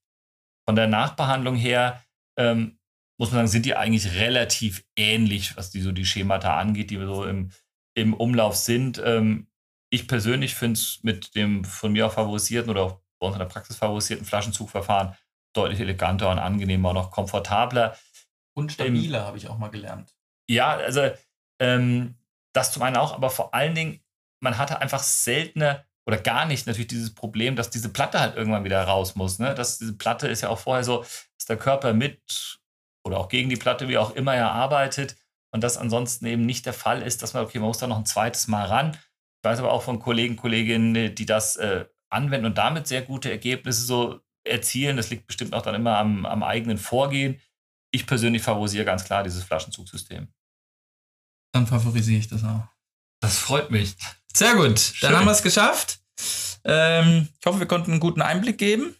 Von 0.66 0.76
der 0.76 0.86
Nachbehandlung 0.86 1.56
her 1.56 2.02
ähm, 2.36 2.78
muss 3.18 3.30
man 3.30 3.38
sagen, 3.38 3.48
sind 3.48 3.66
die 3.66 3.76
eigentlich 3.76 4.14
relativ 4.14 4.84
ähnlich, 4.96 5.56
was 5.56 5.70
die 5.70 5.80
so 5.80 5.92
die 5.92 6.06
Schemata 6.06 6.58
angeht, 6.58 6.90
die 6.90 6.98
so 6.98 7.24
im, 7.24 7.52
im 7.94 8.14
Umlauf 8.14 8.56
sind. 8.56 9.00
Ähm, 9.04 9.48
ich 9.90 10.08
persönlich 10.08 10.54
finde 10.54 10.78
es 10.78 11.00
mit 11.02 11.34
dem 11.34 11.64
von 11.64 11.92
mir 11.92 12.06
auch 12.06 12.12
favorisierten 12.12 12.70
oder 12.70 12.82
auch 12.82 13.00
bei 13.18 13.26
uns 13.26 13.36
in 13.36 13.40
der 13.40 13.46
Praxis 13.46 13.76
favorisierten 13.76 14.26
Flaschenzugverfahren 14.26 15.14
deutlich 15.54 15.80
eleganter 15.80 16.30
und 16.30 16.38
angenehmer 16.38 16.90
und 16.90 16.96
auch 16.96 17.10
komfortabler. 17.10 17.96
Und 18.54 18.72
stabiler, 18.72 19.20
ähm, 19.20 19.24
habe 19.26 19.38
ich 19.38 19.48
auch 19.48 19.58
mal 19.58 19.68
gelernt. 19.68 20.14
Ja, 20.48 20.76
also 20.76 21.10
ähm, 21.60 22.16
das 22.52 22.72
zum 22.72 22.82
einen 22.82 22.96
auch, 22.96 23.12
aber 23.12 23.30
vor 23.30 23.54
allen 23.54 23.74
Dingen, 23.74 24.00
man 24.40 24.58
hatte 24.58 24.80
einfach 24.80 25.02
seltener 25.02 25.84
oder 26.06 26.18
gar 26.18 26.46
nicht 26.46 26.66
natürlich 26.66 26.88
dieses 26.88 27.14
Problem, 27.14 27.56
dass 27.56 27.70
diese 27.70 27.88
Platte 27.88 28.20
halt 28.20 28.36
irgendwann 28.36 28.64
wieder 28.64 28.82
raus 28.82 29.14
muss. 29.14 29.38
Ne? 29.38 29.54
Dass 29.54 29.78
diese 29.78 29.96
Platte 29.96 30.28
ist 30.28 30.40
ja 30.40 30.48
auch 30.48 30.58
vorher 30.58 30.84
so, 30.84 31.02
dass 31.02 31.46
der 31.46 31.56
Körper 31.56 31.92
mit 31.92 32.58
oder 33.04 33.18
auch 33.18 33.28
gegen 33.28 33.48
die 33.48 33.56
Platte, 33.56 33.88
wie 33.88 33.98
auch 33.98 34.12
immer 34.12 34.34
er 34.34 34.52
arbeitet 34.52 35.16
und 35.52 35.62
das 35.62 35.76
ansonsten 35.76 36.26
eben 36.26 36.46
nicht 36.46 36.66
der 36.66 36.72
Fall 36.72 37.02
ist, 37.02 37.22
dass 37.22 37.34
man, 37.34 37.44
okay, 37.44 37.58
man 37.58 37.68
muss 37.68 37.78
da 37.78 37.86
noch 37.86 37.98
ein 37.98 38.06
zweites 38.06 38.48
Mal 38.48 38.66
ran. 38.66 38.92
Ich 38.92 39.48
weiß 39.48 39.58
aber 39.58 39.72
auch 39.72 39.82
von 39.82 39.98
Kollegen, 39.98 40.36
Kolleginnen, 40.36 41.14
die 41.14 41.26
das 41.26 41.56
äh, 41.56 41.84
anwenden 42.10 42.46
und 42.46 42.58
damit 42.58 42.86
sehr 42.86 43.02
gute 43.02 43.30
Ergebnisse 43.30 43.82
so 43.82 44.20
erzielen. 44.44 44.96
Das 44.96 45.10
liegt 45.10 45.26
bestimmt 45.26 45.54
auch 45.54 45.62
dann 45.62 45.74
immer 45.74 45.98
am, 45.98 46.26
am 46.26 46.42
eigenen 46.42 46.78
Vorgehen. 46.78 47.40
Ich 47.92 48.06
persönlich 48.06 48.42
favorisiere 48.42 48.84
ganz 48.84 49.04
klar 49.04 49.22
dieses 49.22 49.44
Flaschenzugsystem. 49.44 50.28
Dann 51.52 51.66
favorisiere 51.66 52.18
ich 52.18 52.28
das 52.28 52.44
auch. 52.44 52.66
Das 53.20 53.38
freut 53.38 53.70
mich. 53.70 53.96
Sehr 54.34 54.54
gut, 54.54 54.78
Schön. 54.78 55.10
dann 55.10 55.18
haben 55.18 55.26
wir 55.26 55.32
es 55.32 55.42
geschafft. 55.42 56.00
Ähm, 56.64 57.28
ich 57.38 57.46
hoffe, 57.46 57.58
wir 57.58 57.66
konnten 57.66 57.90
einen 57.90 58.00
guten 58.00 58.22
Einblick 58.22 58.58
geben 58.58 58.94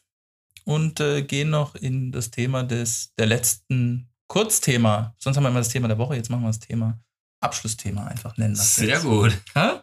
und 0.65 1.01
äh, 1.01 1.23
gehen 1.23 1.51
noch 1.51 1.75
in 1.75 2.13
das 2.13 2.31
Thema 2.31 2.65
des 2.65 3.13
der 3.19 3.27
letzten 3.27 4.09
Kurzthema. 4.29 5.15
Sonst 5.19 5.37
haben 5.37 5.45
wir 5.45 5.51
immer 5.51 5.61
das 5.61 5.69
Thema 5.69 5.89
der 5.89 5.99
Woche, 5.99 6.17
jetzt 6.17 6.31
machen 6.31 6.43
wir 6.43 6.49
das 6.49 6.59
Thema 6.59 6.99
Abschlussthema 7.41 8.07
einfach 8.07 8.37
nennen. 8.37 8.55
Sehr 8.55 8.89
jetzt. 8.89 9.05
gut. 9.05 9.37
Ha? 9.55 9.83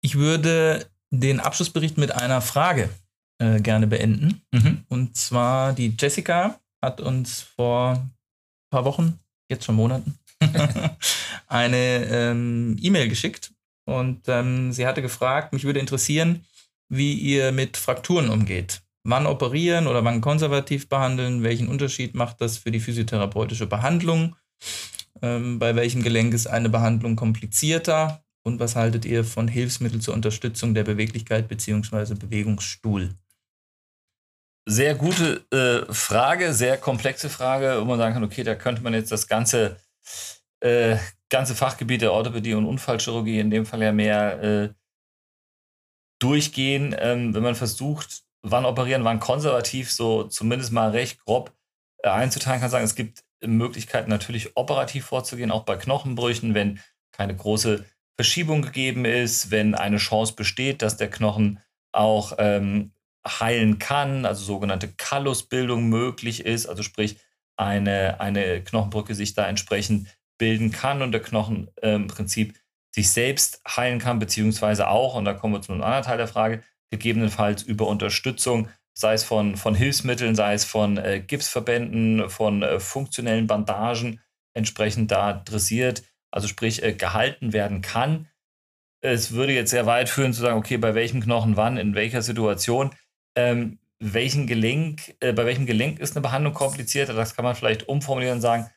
Ich 0.00 0.16
würde 0.16 0.86
den 1.10 1.40
Abschlussbericht 1.40 1.98
mit 1.98 2.12
einer 2.12 2.40
Frage 2.40 2.90
äh, 3.38 3.60
gerne 3.60 3.86
beenden. 3.86 4.42
Mhm. 4.52 4.84
Und 4.88 5.16
zwar 5.16 5.72
die 5.72 5.94
Jessica 5.98 6.58
hat 6.80 7.00
uns 7.00 7.40
vor 7.40 7.92
ein 7.94 8.10
paar 8.70 8.84
Wochen, 8.84 9.18
jetzt 9.48 9.64
schon 9.64 9.76
Monaten, 9.76 10.18
eine 11.46 11.76
ähm, 11.76 12.76
E-Mail 12.80 13.08
geschickt 13.08 13.51
und 13.84 14.28
ähm, 14.28 14.72
sie 14.72 14.86
hatte 14.86 15.02
gefragt, 15.02 15.52
mich 15.52 15.64
würde 15.64 15.80
interessieren, 15.80 16.44
wie 16.88 17.14
ihr 17.14 17.52
mit 17.52 17.76
Frakturen 17.76 18.28
umgeht. 18.28 18.82
Wann 19.04 19.26
operieren 19.26 19.86
oder 19.86 20.04
wann 20.04 20.20
konservativ 20.20 20.88
behandeln? 20.88 21.42
Welchen 21.42 21.68
Unterschied 21.68 22.14
macht 22.14 22.40
das 22.40 22.58
für 22.58 22.70
die 22.70 22.80
physiotherapeutische 22.80 23.66
Behandlung? 23.66 24.36
Ähm, 25.20 25.58
bei 25.58 25.74
welchem 25.74 26.02
Gelenk 26.02 26.34
ist 26.34 26.46
eine 26.46 26.68
Behandlung 26.68 27.16
komplizierter? 27.16 28.22
Und 28.44 28.60
was 28.60 28.76
haltet 28.76 29.04
ihr 29.04 29.24
von 29.24 29.48
Hilfsmitteln 29.48 30.00
zur 30.00 30.14
Unterstützung 30.14 30.74
der 30.74 30.84
Beweglichkeit 30.84 31.48
bzw. 31.48 32.14
Bewegungsstuhl? 32.14 33.14
Sehr 34.66 34.94
gute 34.94 35.44
äh, 35.50 35.92
Frage, 35.92 36.52
sehr 36.52 36.76
komplexe 36.76 37.28
Frage, 37.28 37.80
wo 37.80 37.84
man 37.84 37.98
sagen 37.98 38.14
kann, 38.14 38.24
okay, 38.24 38.44
da 38.44 38.54
könnte 38.54 38.82
man 38.82 38.94
jetzt 38.94 39.10
das 39.10 39.26
ganze, 39.26 39.76
äh, 40.60 40.96
ganze 41.32 41.54
Fachgebiet 41.54 42.02
der 42.02 42.12
Orthopädie 42.12 42.54
und 42.54 42.66
Unfallchirurgie 42.66 43.40
in 43.40 43.50
dem 43.50 43.66
Fall 43.66 43.82
ja 43.82 43.90
mehr 43.90 44.42
äh, 44.42 44.74
durchgehen, 46.20 46.94
ähm, 46.98 47.34
wenn 47.34 47.42
man 47.42 47.54
versucht, 47.54 48.22
wann 48.42 48.66
operieren, 48.66 49.02
wann 49.02 49.18
konservativ, 49.18 49.90
so 49.90 50.24
zumindest 50.24 50.72
mal 50.72 50.90
recht 50.90 51.24
grob 51.24 51.52
äh, 52.02 52.10
einzuteilen 52.10 52.60
kann, 52.60 52.70
sagen, 52.70 52.84
es 52.84 52.94
gibt 52.94 53.24
Möglichkeiten 53.40 54.10
natürlich 54.10 54.56
operativ 54.56 55.06
vorzugehen, 55.06 55.50
auch 55.50 55.64
bei 55.64 55.76
Knochenbrüchen, 55.76 56.54
wenn 56.54 56.80
keine 57.12 57.34
große 57.34 57.84
Verschiebung 58.16 58.62
gegeben 58.62 59.04
ist, 59.04 59.50
wenn 59.50 59.74
eine 59.74 59.96
Chance 59.96 60.34
besteht, 60.34 60.82
dass 60.82 60.98
der 60.98 61.10
Knochen 61.10 61.60
auch 61.92 62.34
ähm, 62.38 62.92
heilen 63.26 63.78
kann, 63.78 64.26
also 64.26 64.44
sogenannte 64.44 64.88
Kallusbildung 64.88 65.88
möglich 65.88 66.44
ist, 66.44 66.66
also 66.66 66.82
sprich 66.82 67.16
eine, 67.56 68.20
eine 68.20 68.62
Knochenbrücke 68.62 69.14
sich 69.14 69.34
da 69.34 69.48
entsprechend 69.48 70.08
bilden 70.42 70.72
kann 70.72 71.02
und 71.02 71.12
der 71.12 71.22
Knochen 71.22 71.70
äh, 71.80 71.94
im 71.94 72.08
Prinzip 72.08 72.58
sich 72.92 73.12
selbst 73.12 73.62
heilen 73.64 74.00
kann, 74.00 74.18
beziehungsweise 74.18 74.88
auch, 74.88 75.14
und 75.14 75.24
da 75.24 75.34
kommen 75.34 75.54
wir 75.54 75.62
zu 75.62 75.70
einem 75.70 75.82
anderen 75.82 76.02
Teil 76.02 76.16
der 76.16 76.26
Frage, 76.26 76.64
gegebenenfalls 76.90 77.62
über 77.62 77.86
Unterstützung, 77.86 78.68
sei 78.92 79.12
es 79.12 79.22
von, 79.22 79.56
von 79.56 79.76
Hilfsmitteln, 79.76 80.34
sei 80.34 80.54
es 80.54 80.64
von 80.64 80.98
äh, 80.98 81.20
Gipsverbänden, 81.24 82.28
von 82.28 82.64
äh, 82.64 82.80
funktionellen 82.80 83.46
Bandagen 83.46 84.20
entsprechend 84.52 85.12
da 85.12 85.32
dressiert, 85.32 86.02
also 86.32 86.48
sprich 86.48 86.82
äh, 86.82 86.92
gehalten 86.92 87.52
werden 87.52 87.80
kann. 87.80 88.26
Es 89.00 89.30
würde 89.30 89.52
jetzt 89.52 89.70
sehr 89.70 89.86
weit 89.86 90.08
führen 90.08 90.32
zu 90.32 90.40
sagen, 90.40 90.58
okay, 90.58 90.76
bei 90.76 90.96
welchem 90.96 91.20
Knochen 91.20 91.56
wann, 91.56 91.76
in 91.76 91.94
welcher 91.94 92.20
Situation 92.20 92.90
ähm, 93.36 93.78
welchen 94.00 94.48
Gelenk, 94.48 95.14
äh, 95.20 95.32
bei 95.32 95.46
welchem 95.46 95.66
Gelenk 95.66 96.00
ist 96.00 96.16
eine 96.16 96.22
Behandlung 96.22 96.52
komplizierter? 96.52 97.14
Das 97.14 97.36
kann 97.36 97.44
man 97.44 97.54
vielleicht 97.54 97.88
umformulieren 97.88 98.38
und 98.38 98.42
sagen, 98.42 98.68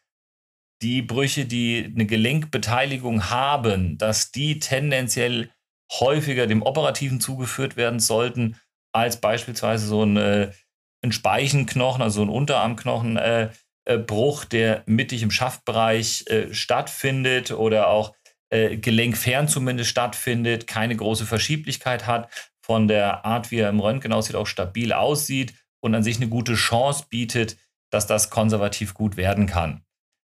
die 0.81 1.01
Brüche, 1.01 1.45
die 1.45 1.91
eine 1.93 2.05
Gelenkbeteiligung 2.05 3.29
haben, 3.29 3.97
dass 3.97 4.31
die 4.31 4.59
tendenziell 4.59 5.49
häufiger 5.91 6.47
dem 6.47 6.61
Operativen 6.61 7.21
zugeführt 7.21 7.77
werden 7.77 7.99
sollten, 7.99 8.57
als 8.93 9.21
beispielsweise 9.21 9.88
so 9.88 10.03
ein, 10.03 10.17
äh, 10.17 10.51
ein 11.03 11.11
Speichenknochen, 11.11 12.01
also 12.01 12.21
ein 12.21 12.29
Unterarmknochenbruch, 12.29 14.43
äh, 14.43 14.45
äh, 14.45 14.49
der 14.49 14.83
mittig 14.85 15.23
im 15.23 15.31
Schaftbereich 15.31 16.25
äh, 16.27 16.53
stattfindet 16.53 17.51
oder 17.51 17.89
auch 17.89 18.13
äh, 18.49 18.77
gelenkfern 18.77 19.47
zumindest 19.47 19.89
stattfindet, 19.89 20.67
keine 20.67 20.95
große 20.95 21.25
Verschieblichkeit 21.25 22.07
hat, 22.07 22.29
von 22.65 22.88
der 22.88 23.25
Art, 23.25 23.51
wie 23.51 23.59
er 23.59 23.69
im 23.69 23.79
Röntgen 23.79 24.11
aussieht, 24.11 24.35
auch 24.35 24.47
stabil 24.47 24.91
aussieht 24.91 25.53
und 25.81 25.93
an 25.93 26.03
sich 26.03 26.17
eine 26.17 26.29
gute 26.29 26.55
Chance 26.55 27.05
bietet, 27.09 27.57
dass 27.91 28.07
das 28.07 28.31
konservativ 28.31 28.95
gut 28.95 29.17
werden 29.17 29.45
kann. 29.45 29.85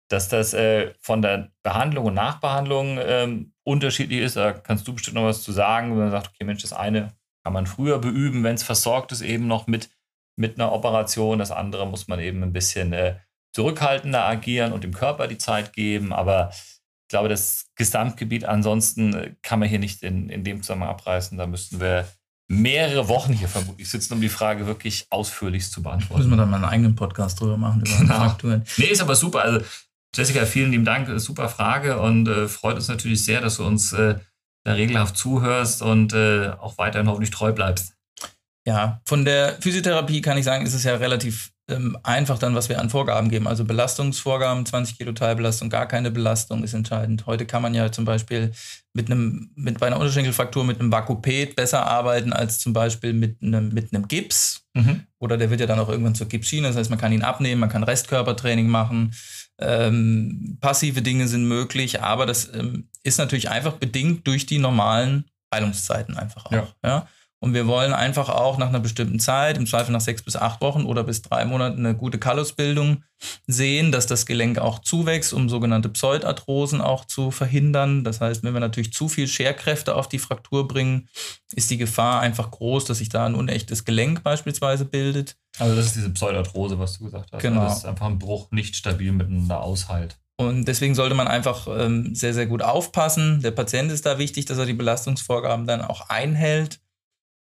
Dass 0.08 0.28
das 0.28 0.54
äh, 0.54 0.92
von 1.00 1.22
der 1.22 1.50
Behandlung 1.62 2.06
und 2.06 2.14
Nachbehandlung 2.14 2.98
ähm, 3.02 3.52
unterschiedlich 3.64 4.20
ist, 4.20 4.36
da 4.36 4.52
kannst 4.52 4.86
du 4.86 4.92
bestimmt 4.92 5.14
noch 5.14 5.24
was 5.24 5.42
zu 5.42 5.52
sagen, 5.52 5.90
wenn 5.90 5.98
man 5.98 6.10
sagt, 6.10 6.28
okay, 6.28 6.44
Mensch, 6.44 6.62
das 6.62 6.72
eine 6.72 7.14
kann 7.44 7.52
man 7.52 7.66
früher 7.66 7.98
beüben, 7.98 8.42
wenn 8.42 8.54
es 8.54 8.62
versorgt 8.62 9.12
ist, 9.12 9.20
eben 9.20 9.46
noch 9.46 9.66
mit, 9.66 9.90
mit 10.36 10.58
einer 10.58 10.72
Operation. 10.72 11.38
Das 11.38 11.50
andere 11.50 11.86
muss 11.86 12.08
man 12.08 12.18
eben 12.20 12.42
ein 12.42 12.52
bisschen 12.52 12.92
äh, 12.92 13.16
zurückhaltender 13.52 14.24
agieren 14.24 14.72
und 14.72 14.84
dem 14.84 14.94
Körper 14.94 15.28
die 15.28 15.38
Zeit 15.38 15.72
geben. 15.72 16.12
Aber 16.12 16.50
ich 16.52 17.08
glaube, 17.08 17.28
das 17.28 17.70
Gesamtgebiet 17.76 18.44
ansonsten 18.44 19.14
äh, 19.14 19.34
kann 19.42 19.58
man 19.58 19.68
hier 19.68 19.78
nicht 19.78 20.02
in, 20.02 20.28
in 20.28 20.42
dem 20.42 20.62
Zusammenhang 20.62 20.90
abreißen. 20.90 21.36
Da 21.36 21.46
müssten 21.46 21.80
wir 21.80 22.08
mehrere 22.48 23.08
Wochen 23.08 23.32
hier 23.32 23.48
vermutlich 23.48 23.88
sitzen, 23.88 24.14
um 24.14 24.20
die 24.20 24.28
Frage 24.28 24.66
wirklich 24.66 25.06
ausführlich 25.10 25.70
zu 25.70 25.82
beantworten. 25.82 26.22
Müssen 26.22 26.30
wir 26.30 26.36
dann 26.36 26.50
mal 26.50 26.56
einen 26.56 26.64
eigenen 26.66 26.94
Podcast 26.94 27.40
drüber 27.40 27.56
machen, 27.56 27.82
über 27.82 27.96
genau. 27.98 28.14
Frakturen. 28.14 28.64
Nee, 28.76 28.86
ist 28.86 29.00
aber 29.00 29.14
super. 29.14 29.42
Also, 29.42 29.60
Jessica, 30.14 30.46
vielen 30.46 30.70
lieben 30.70 30.84
Dank. 30.84 31.08
Super 31.20 31.48
Frage 31.48 31.98
und 31.98 32.28
äh, 32.28 32.48
freut 32.48 32.76
uns 32.76 32.88
natürlich 32.88 33.24
sehr, 33.24 33.40
dass 33.40 33.56
du 33.56 33.64
uns 33.64 33.92
äh, 33.92 34.16
da 34.64 34.72
regelhaft 34.72 35.16
zuhörst 35.16 35.82
und 35.82 36.12
äh, 36.12 36.50
auch 36.60 36.78
weiterhin 36.78 37.08
hoffentlich 37.08 37.30
treu 37.30 37.52
bleibst. 37.52 37.94
Ja, 38.66 39.00
von 39.04 39.24
der 39.24 39.60
Physiotherapie 39.60 40.22
kann 40.22 40.38
ich 40.38 40.44
sagen, 40.44 40.64
ist 40.64 40.74
es 40.74 40.84
ja 40.84 40.96
relativ 40.96 41.50
ähm, 41.68 41.98
einfach 42.02 42.38
dann, 42.38 42.54
was 42.54 42.68
wir 42.68 42.80
an 42.80 42.90
Vorgaben 42.90 43.30
geben. 43.30 43.46
Also 43.46 43.64
Belastungsvorgaben, 43.64 44.66
20 44.66 44.98
Kilo 44.98 45.12
Teilbelastung, 45.12 45.70
gar 45.70 45.86
keine 45.86 46.10
Belastung 46.10 46.62
ist 46.62 46.74
entscheidend. 46.74 47.26
Heute 47.26 47.46
kann 47.46 47.62
man 47.62 47.74
ja 47.74 47.90
zum 47.90 48.04
Beispiel 48.04 48.52
mit 48.92 49.10
einem, 49.10 49.50
mit 49.54 49.80
bei 49.80 49.86
einer 49.86 49.98
Unterschenkelfraktur 49.98 50.64
mit 50.64 50.80
einem 50.80 50.92
Vakupet 50.92 51.56
besser 51.56 51.86
arbeiten 51.86 52.32
als 52.32 52.58
zum 52.58 52.72
Beispiel 52.72 53.12
mit 53.12 53.42
einem, 53.42 53.70
mit 53.70 53.94
einem 53.94 54.08
Gips. 54.08 54.66
Mhm. 54.74 55.02
Oder 55.18 55.36
der 55.38 55.50
wird 55.50 55.60
ja 55.60 55.66
dann 55.66 55.78
auch 55.78 55.88
irgendwann 55.88 56.14
zur 56.14 56.28
Gipsschiene. 56.28 56.68
Das 56.68 56.76
heißt, 56.76 56.90
man 56.90 56.98
kann 56.98 57.12
ihn 57.12 57.22
abnehmen, 57.22 57.60
man 57.60 57.70
kann 57.70 57.82
Restkörpertraining 57.82 58.68
machen. 58.68 59.14
Ähm, 59.58 60.58
passive 60.60 61.02
Dinge 61.02 61.28
sind 61.28 61.46
möglich, 61.46 62.02
aber 62.02 62.26
das 62.26 62.52
ähm, 62.54 62.88
ist 63.02 63.18
natürlich 63.18 63.50
einfach 63.50 63.74
bedingt 63.74 64.26
durch 64.26 64.46
die 64.46 64.58
normalen 64.58 65.26
Heilungszeiten 65.52 66.16
einfach 66.16 66.46
auch. 66.46 66.52
Ja. 66.52 66.68
ja? 66.82 67.08
Und 67.44 67.52
wir 67.52 67.66
wollen 67.66 67.92
einfach 67.92 68.30
auch 68.30 68.56
nach 68.56 68.70
einer 68.70 68.80
bestimmten 68.80 69.20
Zeit, 69.20 69.58
im 69.58 69.66
Zweifel 69.66 69.92
nach 69.92 70.00
sechs 70.00 70.22
bis 70.22 70.34
acht 70.34 70.62
Wochen 70.62 70.86
oder 70.86 71.04
bis 71.04 71.20
drei 71.20 71.44
Monaten, 71.44 71.84
eine 71.84 71.94
gute 71.94 72.18
Kallusbildung 72.18 73.02
sehen, 73.46 73.92
dass 73.92 74.06
das 74.06 74.24
Gelenk 74.24 74.58
auch 74.58 74.78
zuwächst, 74.78 75.34
um 75.34 75.50
sogenannte 75.50 75.90
Pseudarthrosen 75.90 76.80
auch 76.80 77.04
zu 77.04 77.30
verhindern. 77.30 78.02
Das 78.02 78.22
heißt, 78.22 78.44
wenn 78.44 78.54
wir 78.54 78.60
natürlich 78.60 78.94
zu 78.94 79.10
viel 79.10 79.28
Scherkräfte 79.28 79.94
auf 79.94 80.08
die 80.08 80.18
Fraktur 80.18 80.66
bringen, 80.66 81.10
ist 81.54 81.68
die 81.68 81.76
Gefahr 81.76 82.20
einfach 82.20 82.50
groß, 82.50 82.86
dass 82.86 82.96
sich 82.96 83.10
da 83.10 83.26
ein 83.26 83.34
unechtes 83.34 83.84
Gelenk 83.84 84.22
beispielsweise 84.22 84.86
bildet. 84.86 85.36
Also 85.58 85.76
das 85.76 85.84
ist 85.84 85.96
diese 85.96 86.08
Pseudarthrose, 86.14 86.78
was 86.78 86.96
du 86.96 87.04
gesagt 87.04 87.28
hast. 87.30 87.42
Genau. 87.42 87.60
Also 87.60 87.74
das 87.74 87.78
ist 87.80 87.84
einfach 87.84 88.06
ein 88.06 88.18
Bruch 88.18 88.52
nicht 88.52 88.74
stabil 88.74 89.12
miteinander 89.12 89.60
aushält. 89.60 90.16
Und 90.36 90.66
deswegen 90.66 90.94
sollte 90.94 91.14
man 91.14 91.28
einfach 91.28 91.68
ähm, 91.68 92.14
sehr, 92.14 92.32
sehr 92.32 92.46
gut 92.46 92.62
aufpassen. 92.62 93.42
Der 93.42 93.50
Patient 93.50 93.92
ist 93.92 94.06
da 94.06 94.18
wichtig, 94.18 94.46
dass 94.46 94.56
er 94.56 94.64
die 94.64 94.72
Belastungsvorgaben 94.72 95.66
dann 95.66 95.82
auch 95.82 96.08
einhält. 96.08 96.80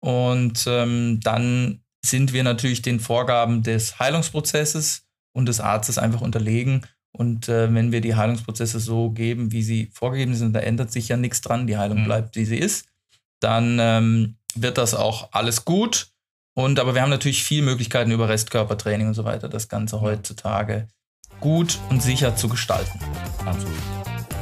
Und 0.01 0.65
ähm, 0.69 1.21
dann 1.23 1.81
sind 2.05 2.33
wir 2.33 2.45
natürlich 2.45 2.83
den 2.83 3.01
Vorgaben 3.01 3.63
des 3.63 3.99
Heilungsprozesses 3.99 5.07
und 5.33 5.47
des 5.47 5.61
Arztes 5.61 5.99
einfach 5.99 6.21
unterlegen. 6.21 6.87
Und 7.13 7.49
äh, 7.49 7.73
wenn 7.73 7.93
wir 7.93 8.01
die 8.01 8.15
Heilungsprozesse 8.15 8.79
so 8.79 9.11
geben, 9.11 9.53
wie 9.53 9.63
sie 9.63 9.91
vorgegeben 9.93 10.35
sind, 10.35 10.53
da 10.53 10.61
ändert 10.61 10.93
sich 10.93 11.09
ja 11.09 11.17
nichts 11.17 11.41
dran, 11.41 11.67
die 11.67 11.79
Heilung 11.79 12.01
mhm. 12.01 12.05
bleibt, 12.05 12.37
wie 12.37 12.45
sie 12.45 12.59
ist, 12.59 12.87
dann 13.41 13.79
ähm, 13.81 14.37
wird 14.55 14.79
das 14.79 14.95
auch 14.95 15.33
alles 15.33 15.65
gut. 15.65 16.09
Und 16.55 16.79
aber 16.79 16.95
wir 16.95 17.03
haben 17.03 17.11
natürlich 17.11 17.43
viele 17.43 17.63
Möglichkeiten 17.63 18.11
über 18.11 18.29
Restkörpertraining 18.29 19.09
und 19.09 19.15
so 19.15 19.25
weiter, 19.25 19.49
das 19.49 19.69
Ganze 19.69 20.01
heutzutage 20.01 20.89
gut 21.41 21.79
und 21.91 22.03
sicher 22.03 22.37
zu 22.37 22.49
gestalten. 22.49 22.99
Absolut. 23.45 23.77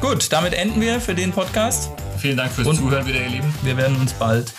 Gut, 0.01 0.31
damit 0.31 0.53
enden 0.53 0.79
wir 0.81 1.01
für 1.01 1.15
den 1.15 1.31
Podcast. 1.31 1.89
Vielen 2.17 2.37
Dank 2.37 2.51
fürs 2.51 2.67
Und 2.67 2.77
Zuhören 2.77 3.05
wieder, 3.05 3.21
ihr 3.21 3.29
Lieben. 3.29 3.53
Wir 3.63 3.75
werden 3.75 3.95
uns 3.97 4.13
bald, 4.13 4.53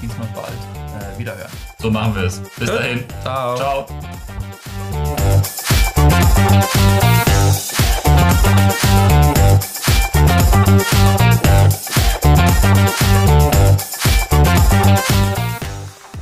diesmal 0.00 0.28
bald, 0.34 1.14
äh, 1.14 1.18
wiederhören. 1.18 1.50
So 1.78 1.90
machen 1.90 2.14
wir 2.14 2.24
es. 2.24 2.40
Bis 2.58 2.68
dahin. 2.68 3.04
Ciao. 3.22 3.56
Ciao. 3.56 3.86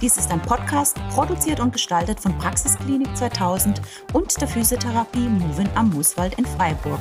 Dies 0.01 0.17
ist 0.17 0.31
ein 0.31 0.41
Podcast, 0.41 0.97
produziert 1.11 1.61
und 1.61 1.73
gestaltet 1.73 2.21
von 2.21 2.39
Praxisklinik 2.39 3.15
2000 3.17 3.83
und 4.13 4.41
der 4.41 4.49
Physiotherapie 4.49 5.29
Movin 5.29 5.69
am 5.75 5.91
Mooswald 5.91 6.39
in 6.39 6.47
Freiburg. 6.47 7.01